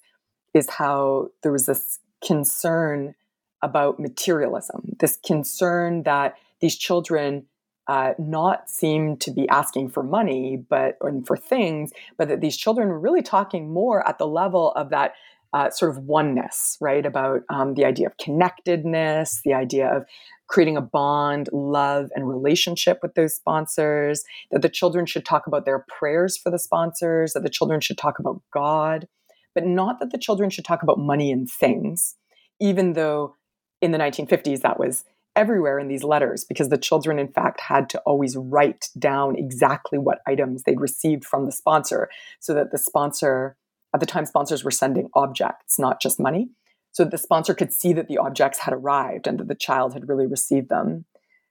is 0.53 0.69
how 0.69 1.29
there 1.43 1.51
was 1.51 1.65
this 1.65 1.99
concern 2.25 3.13
about 3.61 3.99
materialism, 3.99 4.95
this 4.99 5.17
concern 5.25 6.03
that 6.03 6.35
these 6.61 6.77
children 6.77 7.45
uh, 7.87 8.13
not 8.17 8.69
seem 8.69 9.17
to 9.17 9.31
be 9.31 9.47
asking 9.49 9.89
for 9.89 10.03
money, 10.03 10.57
but 10.69 10.97
and 11.01 11.25
for 11.25 11.37
things, 11.37 11.91
but 12.17 12.27
that 12.27 12.41
these 12.41 12.57
children 12.57 12.89
were 12.89 12.99
really 12.99 13.21
talking 13.21 13.71
more 13.71 14.07
at 14.07 14.17
the 14.17 14.27
level 14.27 14.71
of 14.71 14.89
that 14.89 15.13
uh, 15.53 15.69
sort 15.69 15.91
of 15.91 16.03
oneness, 16.03 16.77
right? 16.81 17.05
About 17.05 17.41
um, 17.49 17.75
the 17.75 17.85
idea 17.85 18.07
of 18.07 18.17
connectedness, 18.17 19.41
the 19.45 19.53
idea 19.53 19.87
of 19.87 20.05
creating 20.47 20.75
a 20.75 20.81
bond, 20.81 21.47
love, 21.53 22.09
and 22.13 22.27
relationship 22.27 22.99
with 23.01 23.13
those 23.15 23.35
sponsors. 23.35 24.23
That 24.51 24.61
the 24.61 24.69
children 24.69 25.05
should 25.05 25.25
talk 25.25 25.47
about 25.47 25.65
their 25.65 25.85
prayers 25.87 26.37
for 26.37 26.49
the 26.49 26.59
sponsors. 26.59 27.33
That 27.33 27.43
the 27.43 27.49
children 27.49 27.79
should 27.79 27.97
talk 27.97 28.19
about 28.19 28.41
God, 28.51 29.07
but 29.53 29.65
not 29.65 29.99
that 29.99 30.11
the 30.11 30.17
children 30.17 30.49
should 30.49 30.65
talk 30.65 30.83
about 30.83 30.99
money 30.99 31.31
and 31.31 31.49
things, 31.49 32.15
even 32.59 32.93
though 32.93 33.35
in 33.81 33.91
the 33.91 33.97
1950s 33.97 34.61
that 34.61 34.79
was 34.79 35.05
everywhere 35.35 35.79
in 35.79 35.87
these 35.87 36.03
letters 36.03 36.43
because 36.43 36.69
the 36.69 36.77
children, 36.77 37.19
in 37.19 37.27
fact, 37.27 37.59
had 37.61 37.89
to 37.89 37.99
always 37.99 38.35
write 38.35 38.89
down 38.97 39.35
exactly 39.37 39.97
what 39.97 40.19
items 40.27 40.63
they'd 40.63 40.79
received 40.79 41.25
from 41.25 41.45
the 41.45 41.51
sponsor 41.51 42.09
so 42.39 42.53
that 42.53 42.71
the 42.71 42.77
sponsor, 42.77 43.55
at 43.93 43.99
the 43.99 44.05
time, 44.05 44.25
sponsors 44.25 44.63
were 44.63 44.71
sending 44.71 45.09
objects, 45.13 45.77
not 45.77 46.01
just 46.01 46.19
money. 46.19 46.49
So 46.91 47.03
that 47.03 47.11
the 47.11 47.17
sponsor 47.17 47.53
could 47.53 47.73
see 47.73 47.91
that 47.93 48.07
the 48.07 48.17
objects 48.17 48.59
had 48.59 48.73
arrived 48.73 49.27
and 49.27 49.37
that 49.39 49.49
the 49.49 49.55
child 49.55 49.93
had 49.93 50.07
really 50.07 50.27
received 50.27 50.69
them. 50.69 51.03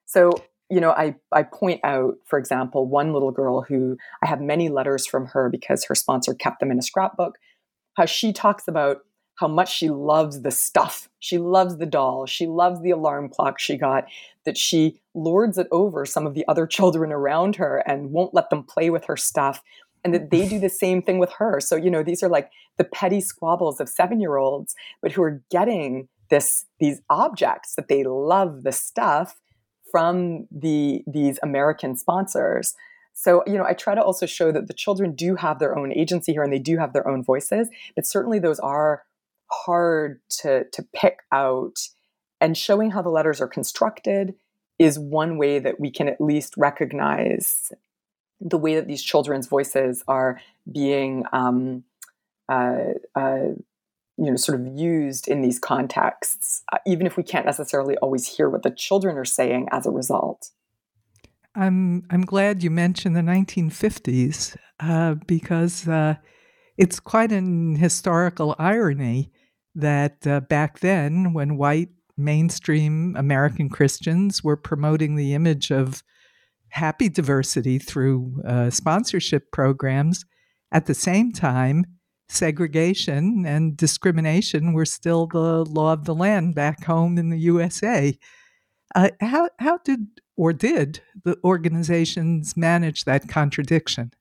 So, 0.06 0.32
you 0.70 0.80
know, 0.80 0.92
I, 0.92 1.16
I 1.32 1.42
point 1.42 1.80
out, 1.84 2.14
for 2.24 2.38
example, 2.38 2.88
one 2.88 3.12
little 3.12 3.30
girl 3.30 3.60
who 3.60 3.98
I 4.22 4.26
have 4.26 4.40
many 4.40 4.70
letters 4.70 5.06
from 5.06 5.26
her 5.26 5.50
because 5.50 5.84
her 5.84 5.94
sponsor 5.94 6.32
kept 6.34 6.60
them 6.60 6.70
in 6.70 6.78
a 6.78 6.82
scrapbook, 6.82 7.34
how 7.98 8.06
she 8.06 8.32
talks 8.32 8.66
about 8.68 9.02
how 9.36 9.48
much 9.48 9.72
she 9.74 9.88
loves 9.88 10.42
the 10.42 10.50
stuff. 10.50 11.08
She 11.18 11.38
loves 11.38 11.78
the 11.78 11.86
doll. 11.86 12.26
She 12.26 12.46
loves 12.46 12.80
the 12.80 12.90
alarm 12.90 13.28
clock 13.28 13.58
she 13.58 13.76
got, 13.76 14.06
that 14.44 14.56
she 14.56 15.00
lords 15.14 15.58
it 15.58 15.66
over 15.70 16.06
some 16.06 16.26
of 16.26 16.34
the 16.34 16.44
other 16.48 16.66
children 16.76 17.12
around 17.12 17.56
her 17.56 17.78
and 17.86 18.12
won't 18.12 18.34
let 18.34 18.50
them 18.50 18.62
play 18.62 18.90
with 18.90 19.04
her 19.06 19.16
stuff. 19.16 19.62
And 20.04 20.12
that 20.12 20.30
they 20.30 20.46
do 20.46 20.60
the 20.60 20.68
same 20.84 21.02
thing 21.02 21.18
with 21.18 21.32
her. 21.38 21.60
So, 21.60 21.76
you 21.76 21.90
know, 21.90 22.02
these 22.02 22.22
are 22.22 22.28
like 22.28 22.50
the 22.78 22.84
petty 22.84 23.20
squabbles 23.20 23.80
of 23.80 23.88
seven 23.88 24.20
year 24.20 24.36
olds, 24.36 24.74
but 25.02 25.12
who 25.12 25.22
are 25.22 25.42
getting 25.50 26.08
this, 26.30 26.66
these 26.78 27.00
objects 27.10 27.74
that 27.74 27.88
they 27.88 28.04
love 28.04 28.62
the 28.62 28.72
stuff 28.72 29.40
from 29.90 30.46
the, 30.50 31.02
these 31.06 31.38
American 31.42 31.96
sponsors. 31.96 32.74
So, 33.14 33.44
you 33.46 33.54
know, 33.54 33.64
I 33.64 33.74
try 33.74 33.94
to 33.94 34.02
also 34.02 34.26
show 34.26 34.50
that 34.50 34.66
the 34.66 34.74
children 34.74 35.14
do 35.14 35.36
have 35.36 35.60
their 35.60 35.78
own 35.78 35.92
agency 35.92 36.32
here 36.32 36.42
and 36.42 36.52
they 36.52 36.58
do 36.58 36.78
have 36.78 36.92
their 36.92 37.06
own 37.06 37.22
voices, 37.22 37.68
but 37.94 38.04
certainly 38.04 38.40
those 38.40 38.58
are 38.58 39.04
hard 39.50 40.20
to, 40.40 40.64
to 40.72 40.82
pick 40.94 41.18
out. 41.32 41.78
And 42.40 42.56
showing 42.56 42.90
how 42.90 43.02
the 43.02 43.10
letters 43.10 43.40
are 43.40 43.48
constructed 43.48 44.34
is 44.78 44.98
one 44.98 45.38
way 45.38 45.58
that 45.58 45.78
we 45.78 45.90
can 45.90 46.08
at 46.08 46.20
least 46.20 46.54
recognize 46.56 47.72
the 48.40 48.58
way 48.58 48.74
that 48.74 48.86
these 48.86 49.02
children's 49.02 49.46
voices 49.46 50.02
are 50.08 50.40
being 50.70 51.24
um, 51.32 51.84
uh, 52.48 52.92
uh, 53.14 53.48
you 54.16 54.30
know 54.30 54.36
sort 54.36 54.60
of 54.60 54.66
used 54.78 55.28
in 55.28 55.40
these 55.40 55.58
contexts 55.58 56.62
uh, 56.72 56.78
even 56.86 57.06
if 57.06 57.16
we 57.16 57.22
can't 57.22 57.46
necessarily 57.46 57.96
always 57.98 58.26
hear 58.36 58.48
what 58.48 58.62
the 58.62 58.70
children 58.70 59.16
are 59.16 59.24
saying 59.24 59.66
as 59.72 59.86
a 59.86 59.90
result 59.90 60.50
i'm 61.54 62.04
i'm 62.10 62.24
glad 62.24 62.62
you 62.62 62.70
mentioned 62.70 63.16
the 63.16 63.20
1950s 63.20 64.56
uh, 64.80 65.14
because 65.26 65.88
uh, 65.88 66.14
it's 66.76 67.00
quite 67.00 67.32
an 67.32 67.76
historical 67.76 68.54
irony 68.58 69.30
that 69.74 70.26
uh, 70.26 70.40
back 70.40 70.80
then, 70.80 71.32
when 71.32 71.56
white 71.56 71.90
mainstream 72.16 73.14
American 73.16 73.68
Christians 73.68 74.42
were 74.42 74.56
promoting 74.56 75.16
the 75.16 75.34
image 75.34 75.70
of 75.70 76.02
happy 76.68 77.08
diversity 77.08 77.78
through 77.78 78.42
uh, 78.46 78.70
sponsorship 78.70 79.50
programs, 79.52 80.24
at 80.72 80.86
the 80.86 80.94
same 80.94 81.32
time, 81.32 81.84
segregation 82.28 83.44
and 83.46 83.76
discrimination 83.76 84.72
were 84.72 84.86
still 84.86 85.26
the 85.26 85.64
law 85.64 85.92
of 85.92 86.04
the 86.04 86.14
land 86.14 86.54
back 86.54 86.84
home 86.84 87.18
in 87.18 87.30
the 87.30 87.38
USA. 87.38 88.18
Uh, 88.94 89.10
how, 89.20 89.48
how 89.58 89.78
did 89.84 90.06
or 90.36 90.52
did 90.52 91.00
the 91.24 91.36
organizations 91.44 92.56
manage 92.56 93.04
that 93.04 93.28
contradiction? 93.28 94.12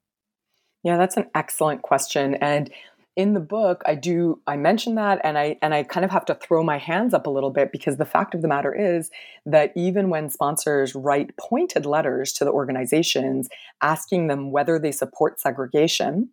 Yeah, 0.84 0.98
that's 0.98 1.18
an 1.18 1.30
excellent 1.34 1.82
question. 1.82 2.36
And 2.36 2.70
in 3.16 3.34
the 3.34 3.40
book 3.40 3.84
i 3.86 3.94
do 3.94 4.42
i 4.48 4.56
mention 4.56 4.96
that 4.96 5.20
and 5.24 5.38
i 5.38 5.56
and 5.62 5.74
i 5.74 5.84
kind 5.84 6.04
of 6.04 6.12
have 6.12 6.26
to 6.26 6.36
throw 6.36 6.64
my 6.64 6.78
hands 6.78 7.14
up 7.14 7.28
a 7.28 7.30
little 7.30 7.52
bit 7.52 7.72
because 7.72 7.98
the 7.98 8.06
fact 8.06 8.34
of 8.34 8.42
the 8.42 8.48
matter 8.48 8.74
is 8.74 9.10
that 9.46 9.72
even 9.76 10.10
when 10.10 10.30
sponsors 10.30 10.96
write 10.96 11.36
pointed 11.38 11.86
letters 11.86 12.34
to 12.34 12.44
the 12.44 12.52
organizations 12.52 13.48
asking 13.82 14.28
them 14.28 14.52
whether 14.52 14.80
they 14.80 14.92
support 14.92 15.40
segregation 15.40 16.30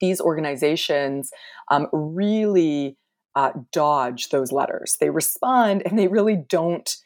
these 0.00 0.20
organizations 0.20 1.30
um, 1.70 1.88
really 1.92 2.96
uh, 3.34 3.52
dodge 3.72 4.28
those 4.28 4.52
letters 4.52 4.96
they 5.00 5.10
respond 5.10 5.82
and 5.84 5.98
they 5.98 6.08
really 6.08 6.36
don't 6.36 6.96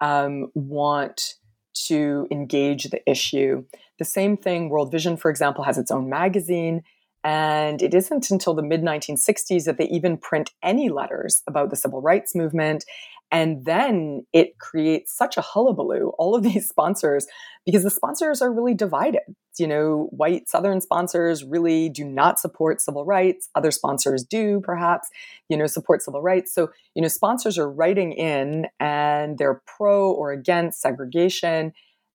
um, 0.00 0.50
want 0.54 1.34
to 1.74 2.26
engage 2.30 2.84
the 2.84 3.10
issue 3.10 3.64
the 3.98 4.04
same 4.04 4.36
thing 4.36 4.68
world 4.68 4.90
vision 4.90 5.16
for 5.16 5.30
example 5.30 5.64
has 5.64 5.78
its 5.78 5.90
own 5.90 6.08
magazine 6.08 6.82
and 7.24 7.82
it 7.82 7.94
isn't 7.94 8.30
until 8.30 8.54
the 8.54 8.62
mid 8.62 8.82
1960s 8.82 9.64
that 9.64 9.78
they 9.78 9.86
even 9.86 10.16
print 10.16 10.50
any 10.62 10.88
letters 10.88 11.42
about 11.46 11.70
the 11.70 11.76
civil 11.76 12.00
rights 12.00 12.34
movement. 12.34 12.84
And 13.32 13.64
then 13.64 14.26
it 14.32 14.58
creates 14.58 15.16
such 15.16 15.36
a 15.36 15.40
hullabaloo, 15.40 16.12
all 16.18 16.36
of 16.36 16.42
these 16.42 16.68
sponsors, 16.68 17.26
because 17.66 17.82
the 17.82 17.90
sponsors 17.90 18.42
are 18.42 18.52
really 18.52 18.74
divided. 18.74 19.22
You 19.58 19.66
know, 19.66 20.08
white 20.12 20.48
Southern 20.48 20.80
sponsors 20.80 21.42
really 21.44 21.88
do 21.88 22.04
not 22.04 22.38
support 22.38 22.80
civil 22.80 23.04
rights. 23.04 23.48
Other 23.54 23.70
sponsors 23.70 24.22
do, 24.22 24.60
perhaps, 24.60 25.08
you 25.48 25.56
know, 25.56 25.66
support 25.66 26.02
civil 26.02 26.22
rights. 26.22 26.54
So, 26.54 26.70
you 26.94 27.02
know, 27.02 27.08
sponsors 27.08 27.58
are 27.58 27.70
writing 27.70 28.12
in 28.12 28.66
and 28.78 29.38
they're 29.38 29.60
pro 29.66 30.10
or 30.10 30.32
against 30.32 30.80
segregation 30.80 31.72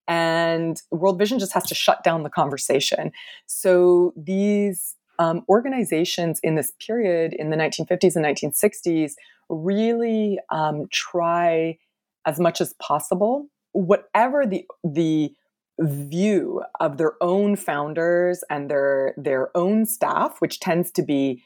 and 0.07 0.81
World 0.89 1.17
Vision 1.17 1.37
just 1.37 1.53
has 1.53 1.65
to 1.67 1.75
shut 1.75 2.03
down 2.03 2.23
the 2.23 2.29
conversation. 2.29 3.11
So 3.45 4.13
these 4.15 4.95
um, 5.19 5.43
organizations 5.49 6.39
in 6.43 6.55
this 6.55 6.71
period 6.85 7.33
in 7.33 7.49
the 7.49 7.57
1950s 7.57 8.15
and 8.15 8.25
1960s 8.25 9.13
really 9.49 10.39
um, 10.51 10.87
try 10.91 11.77
as 12.25 12.39
much 12.39 12.61
as 12.61 12.73
possible 12.81 13.47
whatever 13.71 14.45
the 14.45 14.65
the 14.83 15.31
view 15.79 16.63
of 16.79 16.97
their 16.97 17.13
own 17.21 17.55
founders 17.55 18.43
and 18.49 18.69
their 18.69 19.13
their 19.17 19.55
own 19.55 19.85
staff 19.85 20.37
which 20.39 20.59
tends 20.59 20.91
to 20.91 21.03
be 21.03 21.43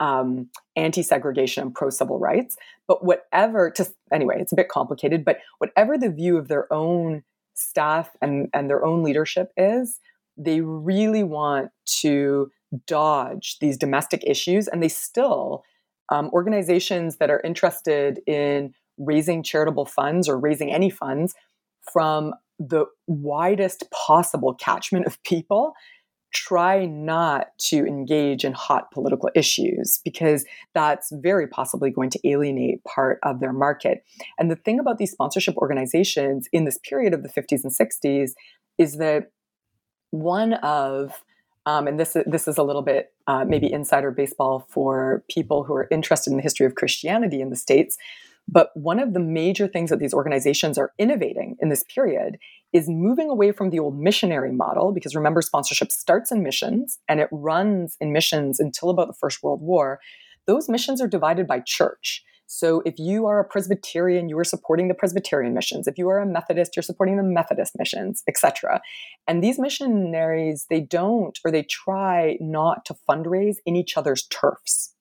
um, 0.00 0.48
anti-segregation 0.76 1.62
and 1.62 1.74
pro-civil 1.74 2.18
rights 2.18 2.56
but 2.88 3.04
whatever 3.04 3.70
to 3.70 3.86
anyway 4.12 4.36
it's 4.40 4.52
a 4.52 4.56
bit 4.56 4.68
complicated 4.68 5.24
but 5.24 5.38
whatever 5.58 5.96
the 5.96 6.10
view 6.10 6.36
of 6.36 6.48
their 6.48 6.72
own 6.72 7.22
staff 7.54 8.10
and 8.20 8.48
and 8.52 8.68
their 8.68 8.84
own 8.84 9.02
leadership 9.02 9.52
is 9.56 10.00
they 10.36 10.60
really 10.60 11.22
want 11.22 11.70
to 11.84 12.50
dodge 12.86 13.58
these 13.60 13.76
domestic 13.76 14.22
issues, 14.26 14.68
and 14.68 14.82
they 14.82 14.88
still, 14.88 15.64
um, 16.10 16.30
organizations 16.32 17.16
that 17.16 17.30
are 17.30 17.40
interested 17.44 18.20
in 18.26 18.72
raising 18.98 19.42
charitable 19.42 19.86
funds 19.86 20.28
or 20.28 20.38
raising 20.38 20.72
any 20.72 20.90
funds 20.90 21.34
from 21.92 22.34
the 22.58 22.86
widest 23.06 23.84
possible 23.90 24.54
catchment 24.54 25.06
of 25.06 25.22
people 25.24 25.74
try 26.32 26.84
not 26.84 27.46
to 27.58 27.86
engage 27.86 28.44
in 28.44 28.52
hot 28.52 28.90
political 28.90 29.30
issues 29.34 30.00
because 30.04 30.44
that's 30.74 31.12
very 31.12 31.46
possibly 31.46 31.90
going 31.90 32.10
to 32.10 32.28
alienate 32.28 32.82
part 32.84 33.20
of 33.22 33.38
their 33.40 33.52
market. 33.52 34.04
And 34.38 34.50
the 34.50 34.56
thing 34.56 34.80
about 34.80 34.98
these 34.98 35.12
sponsorship 35.12 35.56
organizations 35.56 36.48
in 36.52 36.64
this 36.64 36.78
period 36.78 37.14
of 37.14 37.22
the 37.22 37.28
50s 37.28 37.62
and 37.62 37.72
60s 37.72 38.32
is 38.78 38.96
that 38.96 39.30
one 40.10 40.54
of 40.54 41.22
um, 41.66 41.86
and 41.86 41.98
this 41.98 42.16
this 42.26 42.46
is 42.46 42.58
a 42.58 42.62
little 42.62 42.82
bit 42.82 43.12
uh, 43.26 43.44
maybe 43.44 43.72
insider 43.72 44.10
baseball 44.10 44.66
for 44.68 45.24
people 45.30 45.64
who 45.64 45.74
are 45.74 45.88
interested 45.90 46.30
in 46.30 46.36
the 46.36 46.42
history 46.42 46.66
of 46.66 46.74
Christianity 46.74 47.40
in 47.40 47.50
the 47.50 47.56
states. 47.56 47.96
But 48.46 48.70
one 48.74 48.98
of 48.98 49.14
the 49.14 49.20
major 49.20 49.66
things 49.66 49.88
that 49.88 49.98
these 49.98 50.12
organizations 50.12 50.76
are 50.76 50.92
innovating 50.98 51.56
in 51.60 51.70
this 51.70 51.82
period 51.84 52.38
is 52.74 52.88
moving 52.88 53.30
away 53.30 53.52
from 53.52 53.70
the 53.70 53.78
old 53.78 53.98
missionary 53.98 54.52
model, 54.52 54.92
because 54.92 55.14
remember, 55.14 55.40
sponsorship 55.40 55.90
starts 55.90 56.30
in 56.30 56.42
missions 56.42 56.98
and 57.08 57.20
it 57.20 57.28
runs 57.30 57.96
in 58.00 58.12
missions 58.12 58.60
until 58.60 58.90
about 58.90 59.06
the 59.06 59.14
First 59.14 59.42
World 59.42 59.62
War. 59.62 60.00
Those 60.46 60.68
missions 60.68 61.00
are 61.00 61.08
divided 61.08 61.46
by 61.46 61.60
church. 61.60 62.22
So 62.46 62.82
if 62.84 62.98
you 62.98 63.26
are 63.26 63.40
a 63.40 63.44
Presbyterian, 63.44 64.28
you 64.28 64.38
are 64.38 64.44
supporting 64.44 64.88
the 64.88 64.94
Presbyterian 64.94 65.54
missions. 65.54 65.86
If 65.86 65.98
you 65.98 66.08
are 66.08 66.18
a 66.18 66.26
Methodist, 66.26 66.76
you're 66.76 66.82
supporting 66.82 67.16
the 67.16 67.22
Methodist 67.22 67.72
missions, 67.78 68.22
etc. 68.28 68.80
And 69.26 69.42
these 69.42 69.58
missionaries, 69.58 70.66
they 70.68 70.80
don't 70.80 71.38
or 71.44 71.50
they 71.50 71.62
try 71.62 72.36
not 72.40 72.84
to 72.86 72.96
fundraise 73.08 73.56
in 73.64 73.76
each 73.76 73.96
other's 73.96 74.24
turfs. 74.24 74.94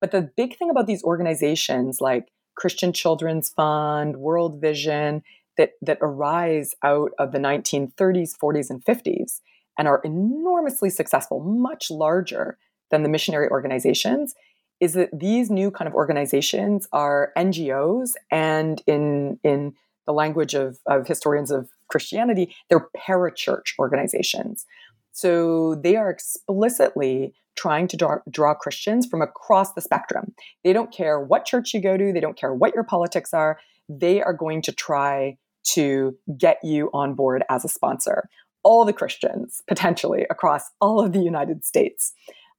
But 0.00 0.10
the 0.10 0.30
big 0.36 0.56
thing 0.56 0.70
about 0.70 0.86
these 0.86 1.04
organizations 1.04 2.00
like 2.00 2.28
Christian 2.56 2.92
Children's 2.92 3.50
Fund, 3.50 4.16
World 4.16 4.60
Vision, 4.60 5.22
that, 5.56 5.72
that 5.82 5.98
arise 6.00 6.74
out 6.82 7.12
of 7.18 7.32
the 7.32 7.38
1930s, 7.38 8.32
40s, 8.42 8.70
and 8.70 8.84
50s 8.84 9.40
and 9.78 9.88
are 9.88 10.00
enormously 10.04 10.90
successful, 10.90 11.40
much 11.40 11.90
larger 11.90 12.58
than 12.90 13.02
the 13.02 13.08
missionary 13.08 13.48
organizations, 13.48 14.34
is 14.80 14.94
that 14.94 15.10
these 15.12 15.50
new 15.50 15.70
kind 15.70 15.86
of 15.86 15.94
organizations 15.94 16.88
are 16.92 17.32
NGOs 17.36 18.12
and 18.30 18.82
in 18.86 19.38
in 19.44 19.74
the 20.06 20.12
language 20.12 20.54
of, 20.54 20.78
of 20.86 21.06
historians 21.06 21.50
of 21.50 21.68
Christianity, 21.88 22.54
they're 22.68 22.88
parachurch 22.96 23.78
organizations. 23.78 24.66
So 25.12 25.74
they 25.74 25.96
are 25.96 26.10
explicitly 26.10 27.34
trying 27.56 27.88
to 27.88 27.96
draw, 27.96 28.16
draw, 28.30 28.54
Christians 28.54 29.06
from 29.06 29.22
across 29.22 29.74
the 29.74 29.80
spectrum. 29.80 30.34
They 30.64 30.72
don't 30.72 30.92
care 30.92 31.20
what 31.20 31.44
church 31.44 31.74
you 31.74 31.80
go 31.80 31.96
to, 31.96 32.12
they 32.12 32.20
don't 32.20 32.38
care 32.38 32.54
what 32.54 32.74
your 32.74 32.84
politics 32.84 33.34
are. 33.34 33.58
They 33.88 34.22
are 34.22 34.32
going 34.32 34.62
to 34.62 34.72
try 34.72 35.36
to 35.74 36.16
get 36.38 36.58
you 36.62 36.90
on 36.94 37.14
board 37.14 37.44
as 37.50 37.64
a 37.64 37.68
sponsor. 37.68 38.28
All 38.62 38.84
the 38.84 38.92
Christians, 38.92 39.62
potentially, 39.68 40.26
across 40.30 40.70
all 40.80 41.00
of 41.00 41.12
the 41.12 41.20
United 41.20 41.64
States. 41.64 42.12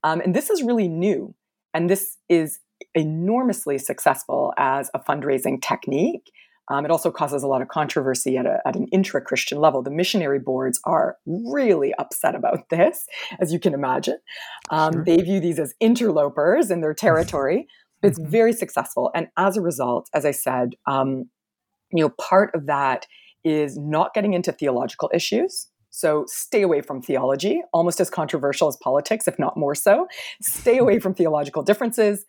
Um, 0.04 0.22
and 0.22 0.36
this 0.36 0.50
is 0.50 0.64
really 0.64 0.88
new. 0.88 1.34
And 1.74 1.90
this 1.90 2.18
is 2.30 2.60
enormously 2.96 3.78
successful 3.78 4.54
as 4.58 4.90
a 4.94 5.00
fundraising 5.00 5.62
technique. 5.62 6.32
Um, 6.70 6.86
it 6.86 6.92
also 6.92 7.12
causes 7.12 7.44
a 7.44 7.48
lot 7.48 7.62
of 7.62 7.68
controversy 7.68 8.38
at, 8.38 8.46
a, 8.46 8.60
at 8.66 8.76
an 8.76 8.88
intra 8.94 9.22
Christian 9.22 9.60
level. 9.60 9.82
The 9.82 9.92
missionary 9.92 10.40
boards 10.40 10.80
are 10.86 11.18
really 11.26 11.94
upset 11.96 12.34
about 12.34 12.70
this, 12.70 13.08
as 13.40 13.52
you 13.52 13.60
can 13.60 13.74
imagine. 13.74 14.20
Um, 14.70 14.94
sure. 14.94 15.04
They 15.04 15.18
view 15.18 15.40
these 15.40 15.60
as 15.60 15.74
interlopers 15.82 16.72
in 16.72 16.82
their 16.82 16.94
territory. 16.94 17.68
it's 18.04 18.20
mm-hmm. 18.20 18.32
very 18.32 18.54
successful. 18.54 19.12
And 19.14 19.28
as 19.38 19.58
a 19.58 19.62
result, 19.62 20.10
as 20.14 20.26
I 20.26 20.32
said, 20.32 20.76
um, 20.88 21.30
you 21.92 22.04
know, 22.04 22.10
part 22.10 22.56
of 22.56 22.68
that 22.68 23.06
is 23.44 23.78
not 23.78 24.14
getting 24.14 24.34
into 24.34 24.52
theological 24.52 25.10
issues. 25.14 25.68
So 25.92 26.26
stay 26.28 26.62
away 26.62 26.82
from 26.82 27.02
theology, 27.02 27.62
almost 27.74 28.00
as 28.00 28.10
controversial 28.10 28.68
as 28.68 28.78
politics, 28.78 29.28
if 29.28 29.38
not 29.38 29.58
more 29.58 29.76
so. 29.76 30.08
Stay 30.42 30.78
away 30.78 31.00
from 31.00 31.14
theological 31.14 31.64
differences. 31.64 32.26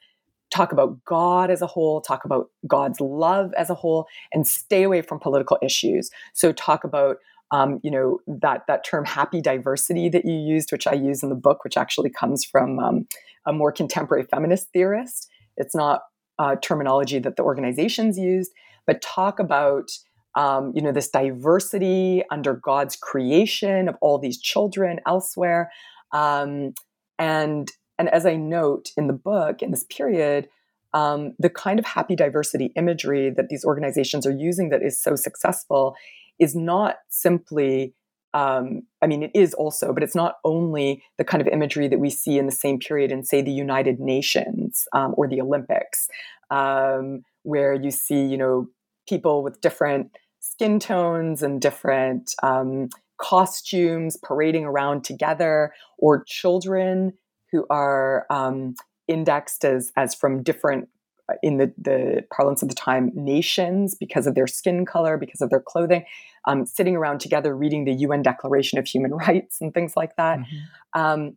Talk 0.52 0.72
about 0.72 1.02
God 1.04 1.50
as 1.50 1.62
a 1.62 1.66
whole, 1.66 2.00
talk 2.00 2.24
about 2.24 2.50
God's 2.66 3.00
love 3.00 3.54
as 3.54 3.70
a 3.70 3.74
whole, 3.74 4.06
and 4.32 4.46
stay 4.46 4.82
away 4.82 5.00
from 5.00 5.18
political 5.18 5.58
issues. 5.62 6.10
So 6.34 6.52
talk 6.52 6.84
about 6.84 7.16
um, 7.52 7.80
you 7.82 7.90
know 7.90 8.18
that 8.26 8.62
that 8.66 8.84
term 8.84 9.04
happy 9.04 9.40
diversity 9.40 10.08
that 10.08 10.24
you 10.24 10.34
used, 10.34 10.72
which 10.72 10.86
I 10.86 10.94
use 10.94 11.22
in 11.22 11.28
the 11.28 11.34
book, 11.34 11.64
which 11.64 11.76
actually 11.76 12.10
comes 12.10 12.44
from 12.44 12.78
um, 12.78 13.06
a 13.46 13.52
more 13.52 13.70
contemporary 13.70 14.24
feminist 14.24 14.68
theorist. 14.72 15.28
It's 15.56 15.74
not 15.74 16.02
uh, 16.38 16.56
terminology 16.56 17.18
that 17.18 17.36
the 17.36 17.42
organizations 17.42 18.18
used, 18.18 18.52
but 18.86 19.02
talk 19.02 19.38
about 19.38 19.90
um, 20.34 20.72
you 20.74 20.82
know, 20.82 20.92
this 20.92 21.08
diversity 21.08 22.22
under 22.30 22.54
God's 22.54 22.96
creation 22.96 23.88
of 23.88 23.96
all 24.00 24.18
these 24.18 24.40
children 24.40 25.00
elsewhere. 25.06 25.70
Um, 26.12 26.74
and 27.18 27.68
and 27.98 28.08
as 28.08 28.26
I 28.26 28.36
note 28.36 28.90
in 28.96 29.06
the 29.06 29.12
book, 29.12 29.62
in 29.62 29.70
this 29.70 29.84
period, 29.84 30.48
um, 30.94 31.34
the 31.38 31.50
kind 31.50 31.78
of 31.78 31.84
happy 31.84 32.16
diversity 32.16 32.72
imagery 32.76 33.30
that 33.30 33.48
these 33.48 33.64
organizations 33.64 34.26
are 34.26 34.32
using 34.32 34.70
that 34.70 34.82
is 34.82 35.00
so 35.00 35.14
successful 35.14 35.94
is 36.38 36.56
not 36.56 36.96
simply 37.08 37.94
um, 38.34 38.82
I 39.02 39.06
mean, 39.06 39.24
it 39.24 39.30
is 39.34 39.52
also, 39.54 39.92
but 39.92 40.02
it's 40.02 40.14
not 40.14 40.36
only 40.44 41.02
the 41.18 41.24
kind 41.24 41.40
of 41.42 41.48
imagery 41.48 41.86
that 41.88 42.00
we 42.00 42.08
see 42.08 42.38
in 42.38 42.46
the 42.46 42.52
same 42.52 42.78
period 42.78 43.12
in, 43.12 43.24
say, 43.24 43.42
the 43.42 43.52
United 43.52 44.00
Nations 44.00 44.86
um, 44.94 45.14
or 45.18 45.28
the 45.28 45.40
Olympics, 45.40 46.08
um, 46.50 47.24
where 47.42 47.74
you 47.74 47.90
see, 47.90 48.24
you 48.24 48.38
know, 48.38 48.68
people 49.08 49.42
with 49.42 49.60
different 49.60 50.10
skin 50.40 50.78
tones 50.78 51.42
and 51.42 51.60
different 51.60 52.34
um, 52.42 52.88
costumes 53.18 54.16
parading 54.16 54.64
around 54.64 55.04
together, 55.04 55.72
or 55.98 56.24
children 56.24 57.12
who 57.50 57.66
are 57.70 58.26
um, 58.30 58.74
indexed 59.08 59.64
as 59.64 59.92
as 59.96 60.14
from 60.14 60.42
different 60.42 60.88
uh, 61.28 61.34
in 61.42 61.58
the, 61.58 61.72
the 61.78 62.24
parlance 62.34 62.62
of 62.62 62.68
the 62.68 62.74
time 62.74 63.12
nations 63.14 63.94
because 63.94 64.26
of 64.26 64.34
their 64.34 64.46
skin 64.46 64.84
color 64.84 65.16
because 65.16 65.40
of 65.40 65.50
their 65.50 65.60
clothing 65.60 66.04
um, 66.46 66.66
sitting 66.66 66.96
around 66.96 67.20
together 67.20 67.56
reading 67.56 67.84
the 67.84 67.92
un 67.92 68.22
declaration 68.22 68.78
of 68.78 68.86
human 68.86 69.12
rights 69.26 69.60
and 69.60 69.72
things 69.72 69.96
like 69.96 70.16
that 70.16 70.40
mm-hmm. 70.40 71.00
um, 71.00 71.36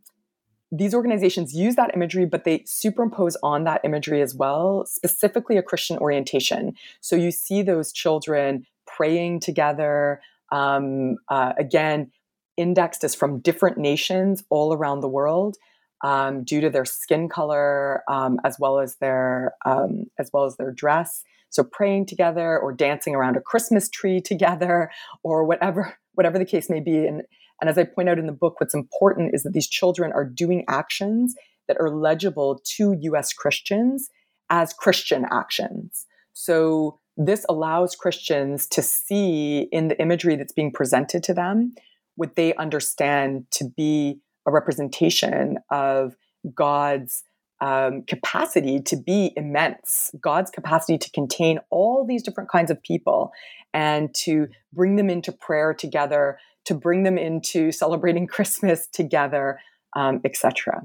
these 0.72 0.94
organizations 0.94 1.54
use 1.54 1.76
that 1.76 1.94
imagery, 1.94 2.26
but 2.26 2.44
they 2.44 2.64
superimpose 2.66 3.36
on 3.42 3.64
that 3.64 3.80
imagery 3.84 4.20
as 4.20 4.34
well, 4.34 4.84
specifically 4.86 5.56
a 5.56 5.62
Christian 5.62 5.96
orientation. 5.98 6.74
So 7.00 7.14
you 7.14 7.30
see 7.30 7.62
those 7.62 7.92
children 7.92 8.66
praying 8.86 9.40
together. 9.40 10.20
Um, 10.52 11.16
uh, 11.28 11.52
again, 11.58 12.10
indexed 12.56 13.04
as 13.04 13.14
from 13.14 13.40
different 13.40 13.78
nations 13.78 14.42
all 14.50 14.72
around 14.72 15.00
the 15.00 15.08
world 15.08 15.56
um, 16.04 16.44
due 16.44 16.60
to 16.60 16.70
their 16.70 16.84
skin 16.84 17.28
color 17.28 18.02
um, 18.08 18.38
as 18.44 18.56
well 18.58 18.78
as 18.78 18.96
their 18.96 19.54
um, 19.64 20.06
as 20.18 20.30
well 20.32 20.44
as 20.44 20.56
their 20.56 20.72
dress. 20.72 21.22
So 21.50 21.62
praying 21.64 22.06
together 22.06 22.58
or 22.58 22.72
dancing 22.72 23.14
around 23.14 23.36
a 23.36 23.40
Christmas 23.40 23.88
tree 23.88 24.20
together 24.24 24.90
or 25.22 25.44
whatever 25.44 25.98
whatever 26.14 26.38
the 26.38 26.44
case 26.44 26.70
may 26.70 26.80
be. 26.80 27.06
And 27.06 27.22
and 27.60 27.70
as 27.70 27.78
I 27.78 27.84
point 27.84 28.08
out 28.08 28.18
in 28.18 28.26
the 28.26 28.32
book, 28.32 28.60
what's 28.60 28.74
important 28.74 29.34
is 29.34 29.42
that 29.42 29.52
these 29.52 29.68
children 29.68 30.12
are 30.12 30.24
doing 30.24 30.64
actions 30.68 31.34
that 31.68 31.78
are 31.80 31.90
legible 31.90 32.60
to 32.76 32.96
U.S. 33.00 33.32
Christians 33.32 34.08
as 34.50 34.72
Christian 34.72 35.24
actions. 35.30 36.06
So 36.32 37.00
this 37.16 37.46
allows 37.48 37.96
Christians 37.96 38.66
to 38.68 38.82
see 38.82 39.68
in 39.72 39.88
the 39.88 39.98
imagery 40.00 40.36
that's 40.36 40.52
being 40.52 40.70
presented 40.70 41.22
to 41.24 41.34
them 41.34 41.74
what 42.16 42.36
they 42.36 42.54
understand 42.54 43.46
to 43.52 43.64
be 43.76 44.20
a 44.46 44.52
representation 44.52 45.58
of 45.70 46.14
God's 46.54 47.24
um, 47.60 48.02
capacity 48.02 48.80
to 48.82 48.96
be 48.96 49.32
immense, 49.34 50.10
God's 50.20 50.50
capacity 50.50 50.98
to 50.98 51.10
contain 51.12 51.58
all 51.70 52.06
these 52.06 52.22
different 52.22 52.50
kinds 52.50 52.70
of 52.70 52.82
people 52.82 53.32
and 53.72 54.14
to 54.14 54.48
bring 54.72 54.96
them 54.96 55.08
into 55.08 55.32
prayer 55.32 55.72
together, 55.72 56.38
to 56.66 56.74
bring 56.74 57.02
them 57.02 57.18
into 57.18 57.72
celebrating 57.72 58.26
Christmas 58.28 58.86
together, 58.86 59.60
um, 59.94 60.20
etc. 60.24 60.82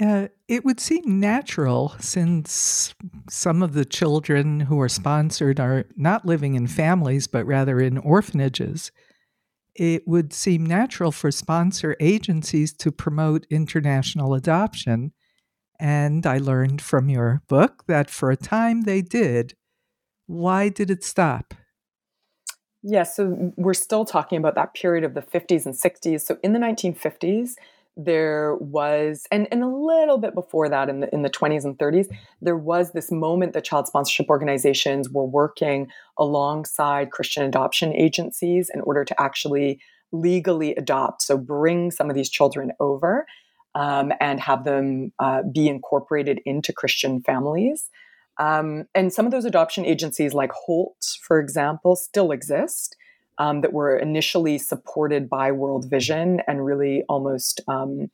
Uh, 0.00 0.28
it 0.46 0.64
would 0.64 0.78
seem 0.78 1.18
natural 1.18 1.94
since 1.98 2.94
some 3.28 3.62
of 3.62 3.72
the 3.72 3.84
children 3.84 4.60
who 4.60 4.80
are 4.80 4.88
sponsored 4.88 5.58
are 5.58 5.86
not 5.96 6.24
living 6.24 6.54
in 6.54 6.68
families, 6.68 7.26
but 7.26 7.44
rather 7.44 7.80
in 7.80 7.98
orphanages 7.98 8.92
it 9.78 10.08
would 10.08 10.32
seem 10.32 10.66
natural 10.66 11.12
for 11.12 11.30
sponsor 11.30 11.96
agencies 12.00 12.72
to 12.72 12.90
promote 12.90 13.46
international 13.48 14.34
adoption. 14.34 15.12
And 15.78 16.26
I 16.26 16.38
learned 16.38 16.82
from 16.82 17.08
your 17.08 17.42
book 17.48 17.84
that 17.86 18.10
for 18.10 18.32
a 18.32 18.36
time 18.36 18.82
they 18.82 19.02
did. 19.02 19.54
Why 20.26 20.68
did 20.68 20.90
it 20.90 21.04
stop? 21.04 21.54
Yeah, 22.90 23.02
so 23.02 23.52
we're 23.56 23.74
still 23.74 24.06
talking 24.06 24.38
about 24.38 24.54
that 24.54 24.72
period 24.72 25.04
of 25.04 25.12
the 25.12 25.20
50s 25.20 25.66
and 25.66 25.74
60s. 25.74 26.22
So 26.22 26.38
in 26.42 26.54
the 26.54 26.58
1950s, 26.58 27.54
there 27.98 28.54
was 28.54 29.26
and, 29.30 29.46
and 29.50 29.62
a 29.62 29.68
little 29.68 30.16
bit 30.16 30.32
before 30.32 30.68
that 30.70 30.88
in 30.88 31.00
the 31.00 31.12
in 31.12 31.22
the 31.22 31.30
20s 31.30 31.64
and 31.64 31.76
30s 31.78 32.06
there 32.40 32.56
was 32.56 32.92
this 32.92 33.10
moment 33.10 33.54
that 33.54 33.64
child 33.64 33.88
sponsorship 33.88 34.28
organizations 34.28 35.10
were 35.10 35.24
working 35.24 35.88
alongside 36.16 37.10
christian 37.10 37.42
adoption 37.42 37.92
agencies 37.92 38.70
in 38.72 38.80
order 38.82 39.04
to 39.04 39.20
actually 39.20 39.80
legally 40.12 40.76
adopt 40.76 41.22
so 41.22 41.36
bring 41.36 41.90
some 41.90 42.08
of 42.08 42.14
these 42.14 42.30
children 42.30 42.70
over 42.78 43.26
um, 43.74 44.12
and 44.20 44.38
have 44.38 44.62
them 44.62 45.12
uh, 45.18 45.42
be 45.52 45.66
incorporated 45.66 46.40
into 46.46 46.72
christian 46.72 47.20
families 47.22 47.90
um, 48.38 48.86
and 48.94 49.12
some 49.12 49.26
of 49.26 49.32
those 49.32 49.44
adoption 49.44 49.84
agencies 49.84 50.34
like 50.34 50.52
holt 50.52 51.16
for 51.22 51.38
example 51.40 51.96
still 51.96 52.30
exist 52.32 52.96
um, 53.38 53.60
that 53.60 53.72
were 53.72 53.96
initially 53.96 54.58
supported 54.58 55.28
by 55.28 55.52
World 55.52 55.88
Vision 55.88 56.42
and 56.46 56.64
really 56.64 57.04
almost 57.08 57.60
um, 57.68 58.10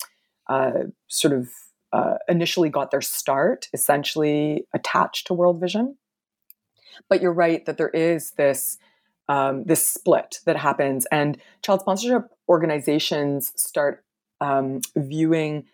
uh, 0.49 0.85
sort 1.09 1.33
of 1.33 1.49
uh, 1.93 2.18
initially 2.29 2.68
got 2.68 2.91
their 2.91 3.01
start 3.01 3.68
essentially 3.72 4.66
attached 4.75 5.27
to 5.27 5.35
World 5.35 5.61
Vision. 5.61 5.97
But 7.09 7.22
you're 7.22 7.33
right 7.33 7.64
that 7.66 7.79
there 7.79 7.91
is 7.91 8.33
this 8.33 8.79
um, 9.27 9.64
this 9.64 9.87
split 9.87 10.41
that 10.45 10.57
happens, 10.57 11.07
and 11.11 11.39
child 11.62 11.81
sponsorship 11.81 12.29
organizations 12.47 13.53
start 13.57 14.05
um, 14.43 14.83
viewing 14.95 15.64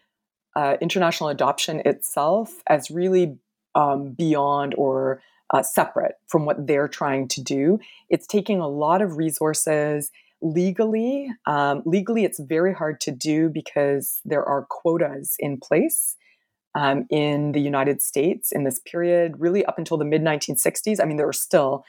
uh, 0.55 0.77
international 0.81 1.31
adoption 1.31 1.83
itself 1.85 2.63
as 2.69 2.93
really 2.93 3.39
um, 3.75 4.13
beyond 4.13 4.75
or 4.77 5.23
uh, 5.53 5.63
separate 5.63 6.15
from 6.27 6.45
what 6.45 6.67
they're 6.67 6.89
trying 6.89 7.29
to 7.29 7.43
do. 7.43 7.79
It's 8.09 8.27
taking 8.27 8.61
a 8.61 8.69
lot 8.69 9.03
of 9.03 9.17
resources 9.17 10.11
legally. 10.43 11.29
Um, 11.47 11.83
legally, 11.85 12.25
it's 12.25 12.41
very 12.41 12.73
hard 12.73 13.01
to 13.03 13.11
do 13.11 13.49
because 13.49 14.21
there 14.25 14.45
are 14.45 14.67
quotas 14.69 15.37
in 15.39 15.59
place. 15.59 16.17
Um, 16.77 17.07
in 17.11 17.51
the 17.51 17.61
United 17.61 18.01
States 18.01 18.53
in 18.53 18.63
this 18.63 18.79
period, 18.79 19.41
really 19.41 19.65
up 19.65 19.77
until 19.77 19.97
the 19.97 20.05
mid 20.05 20.23
1960s. 20.23 21.01
I 21.03 21.05
mean, 21.05 21.17
there 21.17 21.27
were 21.27 21.33
still, 21.33 21.85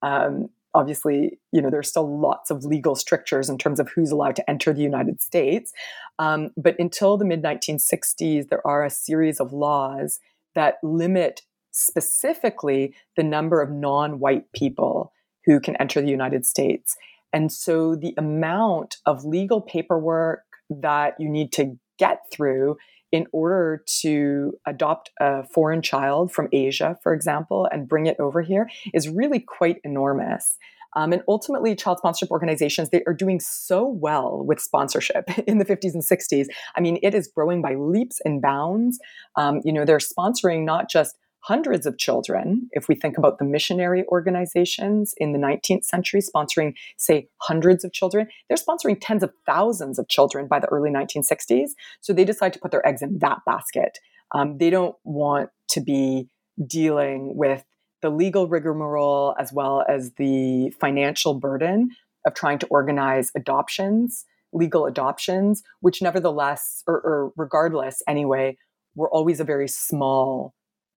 um, 0.00 0.48
obviously, 0.72 1.38
you 1.52 1.60
know, 1.60 1.68
there's 1.68 1.90
still 1.90 2.18
lots 2.18 2.50
of 2.50 2.64
legal 2.64 2.94
strictures 2.94 3.50
in 3.50 3.58
terms 3.58 3.78
of 3.78 3.90
who's 3.90 4.10
allowed 4.10 4.36
to 4.36 4.50
enter 4.50 4.72
the 4.72 4.80
United 4.80 5.20
States. 5.20 5.74
Um, 6.18 6.48
but 6.56 6.76
until 6.78 7.18
the 7.18 7.26
mid 7.26 7.42
1960s, 7.42 8.48
there 8.48 8.66
are 8.66 8.86
a 8.86 8.90
series 8.90 9.38
of 9.38 9.52
laws 9.52 10.18
that 10.54 10.76
limit 10.82 11.42
specifically 11.70 12.94
the 13.16 13.22
number 13.22 13.60
of 13.60 13.70
non 13.70 14.18
white 14.20 14.50
people 14.52 15.12
who 15.44 15.58
can 15.60 15.76
enter 15.76 16.00
the 16.00 16.08
United 16.08 16.46
States. 16.46 16.96
And 17.32 17.50
so 17.50 17.96
the 17.96 18.14
amount 18.16 18.96
of 19.06 19.24
legal 19.24 19.60
paperwork 19.60 20.44
that 20.70 21.14
you 21.18 21.28
need 21.28 21.52
to 21.52 21.78
get 21.98 22.20
through 22.32 22.76
in 23.10 23.26
order 23.32 23.84
to 24.00 24.54
adopt 24.66 25.10
a 25.20 25.44
foreign 25.44 25.82
child 25.82 26.32
from 26.32 26.48
Asia, 26.52 26.98
for 27.02 27.12
example, 27.12 27.68
and 27.70 27.88
bring 27.88 28.06
it 28.06 28.18
over 28.18 28.40
here 28.40 28.68
is 28.94 29.08
really 29.08 29.38
quite 29.38 29.76
enormous. 29.84 30.56
Um, 30.94 31.12
and 31.12 31.22
ultimately, 31.28 31.74
child 31.74 31.98
sponsorship 31.98 32.30
organizations, 32.30 32.90
they 32.90 33.02
are 33.06 33.14
doing 33.14 33.40
so 33.40 33.86
well 33.86 34.44
with 34.44 34.60
sponsorship 34.60 35.24
in 35.46 35.58
the 35.58 35.64
50s 35.64 35.94
and 35.94 36.02
60s. 36.02 36.46
I 36.76 36.80
mean, 36.80 36.98
it 37.02 37.14
is 37.14 37.28
growing 37.28 37.62
by 37.62 37.74
leaps 37.74 38.20
and 38.24 38.42
bounds. 38.42 38.98
Um, 39.36 39.60
you 39.64 39.72
know, 39.72 39.84
they're 39.84 39.98
sponsoring 39.98 40.64
not 40.64 40.90
just 40.90 41.16
hundreds 41.42 41.86
of 41.86 41.98
children, 41.98 42.68
if 42.70 42.88
we 42.88 42.94
think 42.94 43.18
about 43.18 43.38
the 43.38 43.44
missionary 43.44 44.04
organizations 44.08 45.12
in 45.16 45.32
the 45.32 45.38
19th 45.38 45.84
century 45.84 46.20
sponsoring, 46.20 46.72
say, 46.96 47.28
hundreds 47.38 47.84
of 47.84 47.92
children, 47.92 48.28
they're 48.48 48.56
sponsoring 48.56 48.96
tens 49.00 49.24
of 49.24 49.32
thousands 49.44 49.98
of 49.98 50.08
children 50.08 50.46
by 50.46 50.60
the 50.60 50.68
early 50.68 50.90
1960s. 50.90 51.70
So 52.00 52.12
they 52.12 52.24
decide 52.24 52.52
to 52.52 52.60
put 52.60 52.70
their 52.70 52.86
eggs 52.86 53.02
in 53.02 53.18
that 53.18 53.38
basket. 53.44 53.98
Um, 54.32 54.58
they 54.58 54.70
don't 54.70 54.94
want 55.04 55.50
to 55.70 55.80
be 55.80 56.28
dealing 56.64 57.36
with 57.36 57.64
the 58.02 58.10
legal 58.10 58.48
rigmarole 58.48 59.34
as 59.38 59.52
well 59.52 59.84
as 59.88 60.12
the 60.14 60.70
financial 60.80 61.34
burden 61.34 61.90
of 62.26 62.34
trying 62.34 62.58
to 62.58 62.66
organize 62.66 63.30
adoptions, 63.34 64.24
legal 64.52 64.86
adoptions, 64.86 65.62
which 65.80 66.02
nevertheless, 66.02 66.82
or, 66.86 67.00
or 67.00 67.32
regardless 67.36 68.02
anyway, 68.06 68.56
were 68.94 69.10
always 69.10 69.40
a 69.40 69.44
very 69.44 69.68
small 69.68 70.54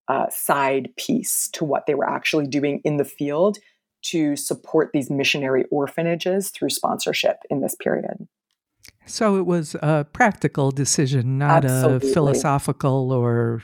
uh, 0.09 0.26
side 0.30 0.88
piece 0.96 1.48
to 1.48 1.64
what 1.64 1.86
they 1.86 1.94
were 1.94 2.09
actually 2.09 2.46
doing 2.46 2.80
in 2.84 2.96
the 2.96 3.05
field 3.05 3.59
to 4.02 4.36
support 4.36 4.90
these 4.92 5.11
missionary 5.11 5.64
orphanages 5.70 6.50
through 6.50 6.68
sponsorship 6.68 7.38
in 7.48 7.61
this 7.61 7.74
period. 7.74 8.28
So 9.07 9.36
it 9.36 9.46
was 9.46 9.76
a 9.82 10.07
practical 10.12 10.70
decision, 10.70 11.38
not 11.38 11.64
absolutely. 11.64 12.11
a 12.11 12.12
philosophical 12.12 13.12
or 13.12 13.62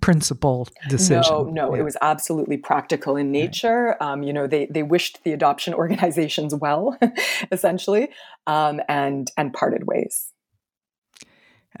principle 0.00 0.68
decision. 0.88 1.32
No, 1.32 1.44
no, 1.44 1.74
yeah. 1.74 1.80
it 1.80 1.84
was 1.84 1.96
absolutely 2.02 2.56
practical 2.56 3.16
in 3.16 3.30
nature. 3.30 4.02
Um, 4.02 4.22
you 4.22 4.32
know, 4.32 4.46
they 4.46 4.66
they 4.66 4.82
wished 4.82 5.22
the 5.24 5.32
adoption 5.32 5.74
organizations 5.82 6.54
well, 6.54 6.98
essentially, 7.52 8.08
um, 8.46 8.80
and 8.88 9.30
and 9.36 9.52
parted 9.52 9.86
ways. 9.86 10.32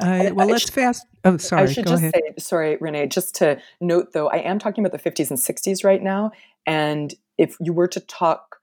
Uh, 0.00 0.30
well, 0.32 0.48
let's 0.48 0.68
fast. 0.70 1.06
Oh, 1.24 1.36
sorry. 1.36 1.62
I 1.62 1.72
should 1.72 1.84
Go 1.84 1.92
just 1.92 2.02
ahead. 2.02 2.14
say, 2.14 2.34
sorry, 2.38 2.76
Renee, 2.80 3.06
just 3.06 3.36
to 3.36 3.60
note 3.80 4.12
though, 4.12 4.28
I 4.28 4.38
am 4.38 4.58
talking 4.58 4.84
about 4.84 5.00
the 5.00 5.10
50s 5.10 5.30
and 5.30 5.38
60s 5.38 5.84
right 5.84 6.02
now. 6.02 6.32
And 6.66 7.14
if 7.38 7.56
you 7.60 7.72
were 7.72 7.86
to 7.88 8.00
talk 8.00 8.56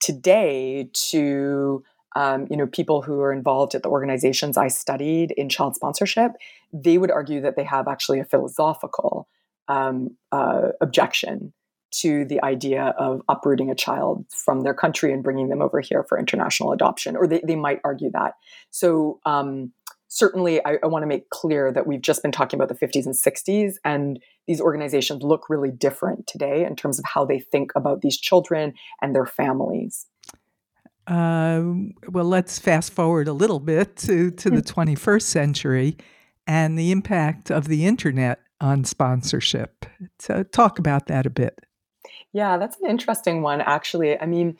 today 0.00 0.88
to 1.10 1.82
um, 2.16 2.46
you 2.50 2.56
know 2.56 2.66
people 2.66 3.02
who 3.02 3.20
are 3.20 3.32
involved 3.32 3.74
at 3.74 3.82
the 3.82 3.90
organizations 3.90 4.56
I 4.56 4.68
studied 4.68 5.32
in 5.32 5.48
child 5.48 5.76
sponsorship, 5.76 6.32
they 6.72 6.98
would 6.98 7.10
argue 7.10 7.40
that 7.42 7.56
they 7.56 7.64
have 7.64 7.86
actually 7.86 8.18
a 8.18 8.24
philosophical 8.24 9.28
um, 9.68 10.16
uh, 10.32 10.70
objection 10.80 11.52
to 11.90 12.24
the 12.24 12.42
idea 12.42 12.94
of 12.98 13.22
uprooting 13.28 13.70
a 13.70 13.74
child 13.74 14.24
from 14.44 14.62
their 14.62 14.74
country 14.74 15.12
and 15.12 15.22
bringing 15.22 15.48
them 15.48 15.62
over 15.62 15.80
here 15.80 16.04
for 16.08 16.18
international 16.18 16.72
adoption, 16.72 17.16
or 17.16 17.26
they, 17.26 17.40
they 17.46 17.54
might 17.54 17.80
argue 17.84 18.10
that. 18.10 18.32
So 18.70 19.20
um, 19.24 19.72
certainly 20.08 20.64
I, 20.64 20.78
I 20.82 20.86
want 20.86 21.02
to 21.02 21.06
make 21.06 21.28
clear 21.30 21.70
that 21.72 21.86
we've 21.86 22.00
just 22.00 22.22
been 22.22 22.32
talking 22.32 22.58
about 22.58 22.68
the 22.68 22.86
50s 22.86 23.06
and 23.06 23.14
60s 23.14 23.74
and 23.84 24.20
these 24.46 24.60
organizations 24.60 25.22
look 25.22 25.50
really 25.50 25.70
different 25.70 26.26
today 26.26 26.64
in 26.64 26.76
terms 26.76 26.98
of 26.98 27.04
how 27.04 27.24
they 27.24 27.38
think 27.38 27.72
about 27.76 28.00
these 28.00 28.16
children 28.16 28.74
and 29.02 29.14
their 29.14 29.26
families 29.26 30.06
Uh, 31.06 31.62
well, 32.08 32.24
let's 32.24 32.58
fast 32.58 32.92
forward 32.92 33.28
a 33.28 33.32
little 33.32 33.60
bit 33.60 33.96
to, 33.96 34.30
to 34.32 34.50
the 34.50 34.62
21st 34.62 35.22
century 35.22 35.96
and 36.46 36.78
the 36.78 36.90
impact 36.90 37.50
of 37.50 37.68
the 37.68 37.86
internet 37.86 38.40
on 38.60 38.84
sponsorship. 38.84 39.86
So, 40.18 40.42
talk 40.42 40.78
about 40.78 41.06
that 41.06 41.26
a 41.26 41.30
bit. 41.30 41.60
Yeah, 42.32 42.58
that's 42.58 42.76
an 42.80 42.90
interesting 42.90 43.42
one, 43.42 43.60
actually. 43.60 44.20
I 44.20 44.26
mean, 44.26 44.58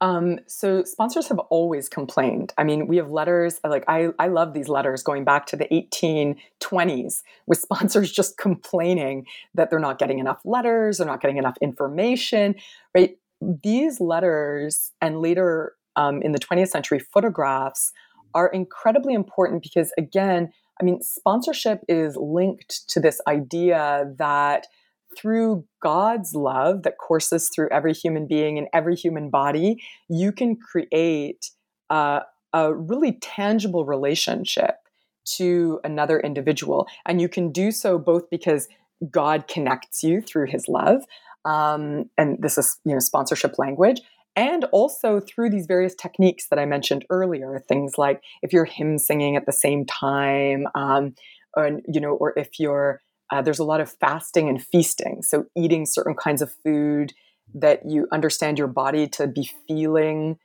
um, 0.00 0.38
so 0.46 0.84
sponsors 0.84 1.28
have 1.28 1.38
always 1.50 1.88
complained. 1.88 2.52
I 2.56 2.64
mean, 2.64 2.86
we 2.86 2.96
have 2.98 3.10
letters 3.10 3.60
like 3.64 3.84
I, 3.88 4.10
I 4.18 4.28
love 4.28 4.54
these 4.54 4.68
letters 4.68 5.02
going 5.02 5.24
back 5.24 5.46
to 5.46 5.56
the 5.56 5.66
1820s 5.66 7.22
with 7.46 7.58
sponsors 7.62 8.12
just 8.12 8.38
complaining 8.38 9.26
that 9.54 9.70
they're 9.70 9.80
not 9.80 9.98
getting 9.98 10.18
enough 10.18 10.40
letters, 10.44 10.98
they're 10.98 11.06
not 11.06 11.20
getting 11.20 11.36
enough 11.36 11.56
information, 11.60 12.54
right? 12.94 13.18
These 13.40 14.00
letters 14.00 14.92
and 15.00 15.20
later 15.20 15.74
um, 15.98 16.22
in 16.22 16.32
the 16.32 16.38
20th 16.38 16.68
century 16.68 16.98
photographs 16.98 17.92
are 18.34 18.48
incredibly 18.48 19.14
important 19.14 19.62
because 19.62 19.92
again, 19.98 20.50
I 20.80 20.84
mean, 20.84 21.02
sponsorship 21.02 21.80
is 21.88 22.16
linked 22.16 22.88
to 22.90 23.00
this 23.00 23.20
idea 23.26 24.14
that 24.16 24.68
through 25.16 25.64
God's 25.82 26.34
love 26.34 26.84
that 26.84 26.98
courses 26.98 27.50
through 27.52 27.68
every 27.70 27.92
human 27.92 28.28
being 28.28 28.58
and 28.58 28.68
every 28.72 28.94
human 28.94 29.28
body, 29.28 29.82
you 30.08 30.30
can 30.30 30.54
create 30.56 31.50
uh, 31.90 32.20
a 32.52 32.72
really 32.72 33.12
tangible 33.12 33.84
relationship 33.84 34.76
to 35.24 35.80
another 35.82 36.20
individual. 36.20 36.86
And 37.06 37.20
you 37.20 37.28
can 37.28 37.50
do 37.50 37.72
so 37.72 37.98
both 37.98 38.30
because 38.30 38.68
God 39.10 39.48
connects 39.48 40.04
you 40.04 40.20
through 40.20 40.46
his 40.46 40.68
love. 40.68 41.02
Um, 41.44 42.10
and 42.16 42.40
this 42.40 42.56
is, 42.56 42.78
you 42.84 42.92
know, 42.92 43.00
sponsorship 43.00 43.58
language. 43.58 44.00
And 44.38 44.66
also 44.66 45.18
through 45.18 45.50
these 45.50 45.66
various 45.66 45.96
techniques 45.96 46.46
that 46.50 46.60
I 46.60 46.64
mentioned 46.64 47.04
earlier, 47.10 47.58
things 47.66 47.98
like 47.98 48.22
if 48.40 48.52
you're 48.52 48.64
hymn 48.64 48.96
singing 48.96 49.34
at 49.34 49.46
the 49.46 49.52
same 49.52 49.84
time, 49.84 50.68
um, 50.76 51.16
or, 51.56 51.80
you 51.92 52.00
know, 52.00 52.10
or 52.12 52.38
if 52.38 52.60
you're 52.60 53.00
uh, 53.30 53.42
there's 53.42 53.58
a 53.58 53.64
lot 53.64 53.80
of 53.80 53.90
fasting 54.00 54.48
and 54.48 54.62
feasting. 54.62 55.22
So, 55.22 55.46
eating 55.56 55.86
certain 55.86 56.14
kinds 56.14 56.40
of 56.40 56.52
food 56.64 57.12
that 57.52 57.82
you 57.84 58.06
understand 58.12 58.58
your 58.58 58.68
body 58.68 59.08
to 59.08 59.26
be 59.26 59.50
feeling. 59.66 60.38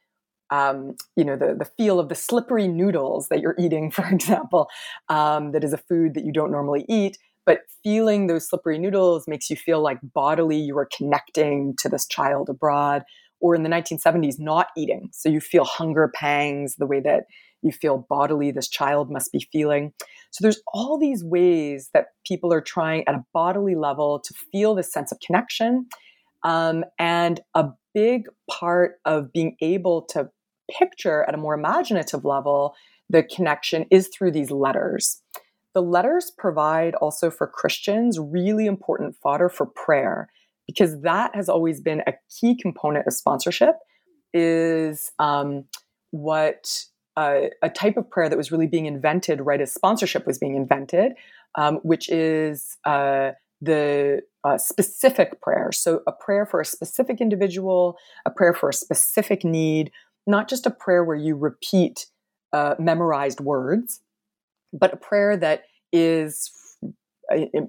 Um, 0.49 0.95
you 1.15 1.23
know, 1.23 1.35
the, 1.35 1.55
the 1.57 1.69
feel 1.77 1.99
of 1.99 2.09
the 2.09 2.15
slippery 2.15 2.67
noodles 2.67 3.27
that 3.29 3.41
you're 3.41 3.55
eating, 3.59 3.91
for 3.97 4.05
example, 4.07 4.69
um, 5.07 5.51
that 5.51 5.63
is 5.63 5.71
a 5.71 5.77
food 5.77 6.15
that 6.15 6.25
you 6.25 6.33
don't 6.33 6.51
normally 6.51 6.85
eat. 6.89 7.17
But 7.45 7.59
feeling 7.83 8.27
those 8.27 8.49
slippery 8.49 8.79
noodles 8.79 9.27
makes 9.27 9.49
you 9.49 9.55
feel 9.55 9.81
like 9.81 9.99
bodily 10.13 10.57
you 10.57 10.77
are 10.77 10.89
connecting 10.97 11.75
to 11.77 11.89
this 11.89 12.07
child 12.07 12.49
abroad. 12.49 13.03
Or 13.43 13.55
in 13.55 13.63
the 13.63 13.69
1970s, 13.69 14.39
not 14.39 14.67
eating. 14.77 15.09
So 15.11 15.27
you 15.27 15.41
feel 15.41 15.65
hunger 15.65 16.09
pangs 16.15 16.77
the 16.77 16.87
way 16.87 17.01
that 17.01 17.25
you 17.61 17.73
feel 17.73 18.05
bodily 18.09 18.51
this 18.51 18.69
child 18.69 19.11
must 19.11 19.31
be 19.33 19.47
feeling. 19.51 19.91
So 20.31 20.41
there's 20.41 20.61
all 20.73 20.97
these 20.97 21.23
ways 21.23 21.89
that 21.93 22.07
people 22.25 22.53
are 22.53 22.61
trying 22.61 23.07
at 23.07 23.15
a 23.15 23.25
bodily 23.33 23.75
level 23.75 24.19
to 24.19 24.33
feel 24.51 24.75
this 24.75 24.91
sense 24.91 25.11
of 25.11 25.19
connection. 25.19 25.87
Um, 26.43 26.85
and 26.97 27.41
a 27.53 27.69
big 27.93 28.27
part 28.49 28.99
of 29.05 29.33
being 29.33 29.57
able 29.61 30.03
to 30.03 30.29
picture 30.71 31.23
at 31.23 31.33
a 31.33 31.37
more 31.37 31.53
imaginative 31.53 32.25
level 32.25 32.75
the 33.09 33.23
connection 33.23 33.85
is 33.91 34.07
through 34.07 34.31
these 34.31 34.49
letters. 34.49 35.21
The 35.73 35.81
letters 35.81 36.31
provide 36.37 36.95
also 36.95 37.29
for 37.29 37.47
Christians 37.47 38.19
really 38.19 38.65
important 38.65 39.15
fodder 39.21 39.49
for 39.49 39.65
prayer 39.65 40.29
because 40.67 41.01
that 41.01 41.35
has 41.35 41.49
always 41.49 41.81
been 41.81 42.01
a 42.07 42.13
key 42.29 42.55
component 42.55 43.07
of 43.07 43.13
sponsorship 43.13 43.75
is 44.33 45.11
um, 45.19 45.65
what 46.11 46.85
uh, 47.15 47.41
a 47.61 47.69
type 47.69 47.97
of 47.97 48.09
prayer 48.09 48.29
that 48.29 48.37
was 48.37 48.51
really 48.51 48.67
being 48.67 48.85
invented 48.85 49.41
right 49.41 49.61
as 49.61 49.71
sponsorship 49.71 50.25
was 50.25 50.39
being 50.39 50.55
invented, 50.55 51.13
um, 51.55 51.75
which 51.83 52.09
is 52.09 52.77
uh, 52.85 53.31
the 53.61 54.21
uh, 54.43 54.57
specific 54.57 55.41
prayer. 55.41 55.71
So, 55.71 56.01
a 56.07 56.11
prayer 56.11 56.45
for 56.45 56.59
a 56.59 56.65
specific 56.65 57.21
individual, 57.21 57.97
a 58.25 58.31
prayer 58.31 58.53
for 58.53 58.69
a 58.69 58.73
specific 58.73 59.43
need, 59.43 59.91
not 60.25 60.49
just 60.49 60.65
a 60.65 60.71
prayer 60.71 61.03
where 61.03 61.15
you 61.15 61.35
repeat 61.35 62.07
uh, 62.51 62.75
memorized 62.79 63.39
words, 63.39 64.01
but 64.71 64.93
a 64.93 64.97
prayer 64.97 65.37
that 65.37 65.63
is 65.91 66.51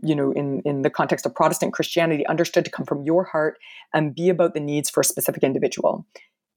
you 0.03 0.15
know 0.15 0.33
in 0.33 0.61
in 0.65 0.83
the 0.83 0.91
context 0.91 1.25
of 1.25 1.35
protestant 1.35 1.73
christianity 1.73 2.27
understood 2.27 2.65
to 2.65 2.71
come 2.71 2.85
from 2.85 3.03
your 3.05 3.25
heart 3.25 3.57
and 3.93 4.15
be 4.15 4.29
about 4.29 4.53
the 4.53 4.61
needs 4.61 4.91
for 4.91 5.01
a 5.01 5.05
specific 5.05 5.43
individual 5.43 6.05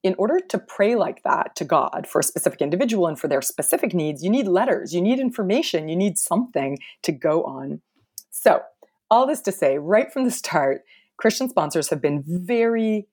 in 0.03 0.15
order 0.17 0.39
to 0.39 0.57
pray 0.57 0.95
like 0.95 1.23
that 1.23 1.55
to 1.55 1.65
God 1.65 2.07
for 2.07 2.19
a 2.19 2.23
specific 2.23 2.61
individual 2.61 3.07
and 3.07 3.19
for 3.19 3.27
their 3.27 3.41
specific 3.41 3.93
needs, 3.93 4.23
you 4.23 4.29
need 4.29 4.47
letters, 4.47 4.93
you 4.93 5.01
need 5.01 5.19
information, 5.19 5.89
you 5.89 5.95
need 5.95 6.17
something 6.17 6.77
to 7.03 7.11
go 7.11 7.43
on. 7.43 7.81
So, 8.29 8.61
all 9.09 9.25
this 9.25 9.41
to 9.41 9.51
say, 9.51 9.77
right 9.77 10.11
from 10.11 10.25
the 10.25 10.31
start, 10.31 10.83
Christian 11.17 11.49
sponsors 11.49 11.89
have 11.89 12.01
been 12.01 12.23
very, 12.25 13.07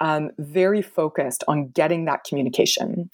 um, 0.00 0.30
very 0.38 0.82
focused 0.82 1.44
on 1.46 1.68
getting 1.68 2.06
that 2.06 2.24
communication. 2.24 3.10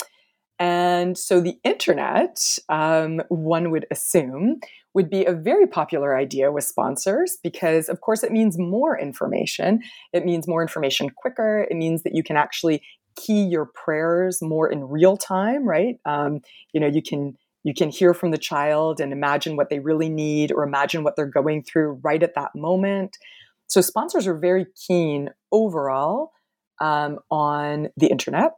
And 0.59 1.17
so 1.17 1.41
the 1.41 1.59
internet, 1.65 2.59
um, 2.69 3.23
one 3.29 3.71
would 3.71 3.87
assume, 3.91 4.61
would 4.95 5.09
be 5.09 5.25
a 5.25 5.33
very 5.33 5.67
popular 5.67 6.17
idea 6.17 6.51
with 6.51 6.65
sponsors 6.65 7.39
because, 7.43 7.89
of 7.89 8.01
course, 8.01 8.25
it 8.25 8.33
means 8.33 8.59
more 8.59 8.99
information. 8.99 9.81
It 10.13 10.25
means 10.25 10.49
more 10.49 10.63
information 10.63 11.11
quicker. 11.11 11.67
It 11.71 11.77
means 11.77 12.03
that 12.03 12.15
you 12.15 12.23
can 12.23 12.37
actually 12.37 12.83
key 13.17 13.45
your 13.45 13.67
prayers 13.67 14.41
more 14.43 14.71
in 14.71 14.85
real 14.85 15.17
time, 15.17 15.67
right? 15.69 15.97
Um, 16.05 16.41
you 16.73 16.81
know, 16.81 16.87
you 16.87 17.03
can 17.03 17.37
you 17.63 17.75
can 17.75 17.91
hear 17.91 18.15
from 18.15 18.31
the 18.31 18.39
child 18.39 19.01
and 19.01 19.13
imagine 19.13 19.55
what 19.55 19.69
they 19.69 19.81
really 19.81 20.09
need 20.09 20.51
or 20.51 20.63
imagine 20.63 21.05
what 21.05 21.15
they're 21.15 21.27
going 21.27 21.63
through 21.63 22.01
right 22.03 22.23
at 22.23 22.35
that 22.35 22.51
moment. 22.55 23.19
So 23.67 23.83
sponsors 23.83 24.27
are 24.27 24.37
very 24.37 24.67
keen 24.89 25.29
overall 25.53 26.33
um, 26.81 27.19
on 27.31 27.89
the 27.99 28.07
internet. 28.07 28.53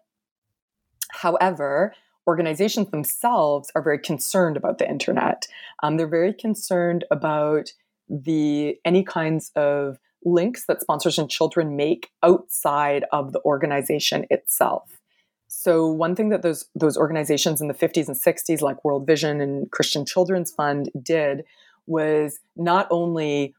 However, 1.11 1.95
organizations 2.27 2.91
themselves 2.91 3.71
are 3.75 3.83
very 3.83 3.99
concerned 3.99 4.57
about 4.57 4.79
the 4.79 4.89
internet. 4.89 5.47
Um, 5.83 5.97
they're 5.97 6.07
very 6.07 6.33
concerned 6.33 7.05
about 7.11 7.73
the 8.09 8.77
any 8.85 9.03
kinds 9.03 9.51
of 9.57 9.99
links 10.25 10.67
that 10.67 10.81
sponsors 10.81 11.19
and 11.19 11.29
children 11.29 11.77
make 11.77 12.11
outside 12.23 13.05
of 13.13 13.33
the 13.33 13.41
organization 13.45 14.27
itself. 14.31 15.01
So 15.49 15.87
one 15.87 16.15
thing 16.15 16.31
that 16.31 16.43
those 16.43 16.67
those 16.75 16.97
organizations 16.97 17.61
in 17.61 17.69
the 17.69 17.75
50s 17.75 18.09
and 18.09 18.17
60s 18.17 18.63
like 18.63 18.85
World 18.85 19.07
Vision 19.07 19.41
and 19.41 19.71
Christian 19.71 20.07
Children's 20.07 20.51
Fund 20.51 20.91
did 21.01 21.45
was 21.87 22.41
not 22.57 22.87
only 22.91 23.55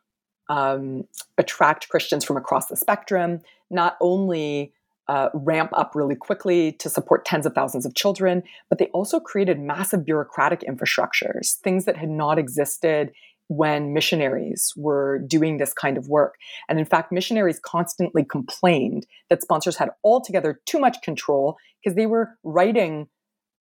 um, 0.49 1.07
attract 1.37 1.89
Christians 1.89 2.25
from 2.25 2.37
across 2.37 2.67
the 2.67 2.75
spectrum, 2.75 3.41
not 3.69 3.97
only 4.01 4.73
uh, 5.07 5.29
ramp 5.33 5.71
up 5.73 5.93
really 5.95 6.15
quickly 6.15 6.71
to 6.73 6.89
support 6.89 7.25
tens 7.25 7.45
of 7.45 7.53
thousands 7.53 7.85
of 7.85 7.95
children, 7.95 8.43
but 8.69 8.79
they 8.79 8.87
also 8.87 9.19
created 9.19 9.59
massive 9.59 10.05
bureaucratic 10.05 10.61
infrastructures, 10.61 11.57
things 11.57 11.85
that 11.85 11.97
had 11.97 12.09
not 12.09 12.39
existed 12.39 13.11
when 13.47 13.93
missionaries 13.93 14.73
were 14.77 15.19
doing 15.19 15.57
this 15.57 15.73
kind 15.73 15.97
of 15.97 16.07
work. 16.07 16.35
And 16.69 16.79
in 16.79 16.85
fact, 16.85 17.11
missionaries 17.11 17.59
constantly 17.59 18.23
complained 18.23 19.05
that 19.29 19.41
sponsors 19.41 19.75
had 19.75 19.89
altogether 20.03 20.61
too 20.65 20.79
much 20.79 21.01
control 21.01 21.57
because 21.83 21.95
they 21.95 22.05
were 22.05 22.37
writing, 22.43 23.07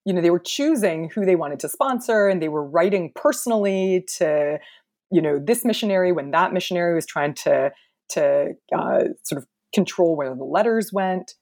you 0.05 0.13
know, 0.13 0.21
they 0.21 0.31
were 0.31 0.39
choosing 0.39 1.11
who 1.11 1.27
they 1.27 1.37
wanted 1.37 1.61
to 1.61 1.69
sponsor 1.69 2.29
and 2.29 2.41
they 2.41 2.49
were 2.49 2.65
writing 2.65 3.13
personally 3.15 4.05
to, 4.19 4.59
you 5.11 5.21
know, 5.21 5.39
this 5.39 5.65
missionary 5.65 6.13
when 6.13 6.31
that 6.31 6.53
missionary 6.53 6.95
was 6.95 7.07
trying 7.07 7.35
to 7.35 7.73
to 8.11 8.53
uh, 8.77 9.05
sort 9.25 9.41
of 9.41 9.47
control 9.73 10.17
where 10.17 10.35
the 10.35 10.45
letters 10.45 10.93
went. 10.93 11.35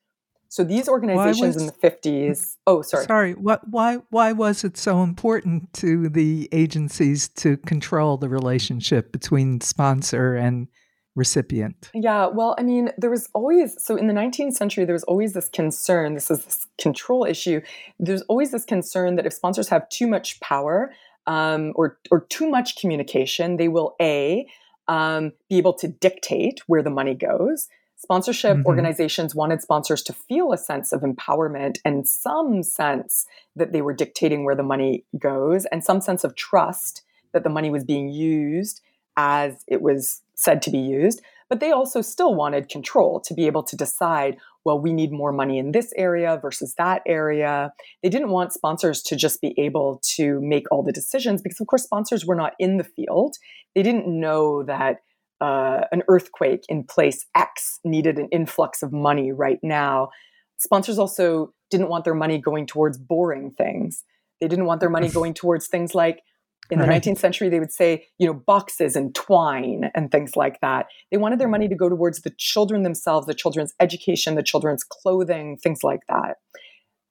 So 0.48 0.64
these 0.64 0.88
organizations 0.88 1.54
was, 1.54 1.62
in 1.62 1.66
the 1.66 1.72
50s, 1.72 2.56
oh 2.66 2.82
sorry. 2.82 3.04
Sorry, 3.04 3.32
what 3.34 3.68
why 3.68 3.98
why 4.10 4.32
was 4.32 4.64
it 4.64 4.76
so 4.76 5.04
important 5.04 5.72
to 5.74 6.08
the 6.08 6.48
agencies 6.50 7.28
to 7.36 7.56
control 7.58 8.16
the 8.16 8.28
relationship 8.28 9.12
between 9.12 9.60
sponsor 9.60 10.34
and 10.34 10.66
recipient? 11.14 11.90
Yeah, 11.94 12.26
well, 12.26 12.56
I 12.58 12.64
mean, 12.64 12.90
there 12.98 13.10
was 13.10 13.28
always 13.32 13.76
so 13.80 13.94
in 13.94 14.08
the 14.08 14.12
19th 14.12 14.54
century 14.54 14.84
there 14.84 14.92
was 14.92 15.04
always 15.04 15.34
this 15.34 15.48
concern, 15.48 16.14
this 16.14 16.32
is 16.32 16.44
this 16.44 16.66
control 16.80 17.24
issue. 17.24 17.60
There's 18.00 18.22
always 18.22 18.50
this 18.50 18.64
concern 18.64 19.14
that 19.16 19.26
if 19.26 19.32
sponsors 19.32 19.68
have 19.68 19.88
too 19.88 20.08
much 20.08 20.40
power 20.40 20.92
um, 21.28 21.72
or 21.76 21.98
or 22.10 22.22
too 22.22 22.50
much 22.50 22.74
communication, 22.74 23.56
they 23.56 23.68
will 23.68 23.94
a 24.00 24.48
um, 24.88 25.30
be 25.48 25.58
able 25.58 25.74
to 25.74 25.86
dictate 25.86 26.60
where 26.66 26.82
the 26.82 26.90
money 26.90 27.14
goes 27.14 27.68
Sponsorship 28.02 28.56
mm-hmm. 28.56 28.66
organizations 28.66 29.34
wanted 29.34 29.60
sponsors 29.60 30.02
to 30.04 30.14
feel 30.14 30.54
a 30.54 30.58
sense 30.58 30.90
of 30.90 31.02
empowerment 31.02 31.78
and 31.84 32.08
some 32.08 32.62
sense 32.62 33.26
that 33.54 33.72
they 33.72 33.82
were 33.82 33.92
dictating 33.92 34.42
where 34.42 34.54
the 34.54 34.62
money 34.62 35.04
goes 35.18 35.66
and 35.66 35.84
some 35.84 36.00
sense 36.00 36.24
of 36.24 36.34
trust 36.34 37.02
that 37.34 37.44
the 37.44 37.50
money 37.50 37.68
was 37.68 37.84
being 37.84 38.08
used 38.08 38.80
as 39.18 39.64
it 39.68 39.82
was 39.82 40.22
said 40.34 40.62
to 40.62 40.70
be 40.70 40.78
used. 40.78 41.20
But 41.50 41.60
they 41.60 41.72
also 41.72 42.00
still 42.00 42.34
wanted 42.34 42.70
control 42.70 43.20
to 43.20 43.34
be 43.34 43.46
able 43.46 43.64
to 43.64 43.76
decide, 43.76 44.38
well, 44.64 44.80
we 44.80 44.94
need 44.94 45.12
more 45.12 45.32
money 45.32 45.58
in 45.58 45.72
this 45.72 45.92
area 45.94 46.38
versus 46.40 46.74
that 46.78 47.02
area. 47.06 47.70
They 48.02 48.08
didn't 48.08 48.30
want 48.30 48.54
sponsors 48.54 49.02
to 49.02 49.16
just 49.16 49.42
be 49.42 49.54
able 49.58 50.00
to 50.14 50.40
make 50.40 50.64
all 50.70 50.82
the 50.82 50.92
decisions 50.92 51.42
because, 51.42 51.60
of 51.60 51.66
course, 51.66 51.82
sponsors 51.82 52.24
were 52.24 52.36
not 52.36 52.54
in 52.58 52.78
the 52.78 52.84
field. 52.84 53.36
They 53.74 53.82
didn't 53.82 54.06
know 54.06 54.62
that 54.62 55.02
uh, 55.40 55.82
an 55.92 56.02
earthquake 56.08 56.64
in 56.68 56.84
place 56.84 57.26
X 57.34 57.80
needed 57.84 58.18
an 58.18 58.28
influx 58.30 58.82
of 58.82 58.92
money 58.92 59.32
right 59.32 59.58
now. 59.62 60.10
Sponsors 60.58 60.98
also 60.98 61.52
didn't 61.70 61.88
want 61.88 62.04
their 62.04 62.14
money 62.14 62.38
going 62.38 62.66
towards 62.66 62.98
boring 62.98 63.50
things. 63.50 64.04
They 64.40 64.48
didn't 64.48 64.66
want 64.66 64.80
their 64.80 64.90
money 64.90 65.08
going 65.12 65.34
towards 65.34 65.66
things 65.66 65.94
like 65.94 66.22
in 66.70 66.78
the 66.78 66.86
right. 66.86 67.02
19th 67.02 67.18
century, 67.18 67.48
they 67.48 67.58
would 67.58 67.72
say, 67.72 68.06
you 68.18 68.26
know, 68.26 68.34
boxes 68.34 68.94
and 68.94 69.14
twine 69.14 69.90
and 69.94 70.12
things 70.12 70.36
like 70.36 70.60
that. 70.60 70.86
They 71.10 71.16
wanted 71.16 71.40
their 71.40 71.48
money 71.48 71.68
to 71.68 71.74
go 71.74 71.88
towards 71.88 72.20
the 72.20 72.32
children 72.38 72.84
themselves, 72.84 73.26
the 73.26 73.34
children's 73.34 73.74
education, 73.80 74.36
the 74.36 74.42
children's 74.42 74.84
clothing, 74.84 75.56
things 75.56 75.82
like 75.82 76.00
that. 76.08 76.36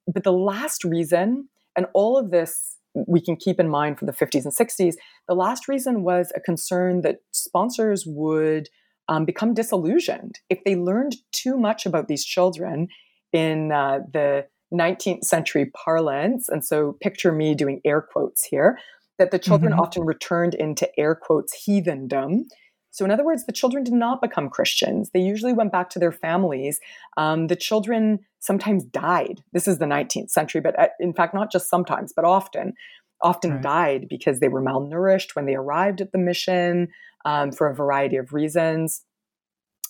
But 0.08 0.24
the 0.24 0.32
last 0.32 0.86
reason, 0.86 1.50
and 1.76 1.88
all 1.94 2.18
of 2.18 2.32
this 2.32 2.78
we 2.94 3.22
can 3.22 3.36
keep 3.36 3.60
in 3.60 3.70
mind 3.70 4.00
for 4.00 4.06
the 4.06 4.12
50s 4.12 4.44
and 4.44 4.54
60s, 4.54 4.96
the 5.28 5.36
last 5.36 5.68
reason 5.68 6.04
was 6.04 6.32
a 6.36 6.40
concern 6.40 7.02
that 7.02 7.18
sponsors 7.32 8.04
would 8.08 8.70
um, 9.08 9.26
become 9.26 9.54
disillusioned 9.54 10.40
if 10.50 10.64
they 10.64 10.76
learned 10.76 11.16
too 11.32 11.58
much 11.58 11.86
about 11.86 12.08
these 12.08 12.24
children 12.24 12.88
in 13.34 13.72
uh, 13.72 14.00
the 14.12 14.46
19th 14.74 15.24
century 15.24 15.72
parlance. 15.76 16.48
And 16.50 16.64
so 16.64 16.98
picture 17.02 17.32
me 17.32 17.56
doing 17.56 17.82
air 17.86 18.02
quotes 18.02 18.44
here 18.44 18.78
that 19.18 19.32
the 19.32 19.40
children 19.40 19.72
mm-hmm. 19.72 19.82
often 19.82 20.04
returned 20.04 20.54
into 20.54 20.88
air 20.98 21.16
quotes 21.16 21.66
heathendom. 21.68 22.46
So, 22.92 23.06
in 23.06 23.12
other 23.12 23.24
words, 23.24 23.46
the 23.46 23.52
children 23.52 23.84
did 23.84 23.94
not 23.94 24.22
become 24.22 24.50
Christians. 24.50 25.12
They 25.12 25.20
usually 25.20 25.54
went 25.54 25.72
back 25.72 25.90
to 25.92 26.00
their 26.00 26.12
families. 26.12 26.80
Um, 27.18 27.48
the 27.48 27.56
children 27.56 28.20
sometimes 28.40 28.84
died. 28.84 29.44
This 29.54 29.68
is 29.68 29.78
the 29.78 29.86
19th 29.86 30.32
century, 30.32 30.62
but 30.62 30.78
at, 30.80 30.90
uh, 30.90 30.94
in 31.00 31.14
fact, 31.14 31.34
not 31.34 31.52
just 31.52 31.70
sometimes, 31.70 32.14
but 32.14 32.26
often, 32.26 32.74
often 33.22 33.54
right. 33.54 33.62
died 33.62 34.08
because 34.10 34.40
they 34.40 34.48
were 34.48 34.62
malnourished 34.62 35.36
when 35.36 35.46
they 35.46 35.56
arrived 35.56 36.02
at 36.02 36.12
the 36.12 36.18
mission 36.18 36.88
um, 37.26 37.52
for 37.52 37.68
a 37.68 37.76
variety 37.76 38.18
of 38.18 38.34
reasons. 38.34 39.04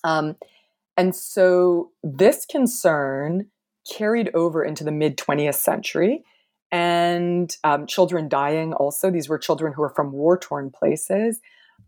Um, 0.03 0.35
and 0.97 1.15
so, 1.15 1.91
this 2.03 2.45
concern 2.45 3.47
carried 3.89 4.29
over 4.33 4.63
into 4.63 4.83
the 4.83 4.91
mid 4.91 5.17
20th 5.17 5.55
century 5.55 6.23
and 6.71 7.55
um, 7.63 7.87
children 7.87 8.27
dying 8.27 8.73
also. 8.73 9.09
These 9.09 9.29
were 9.29 9.37
children 9.37 9.73
who 9.73 9.81
were 9.81 9.89
from 9.89 10.11
war 10.11 10.37
torn 10.37 10.69
places. 10.69 11.39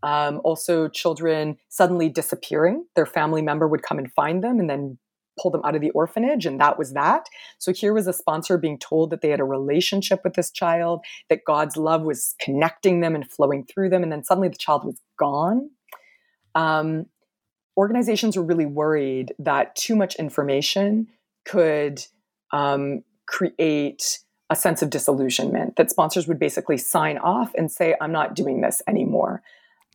Um, 0.02 0.40
also, 0.44 0.88
children 0.88 1.56
suddenly 1.68 2.08
disappearing. 2.08 2.84
Their 2.96 3.06
family 3.06 3.42
member 3.42 3.68
would 3.68 3.82
come 3.82 3.98
and 3.98 4.12
find 4.12 4.42
them 4.42 4.58
and 4.58 4.68
then 4.68 4.98
pull 5.40 5.50
them 5.50 5.62
out 5.64 5.74
of 5.74 5.80
the 5.80 5.90
orphanage, 5.90 6.44
and 6.44 6.60
that 6.60 6.78
was 6.78 6.92
that. 6.92 7.26
So, 7.58 7.72
here 7.72 7.94
was 7.94 8.06
a 8.06 8.12
sponsor 8.12 8.58
being 8.58 8.78
told 8.78 9.10
that 9.10 9.20
they 9.20 9.30
had 9.30 9.40
a 9.40 9.44
relationship 9.44 10.20
with 10.24 10.34
this 10.34 10.50
child, 10.50 11.04
that 11.30 11.44
God's 11.46 11.76
love 11.76 12.02
was 12.02 12.34
connecting 12.40 13.00
them 13.00 13.14
and 13.14 13.30
flowing 13.30 13.64
through 13.64 13.90
them, 13.90 14.02
and 14.02 14.10
then 14.10 14.24
suddenly 14.24 14.48
the 14.48 14.56
child 14.56 14.84
was 14.84 15.00
gone. 15.18 15.70
Um, 16.54 17.06
organizations 17.76 18.36
were 18.36 18.42
really 18.42 18.66
worried 18.66 19.32
that 19.38 19.74
too 19.76 19.96
much 19.96 20.16
information 20.16 21.08
could 21.44 22.04
um, 22.52 23.02
create 23.26 24.18
a 24.50 24.56
sense 24.56 24.82
of 24.82 24.90
disillusionment 24.90 25.76
that 25.76 25.90
sponsors 25.90 26.28
would 26.28 26.38
basically 26.38 26.76
sign 26.76 27.16
off 27.18 27.52
and 27.56 27.72
say, 27.72 27.96
I'm 28.00 28.12
not 28.12 28.34
doing 28.34 28.60
this 28.60 28.82
anymore. 28.86 29.42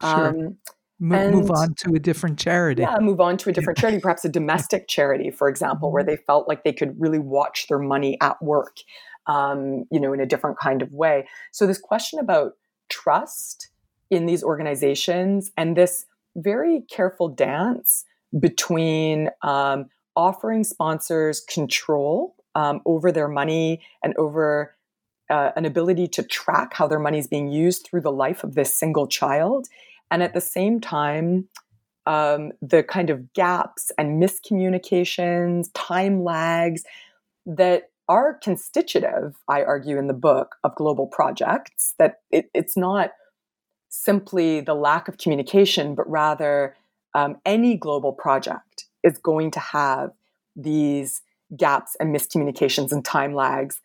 Sure. 0.01 0.27
Um, 0.27 0.57
and, 0.99 1.35
move 1.35 1.51
on 1.51 1.75
to 1.75 1.93
a 1.93 1.99
different 1.99 2.39
charity. 2.39 2.81
Yeah, 2.81 2.97
move 2.99 3.21
on 3.21 3.37
to 3.37 3.49
a 3.49 3.53
different 3.53 3.77
charity, 3.77 3.99
perhaps 3.99 4.25
a 4.25 4.29
domestic 4.29 4.87
charity, 4.87 5.29
for 5.29 5.47
example, 5.47 5.91
where 5.91 6.03
mm-hmm. 6.03 6.11
they 6.11 6.17
felt 6.17 6.47
like 6.47 6.63
they 6.63 6.73
could 6.73 6.99
really 6.99 7.19
watch 7.19 7.67
their 7.67 7.79
money 7.79 8.17
at 8.21 8.41
work, 8.41 8.77
um, 9.27 9.85
you 9.91 9.99
know, 9.99 10.13
in 10.13 10.19
a 10.19 10.25
different 10.25 10.57
kind 10.57 10.81
of 10.81 10.91
way. 10.93 11.27
So 11.51 11.67
this 11.67 11.79
question 11.79 12.19
about 12.19 12.53
trust 12.89 13.69
in 14.09 14.25
these 14.25 14.43
organizations 14.43 15.51
and 15.57 15.75
this 15.75 16.05
very 16.35 16.81
careful 16.89 17.27
dance 17.27 18.05
between 18.39 19.29
um, 19.41 19.87
offering 20.15 20.63
sponsors 20.63 21.41
control 21.41 22.35
um, 22.55 22.81
over 22.85 23.11
their 23.11 23.27
money 23.27 23.81
and 24.03 24.15
over 24.17 24.75
uh, 25.29 25.51
an 25.55 25.65
ability 25.65 26.07
to 26.07 26.23
track 26.23 26.73
how 26.73 26.87
their 26.87 26.99
money 26.99 27.19
is 27.19 27.27
being 27.27 27.49
used 27.49 27.85
through 27.85 28.01
the 28.01 28.11
life 28.11 28.43
of 28.43 28.55
this 28.55 28.73
single 28.73 29.07
child. 29.07 29.67
And 30.09 30.23
at 30.23 30.33
the 30.33 30.41
same 30.41 30.79
time, 30.79 31.49
um, 32.05 32.53
the 32.61 32.83
kind 32.83 33.09
of 33.09 33.33
gaps 33.33 33.91
and 33.97 34.21
miscommunications, 34.21 35.69
time 35.73 36.23
lags 36.23 36.83
that 37.45 37.89
are 38.07 38.35
constitutive, 38.35 39.35
I 39.49 39.63
argue 39.63 39.97
in 39.97 40.07
the 40.07 40.13
book, 40.13 40.55
of 40.63 40.75
global 40.75 41.07
projects, 41.07 41.93
that 41.99 42.21
it, 42.31 42.49
it's 42.53 42.77
not 42.77 43.11
simply 43.89 44.61
the 44.61 44.73
lack 44.73 45.07
of 45.09 45.17
communication, 45.17 45.95
but 45.95 46.09
rather 46.09 46.75
um, 47.13 47.37
any 47.45 47.75
global 47.75 48.13
project 48.13 48.85
is 49.03 49.17
going 49.17 49.51
to 49.51 49.59
have 49.59 50.11
these 50.55 51.21
gaps 51.55 51.95
and 51.99 52.15
miscommunications 52.15 52.91
and 52.91 53.03
time 53.03 53.33
lags. 53.33 53.81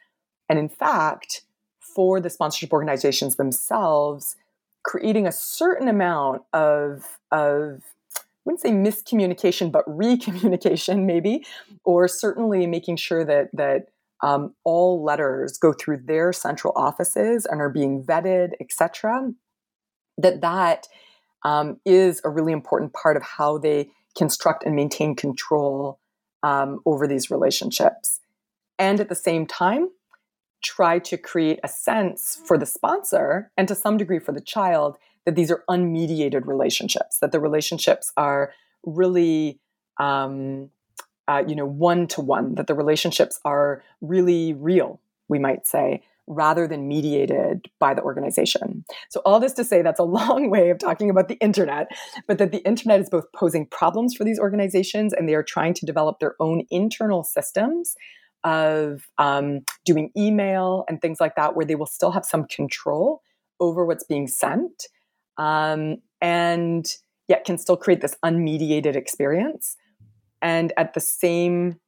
And 0.53 0.59
in 0.59 0.69
fact, 0.69 1.45
for 1.81 2.21
the 2.21 2.29
sponsorship 2.29 2.75
organizations 2.75 3.37
themselves, 3.37 4.37
creating 4.83 5.27
a 5.27 5.33
certain 5.33 5.89
amount 5.89 6.43
of, 6.53 7.19
of 7.31 7.81
I 8.15 8.21
wouldn't 8.45 8.61
say 8.61 8.69
miscommunication, 8.69 9.73
but 9.73 9.87
recommunication 9.89 11.07
maybe, 11.07 11.47
or 11.85 12.07
certainly 12.07 12.67
making 12.67 12.97
sure 12.97 13.25
that 13.25 13.49
that 13.55 13.87
um, 14.23 14.55
all 14.63 15.03
letters 15.03 15.57
go 15.57 15.73
through 15.73 16.03
their 16.05 16.35
central 16.35 16.75
offices 16.77 17.47
and 17.47 17.63
are 17.63 17.71
being 17.71 18.05
vetted, 18.05 18.51
etc. 18.61 19.33
That 20.19 20.43
that 20.43 20.87
um, 21.47 21.81
is 21.87 22.21
a 22.25 22.29
really 22.29 22.53
important 22.53 22.93
part 22.93 23.17
of 23.17 23.23
how 23.23 23.57
they 23.57 23.89
construct 24.19 24.67
and 24.67 24.77
maintain 24.77 25.17
control 25.17 25.99
um, 26.43 26.81
over 26.85 27.07
these 27.07 27.31
relationships. 27.31 28.21
And 28.79 29.01
at 29.01 29.09
the 29.09 29.15
same 29.15 29.47
time, 29.47 29.89
try 30.63 30.99
to 30.99 31.17
create 31.17 31.61
a 31.63 31.69
sense 31.69 32.41
for 32.47 32.57
the 32.57 32.67
sponsor 32.67 33.51
and 33.57 33.69
to 33.69 33.75
some 33.75 33.97
degree 33.97 34.19
for 34.19 34.33
the 34.33 34.41
child 34.41 34.97
that 35.25 35.37
these 35.37 35.51
are 35.51 35.63
unmediated 35.69 36.47
relationships, 36.47 37.19
that 37.19 37.33
the 37.33 37.41
relationships 37.41 38.13
are 38.17 38.53
really, 38.85 39.61
um, 39.99 40.71
uh, 41.29 41.43
you 41.47 41.55
know, 41.55 41.67
one 41.67 42.07
to 42.09 42.21
one, 42.21 42.55
that 42.55 42.67
the 42.67 42.75
relationships 42.75 43.39
are 43.45 43.83
really 44.01 44.53
real, 44.55 45.01
we 45.29 45.39
might 45.39 45.67
say, 45.67 46.03
rather 46.27 46.67
than 46.67 46.89
mediated 46.89 47.67
by 47.79 47.95
the 47.95 48.03
organization. 48.03 48.85
So, 49.11 49.21
all 49.25 49.41
this 49.41 49.53
to 49.55 49.65
say, 49.65 49.83
that's 49.83 50.01
a 50.01 50.05
long 50.21 50.51
way 50.51 50.71
of 50.71 50.79
talking 50.79 51.11
about 51.11 51.29
the 51.29 51.37
internet, 51.37 51.89
but 52.27 52.39
that 52.39 52.53
the 52.53 52.65
internet 52.65 53.01
is 53.01 53.11
both 53.11 53.31
posing 53.33 53.67
problems 53.67 54.15
for 54.15 54.25
these 54.25 54.39
organizations 54.39 55.13
and 55.13 55.29
they 55.29 55.35
are 55.35 55.43
trying 55.43 55.75
to 55.75 55.87
develop 55.87 56.19
their 56.19 56.35
own 56.41 56.65
internal 56.71 57.23
systems 57.23 57.97
of 58.45 59.03
um, 59.19 59.61
doing 59.85 60.11
email 60.17 60.85
and 60.89 61.01
things 61.01 61.21
like 61.21 61.37
that, 61.37 61.55
where 61.57 61.67
they 61.67 61.75
will 61.75 61.87
still 61.87 62.11
have 62.11 62.25
some 62.25 62.45
control 62.47 63.23
over 63.61 63.85
what's 63.85 64.05
being 64.05 64.27
sent 64.27 64.89
um, 65.39 65.97
and 66.21 66.87
yet 67.29 67.45
can 67.45 67.59
still 67.59 67.77
create 67.77 68.01
this 68.01 68.17
unmediated 68.25 68.97
experience. 68.97 69.77
And 70.41 70.73
at 70.77 70.95
the 70.95 71.01
same 71.01 71.79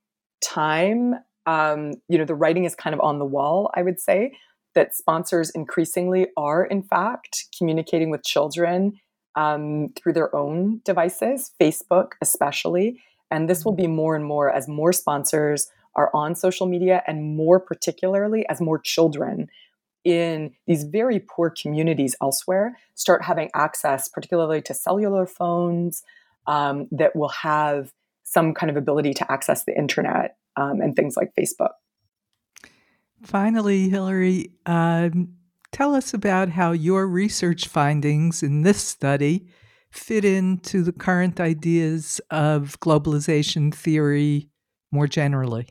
time, 0.41 1.15
um, 1.47 1.95
you 2.09 2.17
know, 2.19 2.25
the 2.25 2.35
writing 2.35 2.65
is 2.65 2.75
kind 2.75 2.95
of 2.95 3.01
on 3.01 3.19
the 3.19 3.25
wall, 3.25 3.71
I 3.75 3.83
would 3.83 4.01
say, 4.01 4.37
that 4.75 4.95
sponsors 4.95 5.51
increasingly 5.51 6.29
are, 6.37 6.65
in 6.65 6.83
fact, 6.83 7.45
communicating 7.57 8.11
with 8.11 8.25
children 8.25 9.01
um, 9.37 9.89
through 9.97 10.13
their 10.13 10.35
own 10.35 10.81
devices, 10.85 11.53
Facebook 11.61 12.13
especially. 12.23 13.01
And 13.31 13.49
this 13.49 13.65
will 13.65 13.75
be 13.75 13.87
more 13.87 14.15
and 14.15 14.25
more 14.25 14.51
as 14.51 14.69
more 14.69 14.93
sponsors 14.93 15.69
are 15.97 16.11
on 16.15 16.35
social 16.35 16.67
media, 16.67 17.03
and 17.07 17.37
more 17.37 17.61
particularly 17.61 18.47
as 18.49 18.61
more 18.61 18.79
children 18.79 19.49
in 20.05 20.53
these 20.67 20.85
very 20.85 21.19
poor 21.19 21.51
communities 21.51 22.15
elsewhere 22.21 22.77
start 22.95 23.25
having 23.25 23.51
access, 23.55 24.09
particularly 24.09 24.61
to 24.63 24.75
cellular 24.75 25.27
phones 25.27 26.03
um, 26.47 26.87
that 26.93 27.17
will 27.17 27.29
have 27.29 27.93
some 28.23 28.53
kind 28.53 28.71
of 28.71 28.77
ability 28.77 29.15
to 29.15 29.33
access 29.33 29.65
the 29.65 29.77
internet 29.77 30.37
um, 30.57 30.81
and 30.81 30.95
things 30.95 31.17
like 31.17 31.33
Facebook. 31.39 31.71
Finally, 33.23 33.89
Hillary, 33.89 34.51
um, 34.67 35.35
tell 35.73 35.95
us 35.95 36.13
about 36.13 36.51
how 36.51 36.73
your 36.73 37.07
research 37.07 37.69
findings 37.69 38.43
in 38.43 38.63
this 38.63 38.83
study 38.83 39.47
fit 39.91 40.25
into 40.25 40.83
the 40.83 40.93
current 40.93 41.41
ideas 41.41 42.21
of 42.31 42.79
globalization 42.81 43.73
theory 43.73 44.51
more 44.93 45.07
generally. 45.07 45.69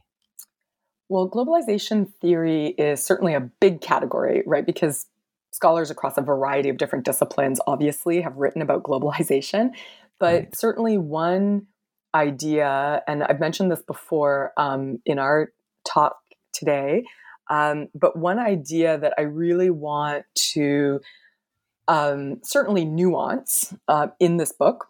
Well, 1.10 1.30
globalization 1.30 2.12
theory 2.22 2.68
is 2.78 3.04
certainly 3.04 3.34
a 3.34 3.42
big 3.42 3.82
category, 3.82 4.44
right? 4.46 4.66
Because 4.66 5.08
scholars 5.52 5.92
across 5.92 6.18
a 6.18 6.22
variety 6.22 6.70
of 6.70 6.78
different 6.78 7.06
disciplines 7.06 7.60
obviously 7.68 8.22
have 8.22 8.36
written 8.38 8.62
about 8.62 8.84
globalization. 8.84 9.72
But 10.20 10.34
Right. 10.34 10.56
certainly 10.56 10.98
one 10.98 11.68
idea, 12.16 13.02
and 13.08 13.24
I've 13.24 13.40
mentioned 13.40 13.72
this 13.72 13.82
before 13.82 14.52
um, 14.58 15.00
in 15.06 15.20
our 15.20 15.52
talk 15.88 16.18
today, 16.54 17.04
um, 17.50 17.90
but 17.94 18.18
one 18.18 18.40
idea 18.40 18.98
that 18.98 19.14
I 19.18 19.24
really 19.24 19.70
want 19.70 20.26
to 20.54 21.02
um, 21.88 22.40
certainly 22.44 22.86
nuance 22.86 23.74
uh, 23.88 24.08
in 24.20 24.38
this 24.38 24.54
book 24.54 24.88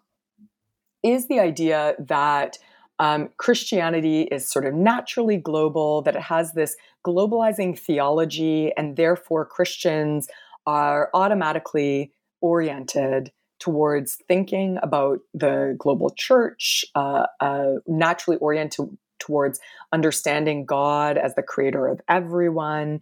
is 1.02 1.26
the 1.26 1.40
idea 1.40 1.94
that 1.98 2.58
um, 2.98 3.28
Christianity 3.36 4.22
is 4.22 4.48
sort 4.48 4.66
of 4.66 4.74
naturally 4.74 5.36
global, 5.36 6.02
that 6.02 6.16
it 6.16 6.22
has 6.22 6.52
this 6.52 6.76
globalizing 7.04 7.78
theology, 7.78 8.72
and 8.76 8.96
therefore 8.96 9.44
Christians 9.44 10.28
are 10.66 11.10
automatically 11.12 12.12
oriented 12.40 13.32
towards 13.58 14.18
thinking 14.28 14.78
about 14.82 15.20
the 15.32 15.74
global 15.78 16.10
church, 16.10 16.84
uh, 16.94 17.26
uh, 17.40 17.72
naturally 17.86 18.38
oriented 18.38 18.96
towards 19.18 19.58
understanding 19.92 20.66
God 20.66 21.16
as 21.16 21.34
the 21.34 21.42
creator 21.42 21.86
of 21.86 22.00
everyone. 22.08 23.00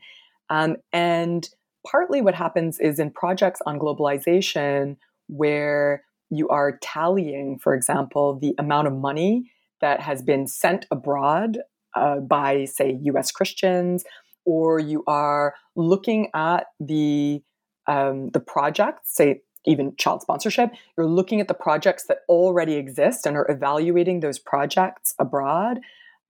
Um, 0.50 0.76
and 0.92 1.48
partly 1.86 2.22
what 2.22 2.34
happens 2.34 2.78
is 2.78 2.98
in 2.98 3.10
projects 3.10 3.60
on 3.66 3.78
globalization, 3.78 4.96
where 5.26 6.04
you 6.30 6.48
are 6.48 6.78
tallying, 6.80 7.58
for 7.58 7.74
example, 7.74 8.38
the 8.38 8.54
amount 8.58 8.86
of 8.86 8.94
money 8.94 9.50
that 9.82 10.00
has 10.00 10.22
been 10.22 10.46
sent 10.46 10.86
abroad 10.90 11.58
uh, 11.94 12.16
by, 12.16 12.64
say, 12.64 12.98
US 13.02 13.30
Christians, 13.30 14.04
or 14.46 14.80
you 14.80 15.04
are 15.06 15.54
looking 15.76 16.30
at 16.34 16.66
the 16.80 17.42
um, 17.86 18.30
the 18.30 18.40
projects, 18.40 19.14
say 19.16 19.42
even 19.66 19.94
child 19.96 20.22
sponsorship, 20.22 20.70
you're 20.96 21.06
looking 21.06 21.40
at 21.40 21.48
the 21.48 21.54
projects 21.54 22.06
that 22.06 22.18
already 22.28 22.74
exist 22.74 23.26
and 23.26 23.36
are 23.36 23.50
evaluating 23.50 24.20
those 24.20 24.38
projects 24.38 25.14
abroad. 25.18 25.80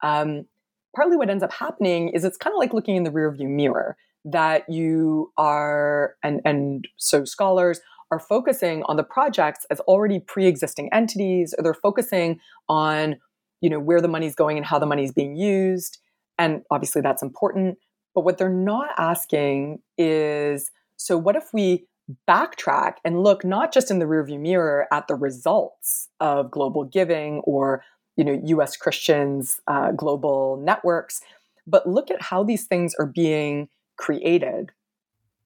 Um, 0.02 0.46
partly 0.94 1.16
what 1.16 1.30
ends 1.30 1.42
up 1.42 1.52
happening 1.52 2.10
is 2.10 2.24
it's 2.24 2.36
kind 2.36 2.54
of 2.54 2.58
like 2.58 2.74
looking 2.74 2.96
in 2.96 3.04
the 3.04 3.10
rearview 3.10 3.48
mirror 3.48 3.96
that 4.24 4.68
you 4.68 5.32
are, 5.36 6.14
and, 6.22 6.40
and 6.44 6.86
so 6.96 7.24
scholars 7.24 7.80
are 8.10 8.20
focusing 8.20 8.82
on 8.84 8.96
the 8.96 9.02
projects 9.02 9.66
as 9.70 9.80
already 9.80 10.20
pre-existing 10.20 10.88
entities, 10.92 11.54
or 11.56 11.62
they're 11.62 11.74
focusing 11.74 12.38
on, 12.68 13.16
you 13.62 13.70
know, 13.70 13.80
where 13.80 14.02
the 14.02 14.08
money's 14.08 14.34
going 14.34 14.58
and 14.58 14.66
how 14.66 14.78
the 14.78 14.86
money's 14.86 15.12
being 15.12 15.36
used. 15.36 15.98
And 16.38 16.62
obviously 16.70 17.00
that's 17.00 17.22
important. 17.22 17.78
But 18.14 18.22
what 18.24 18.36
they're 18.36 18.50
not 18.50 18.90
asking 18.98 19.80
is, 19.96 20.70
so 20.96 21.16
what 21.16 21.36
if 21.36 21.54
we 21.54 21.86
backtrack 22.28 22.94
and 23.04 23.22
look 23.22 23.44
not 23.44 23.72
just 23.72 23.90
in 23.90 23.98
the 23.98 24.04
rearview 24.04 24.38
mirror 24.38 24.86
at 24.92 25.08
the 25.08 25.14
results 25.14 26.08
of 26.20 26.50
global 26.50 26.84
giving 26.84 27.38
or 27.40 27.84
you 28.16 28.24
know 28.24 28.38
U.S. 28.44 28.76
Christians 28.76 29.60
uh, 29.66 29.92
global 29.92 30.60
networks, 30.62 31.20
but 31.66 31.88
look 31.88 32.10
at 32.10 32.20
how 32.20 32.42
these 32.42 32.66
things 32.66 32.94
are 32.98 33.06
being 33.06 33.68
created, 33.96 34.72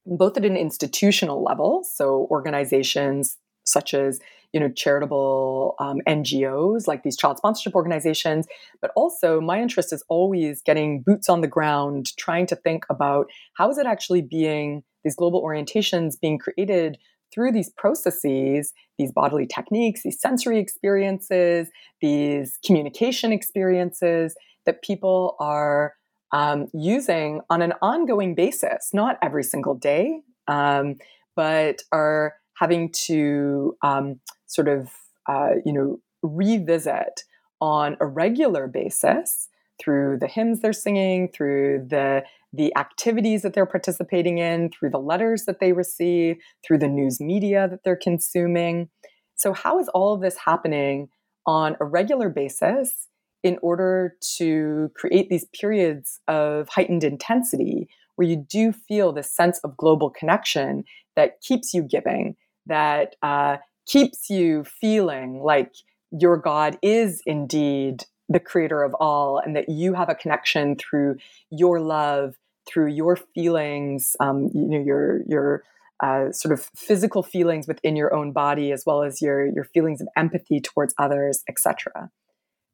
both 0.07 0.37
at 0.37 0.45
an 0.45 0.57
institutional 0.57 1.45
level, 1.45 1.85
so 1.85 2.27
organizations 2.31 3.37
such 3.65 3.95
as 3.95 4.19
you 4.57 4.61
know 4.61 4.71
charitable 4.71 5.75
um, 5.79 5.99
NGOs 6.09 6.87
like 6.87 7.03
these 7.03 7.15
child 7.15 7.37
sponsorship 7.37 7.75
organizations, 7.75 8.47
but 8.81 8.91
also 8.97 9.39
my 9.39 9.61
interest 9.61 9.93
is 9.93 10.03
always 10.09 10.63
getting 10.63 11.03
boots 11.03 11.29
on 11.29 11.43
the 11.43 11.47
ground, 11.47 12.17
trying 12.17 12.47
to 12.47 12.57
think 12.57 12.87
about 12.89 13.27
how 13.59 13.69
is 13.69 13.77
it 13.77 13.85
actually 13.85 14.23
being 14.23 14.83
these 15.05 15.15
global 15.15 15.43
orientations 15.43 16.19
being 16.19 16.39
created 16.39 16.97
through 17.35 17.53
these 17.53 17.69
processes, 17.77 18.73
these 18.97 19.13
bodily 19.13 19.47
techniques, 19.47 20.03
these 20.03 20.19
sensory 20.19 20.59
experiences, 20.59 21.69
these 22.01 22.59
communication 22.65 23.33
experiences 23.33 24.35
that 24.65 24.81
people 24.81 25.37
are 25.39 25.93
um, 26.33 26.69
using 26.73 27.43
on 27.51 27.61
an 27.61 27.75
ongoing 27.83 28.35
basis, 28.35 28.89
not 28.95 29.19
every 29.21 29.45
single 29.45 29.75
day, 29.75 30.23
um, 30.49 30.95
but 31.35 31.83
are 31.93 32.33
having 32.55 32.91
to 32.91 33.77
um, 33.83 34.19
sort 34.47 34.69
of, 34.69 34.91
uh, 35.29 35.51
you 35.65 35.73
know, 35.73 36.01
revisit 36.23 37.25
on 37.61 37.97
a 38.01 38.07
regular 38.07 38.67
basis 38.67 39.49
through 39.83 40.19
the 40.19 40.27
hymns 40.27 40.61
they're 40.61 40.73
singing, 40.73 41.29
through 41.33 41.87
the 41.89 42.23
the 42.53 42.75
activities 42.77 43.43
that 43.43 43.53
they're 43.53 43.67
participating 43.67 44.39
in, 44.39 44.71
through 44.71 44.89
the 44.89 44.99
letters 44.99 45.45
that 45.45 45.61
they 45.61 45.73
receive, 45.73 46.37
through 46.67 46.79
the 46.79 46.89
news 46.89 47.21
media 47.21 47.69
that 47.69 47.81
they're 47.85 47.97
consuming. 47.97 48.89
So, 49.35 49.53
how 49.53 49.79
is 49.79 49.89
all 49.89 50.15
of 50.15 50.23
this 50.23 50.39
happening 50.39 51.09
on 51.47 51.77
a 51.81 51.85
regular 51.85 52.29
basis 52.29 53.09
in 53.43 53.59
order 53.63 54.15
to 54.39 54.91
create 54.97 55.29
these 55.29 55.45
periods 55.59 56.21
of 56.27 56.69
heightened 56.69 57.05
intensity 57.05 57.89
where 58.17 58.27
you 58.27 58.37
do 58.49 58.73
feel 58.73 59.13
this 59.13 59.31
sense 59.31 59.61
of 59.63 59.77
global 59.77 60.11
connection 60.11 60.85
that 61.15 61.41
keeps 61.43 61.73
you 61.73 61.83
giving, 61.83 62.35
that 62.65 63.15
uh, 63.23 63.59
keeps 63.87 64.29
you 64.29 64.65
feeling 64.65 65.41
like 65.43 65.73
your 66.11 66.37
God 66.37 66.79
is 66.83 67.23
indeed 67.27 68.05
the 68.29 68.41
creator 68.41 68.83
of 68.83 68.95
all 68.95 69.39
and 69.39 69.55
that 69.55 69.69
you 69.69 69.95
have 69.95 70.09
a 70.09 70.15
connection 70.15 70.77
through 70.77 71.17
your 71.51 71.81
love 71.81 72.35
through 72.67 72.89
your 72.89 73.17
feelings 73.17 74.17
um, 74.21 74.51
you 74.53 74.67
know 74.67 74.81
your 74.81 75.23
your 75.29 75.63
uh, 76.01 76.31
sort 76.33 76.53
of 76.53 76.69
physical 76.77 77.23
feelings 77.23 77.67
within 77.67 77.97
your 77.97 78.13
own 78.13 78.33
body 78.33 78.73
as 78.73 78.85
well 78.85 79.03
as 79.03 79.23
your 79.23 79.47
your 79.47 79.65
feelings 79.65 80.01
of 80.01 80.09
empathy 80.17 80.61
towards 80.61 80.95
others 80.99 81.43
etc 81.49 82.11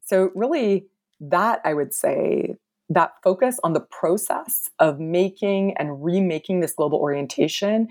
so 0.01 0.31
really 0.33 0.87
that 1.19 1.61
i 1.63 1.73
would 1.73 1.93
say 1.93 2.55
that 2.89 3.13
focus 3.23 3.59
on 3.63 3.73
the 3.73 3.79
process 3.79 4.69
of 4.79 4.99
making 4.99 5.75
and 5.77 6.03
remaking 6.03 6.59
this 6.59 6.73
global 6.73 6.97
orientation 6.97 7.87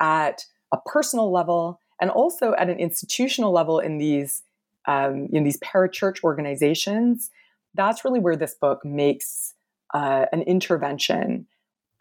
at 0.00 0.44
a 0.72 0.78
personal 0.86 1.30
level 1.30 1.78
and 2.00 2.10
also 2.10 2.54
at 2.54 2.68
an 2.68 2.78
institutional 2.78 3.52
level 3.52 3.78
in 3.78 3.98
these 3.98 4.42
um, 4.86 5.28
in 5.32 5.44
these 5.44 5.58
parachurch 5.58 6.22
organizations, 6.24 7.30
that's 7.74 8.04
really 8.04 8.20
where 8.20 8.36
this 8.36 8.54
book 8.54 8.84
makes 8.84 9.54
uh, 9.94 10.26
an 10.32 10.42
intervention. 10.42 11.46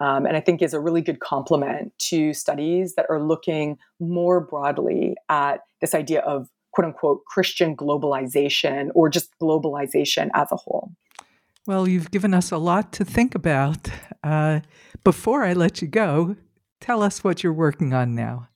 Um, 0.02 0.26
and 0.26 0.38
I 0.38 0.40
think 0.40 0.62
is 0.62 0.74
a 0.74 0.80
really 0.80 1.02
good 1.02 1.20
complement 1.20 1.92
to 2.10 2.34
studies 2.34 2.96
that 2.96 3.06
are 3.10 3.22
looking 3.22 3.78
more 4.00 4.40
broadly 4.40 5.18
at 5.28 5.62
this 5.82 5.94
idea 5.94 6.22
of 6.22 6.50
quote 6.72 6.86
unquote 6.86 7.26
Christian 7.26 7.76
globalization 7.76 8.92
or 8.96 9.10
just 9.10 9.38
globalization 9.42 10.30
as 10.34 10.52
a 10.52 10.56
whole. 10.56 10.92
Well, 11.68 11.88
you've 11.88 12.12
given 12.12 12.34
us 12.34 12.52
a 12.52 12.58
lot 12.58 12.94
to 12.94 13.06
think 13.06 13.36
about. 13.36 13.90
Uh, 14.24 14.62
before 15.04 15.44
I 15.44 15.54
let 15.54 15.82
you 15.82 15.88
go, 15.88 16.36
tell 16.80 17.04
us 17.04 17.24
what 17.24 17.44
you're 17.44 17.54
working 17.54 17.94
on 17.94 18.16
now. 18.16 18.49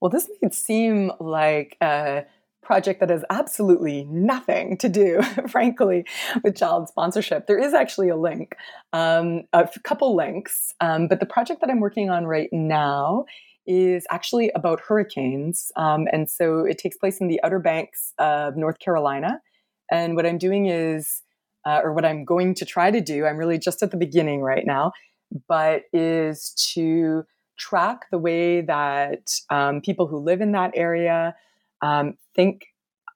Well, 0.00 0.10
this 0.10 0.28
may 0.42 0.50
seem 0.50 1.12
like 1.20 1.76
a 1.80 2.24
project 2.64 3.00
that 3.00 3.10
has 3.10 3.24
absolutely 3.30 4.04
nothing 4.04 4.76
to 4.78 4.88
do, 4.88 5.22
frankly, 5.48 6.04
with 6.42 6.56
child 6.56 6.88
sponsorship. 6.88 7.46
There 7.46 7.58
is 7.58 7.74
actually 7.74 8.08
a 8.08 8.16
link, 8.16 8.56
um, 8.92 9.42
a 9.52 9.68
couple 9.84 10.16
links, 10.16 10.74
um, 10.80 11.06
but 11.06 11.20
the 11.20 11.26
project 11.26 11.60
that 11.60 11.70
I'm 11.70 11.80
working 11.80 12.10
on 12.10 12.26
right 12.26 12.48
now 12.52 13.26
is 13.66 14.06
actually 14.10 14.50
about 14.54 14.80
hurricanes. 14.80 15.72
Um, 15.76 16.06
and 16.12 16.28
so 16.28 16.64
it 16.64 16.78
takes 16.78 16.96
place 16.96 17.20
in 17.20 17.28
the 17.28 17.40
Outer 17.42 17.58
Banks 17.58 18.12
of 18.18 18.56
North 18.56 18.78
Carolina. 18.78 19.40
And 19.90 20.16
what 20.16 20.26
I'm 20.26 20.38
doing 20.38 20.66
is, 20.66 21.22
uh, 21.64 21.80
or 21.82 21.92
what 21.92 22.04
I'm 22.04 22.24
going 22.24 22.54
to 22.56 22.66
try 22.66 22.90
to 22.90 23.00
do, 23.00 23.24
I'm 23.24 23.38
really 23.38 23.58
just 23.58 23.82
at 23.82 23.90
the 23.90 23.96
beginning 23.96 24.42
right 24.42 24.66
now, 24.66 24.92
but 25.48 25.82
is 25.92 26.52
to 26.74 27.24
track 27.56 28.06
the 28.10 28.18
way 28.18 28.60
that 28.60 29.40
um, 29.50 29.80
people 29.80 30.06
who 30.06 30.18
live 30.18 30.40
in 30.40 30.52
that 30.52 30.72
area 30.74 31.34
um, 31.82 32.16
think 32.34 32.66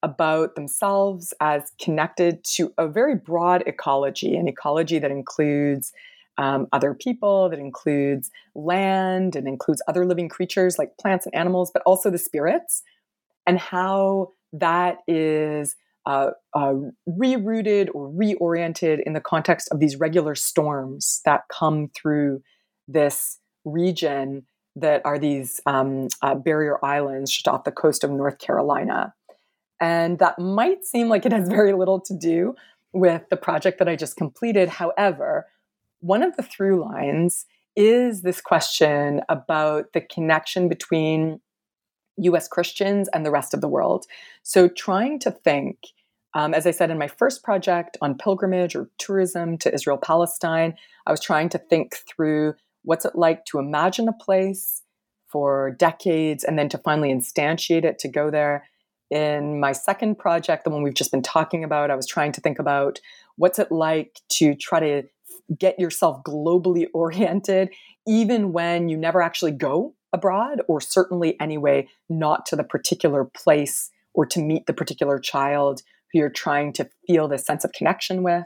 about 0.01 0.55
themselves 0.55 1.33
as 1.41 1.71
connected 1.81 2.43
to 2.43 2.73
a 2.77 2.87
very 2.87 3.15
broad 3.15 3.63
ecology, 3.67 4.35
an 4.35 4.47
ecology 4.47 4.99
that 4.99 5.11
includes 5.11 5.91
um, 6.37 6.67
other 6.71 6.93
people, 6.93 7.49
that 7.49 7.59
includes 7.59 8.31
land, 8.55 9.35
and 9.35 9.47
includes 9.47 9.81
other 9.87 10.05
living 10.05 10.29
creatures 10.29 10.79
like 10.79 10.97
plants 10.97 11.25
and 11.25 11.35
animals, 11.35 11.69
but 11.69 11.81
also 11.85 12.09
the 12.09 12.17
spirits, 12.17 12.81
and 13.45 13.59
how 13.59 14.31
that 14.53 14.99
is 15.05 15.75
uh, 16.05 16.31
uh, 16.53 16.73
rerouted 17.09 17.89
or 17.93 18.09
reoriented 18.09 19.03
in 19.05 19.13
the 19.13 19.19
context 19.19 19.67
of 19.69 19.79
these 19.79 19.97
regular 19.97 20.33
storms 20.33 21.21
that 21.25 21.41
come 21.51 21.89
through 21.93 22.41
this 22.87 23.38
region 23.65 24.45
that 24.75 25.01
are 25.05 25.19
these 25.19 25.59
um, 25.65 26.07
uh, 26.21 26.35
barrier 26.35 26.83
islands 26.83 27.31
just 27.31 27.47
off 27.47 27.63
the 27.63 27.71
coast 27.71 28.03
of 28.03 28.11
North 28.11 28.39
Carolina. 28.39 29.13
And 29.79 30.19
that 30.19 30.39
might 30.39 30.85
seem 30.85 31.09
like 31.09 31.25
it 31.25 31.31
has 31.31 31.47
very 31.47 31.73
little 31.73 31.99
to 32.01 32.13
do 32.13 32.55
with 32.93 33.23
the 33.29 33.37
project 33.37 33.79
that 33.79 33.89
I 33.89 33.95
just 33.95 34.17
completed. 34.17 34.69
However, 34.69 35.47
one 36.01 36.23
of 36.23 36.35
the 36.35 36.43
through 36.43 36.83
lines 36.83 37.45
is 37.75 38.21
this 38.21 38.41
question 38.41 39.21
about 39.29 39.93
the 39.93 40.01
connection 40.01 40.67
between 40.67 41.39
US 42.17 42.47
Christians 42.47 43.07
and 43.13 43.25
the 43.25 43.31
rest 43.31 43.53
of 43.53 43.61
the 43.61 43.67
world. 43.67 44.05
So, 44.43 44.67
trying 44.67 45.19
to 45.19 45.31
think, 45.31 45.77
um, 46.33 46.53
as 46.53 46.67
I 46.67 46.71
said 46.71 46.91
in 46.91 46.97
my 46.97 47.07
first 47.07 47.43
project 47.43 47.97
on 48.01 48.17
pilgrimage 48.17 48.75
or 48.75 48.89
tourism 48.97 49.57
to 49.59 49.73
Israel 49.73 49.97
Palestine, 49.97 50.75
I 51.05 51.11
was 51.11 51.21
trying 51.21 51.49
to 51.49 51.57
think 51.57 51.95
through 51.95 52.55
what's 52.83 53.05
it 53.05 53.15
like 53.15 53.45
to 53.45 53.59
imagine 53.59 54.07
a 54.07 54.13
place 54.13 54.83
for 55.29 55.71
decades 55.71 56.43
and 56.43 56.57
then 56.57 56.69
to 56.69 56.77
finally 56.79 57.13
instantiate 57.13 57.85
it 57.85 57.99
to 57.99 58.07
go 58.07 58.29
there. 58.31 58.67
In 59.09 59.59
my 59.59 59.71
second 59.71 60.17
project, 60.17 60.63
the 60.63 60.69
one 60.69 60.83
we've 60.83 60.93
just 60.93 61.11
been 61.11 61.21
talking 61.21 61.63
about, 61.63 61.91
I 61.91 61.95
was 61.95 62.07
trying 62.07 62.31
to 62.33 62.41
think 62.41 62.59
about 62.59 62.99
what's 63.35 63.59
it 63.59 63.71
like 63.71 64.19
to 64.29 64.55
try 64.55 64.79
to 64.79 65.03
get 65.57 65.79
yourself 65.79 66.23
globally 66.23 66.87
oriented, 66.93 67.69
even 68.07 68.51
when 68.53 68.89
you 68.89 68.97
never 68.97 69.21
actually 69.21 69.51
go 69.51 69.95
abroad, 70.11 70.61
or 70.67 70.81
certainly 70.81 71.39
anyway, 71.39 71.87
not 72.09 72.45
to 72.47 72.55
the 72.55 72.63
particular 72.63 73.25
place 73.25 73.91
or 74.13 74.25
to 74.25 74.41
meet 74.41 74.65
the 74.65 74.73
particular 74.73 75.19
child 75.19 75.81
who 76.11 76.19
you're 76.19 76.29
trying 76.29 76.73
to 76.73 76.89
feel 77.05 77.27
this 77.27 77.45
sense 77.45 77.63
of 77.63 77.71
connection 77.71 78.23
with. 78.23 78.43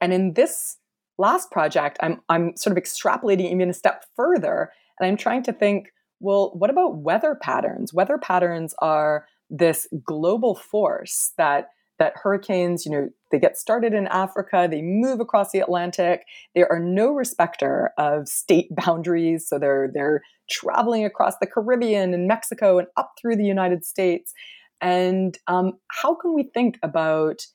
And 0.00 0.12
in 0.12 0.34
this 0.34 0.76
last 1.18 1.50
project, 1.50 1.98
I'm, 2.00 2.20
I'm 2.28 2.56
sort 2.56 2.76
of 2.76 2.82
extrapolating 2.82 3.50
even 3.50 3.70
a 3.70 3.74
step 3.74 4.04
further, 4.14 4.70
and 4.98 5.06
I'm 5.06 5.16
trying 5.16 5.42
to 5.44 5.52
think 5.52 5.88
well, 6.18 6.52
what 6.54 6.70
about 6.70 6.96
weather 6.96 7.34
patterns? 7.34 7.92
Weather 7.92 8.16
patterns 8.16 8.74
are 8.80 9.26
this 9.50 9.86
global 10.04 10.54
force 10.54 11.32
that 11.36 11.68
that 11.98 12.12
hurricanes, 12.14 12.84
you 12.84 12.92
know, 12.92 13.08
they 13.30 13.38
get 13.38 13.56
started 13.56 13.94
in 13.94 14.06
Africa, 14.08 14.68
they 14.70 14.82
move 14.82 15.18
across 15.18 15.50
the 15.50 15.60
Atlantic. 15.60 16.26
They 16.54 16.62
are 16.62 16.78
no 16.78 17.12
respecter 17.12 17.90
of 17.96 18.28
state 18.28 18.68
boundaries, 18.74 19.48
so 19.48 19.58
they're 19.58 19.90
they're 19.92 20.22
traveling 20.50 21.04
across 21.04 21.34
the 21.38 21.46
Caribbean 21.46 22.14
and 22.14 22.28
Mexico 22.28 22.78
and 22.78 22.88
up 22.96 23.12
through 23.20 23.36
the 23.36 23.44
United 23.44 23.84
States. 23.84 24.32
And 24.80 25.38
um, 25.46 25.72
how 25.88 26.14
can 26.14 26.34
we 26.34 26.50
think 26.52 26.78
about 26.82 27.46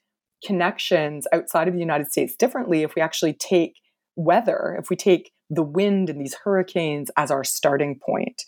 connections 0.45 1.27
outside 1.33 1.67
of 1.67 1.73
the 1.73 1.79
United 1.79 2.11
States 2.11 2.35
differently 2.35 2.83
if 2.83 2.95
we 2.95 3.01
actually 3.01 3.33
take 3.33 3.75
weather, 4.15 4.77
if 4.79 4.89
we 4.89 4.95
take 4.95 5.31
the 5.49 5.63
wind 5.63 6.09
and 6.09 6.19
these 6.19 6.35
hurricanes 6.43 7.09
as 7.17 7.31
our 7.31 7.43
starting 7.43 7.99
point? 7.99 8.43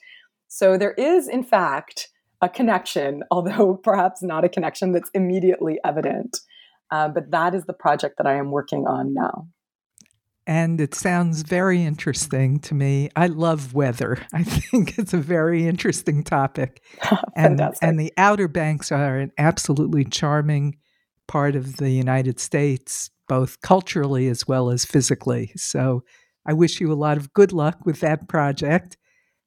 So 0.47 0.77
there 0.77 0.93
is, 0.93 1.27
in 1.27 1.43
fact, 1.43 2.09
a 2.41 2.49
connection, 2.49 3.23
although 3.31 3.75
perhaps 3.75 4.21
not 4.21 4.45
a 4.45 4.49
connection 4.49 4.91
that's 4.91 5.09
immediately 5.13 5.79
evident. 5.83 6.39
Uh, 6.91 7.07
but 7.07 7.31
that 7.31 7.55
is 7.55 7.65
the 7.65 7.73
project 7.73 8.17
that 8.17 8.27
I 8.27 8.35
am 8.35 8.51
working 8.51 8.85
on 8.85 9.13
now. 9.13 9.47
And 10.45 10.81
it 10.81 10.93
sounds 10.93 11.41
very 11.41 11.83
interesting 11.83 12.59
to 12.59 12.75
me. 12.75 13.09
I 13.15 13.27
love 13.27 13.73
weather. 13.73 14.19
I 14.33 14.43
think 14.43 14.97
it's 14.97 15.13
a 15.13 15.17
very 15.17 15.65
interesting 15.65 16.23
topic. 16.23 16.83
and, 17.35 17.61
and 17.81 17.99
the 17.99 18.13
Outer 18.17 18.47
Banks 18.47 18.91
are 18.91 19.17
an 19.17 19.31
absolutely 19.37 20.03
charming 20.03 20.77
part 21.27 21.55
of 21.55 21.77
the 21.77 21.91
United 21.91 22.39
States, 22.39 23.09
both 23.27 23.61
culturally 23.61 24.27
as 24.27 24.47
well 24.47 24.69
as 24.69 24.85
physically. 24.85 25.51
So 25.55 26.03
I 26.45 26.53
wish 26.53 26.81
you 26.81 26.91
a 26.91 26.95
lot 26.95 27.17
of 27.17 27.33
good 27.33 27.53
luck 27.53 27.85
with 27.85 27.99
that 28.01 28.27
project. 28.27 28.97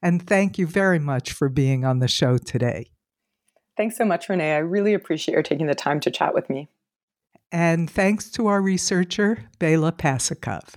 And 0.03 0.27
thank 0.27 0.59
you 0.59 0.67
very 0.67 0.99
much 0.99 1.33
for 1.33 1.49
being 1.49 1.85
on 1.85 1.99
the 1.99 2.09
show 2.09 2.39
today. 2.39 2.91
Thanks 3.77 3.97
so 3.97 4.05
much, 4.05 4.29
Renee. 4.29 4.55
I 4.55 4.59
really 4.59 4.95
appreciate 4.95 5.35
your 5.35 5.43
taking 5.43 5.67
the 5.67 5.75
time 5.75 6.01
to 6.01 6.11
chat 6.11 6.35
with 6.35 6.49
me. 6.49 6.69
And 7.53 7.91
thanks 7.91 8.31
to 8.33 8.47
our 8.47 8.61
researcher, 8.61 9.49
Bela 9.59 9.93
Pasikov. 9.93 10.75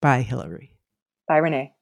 Bye, 0.00 0.22
Hillary. 0.22 0.76
Bye, 1.28 1.38
Renee. 1.38 1.74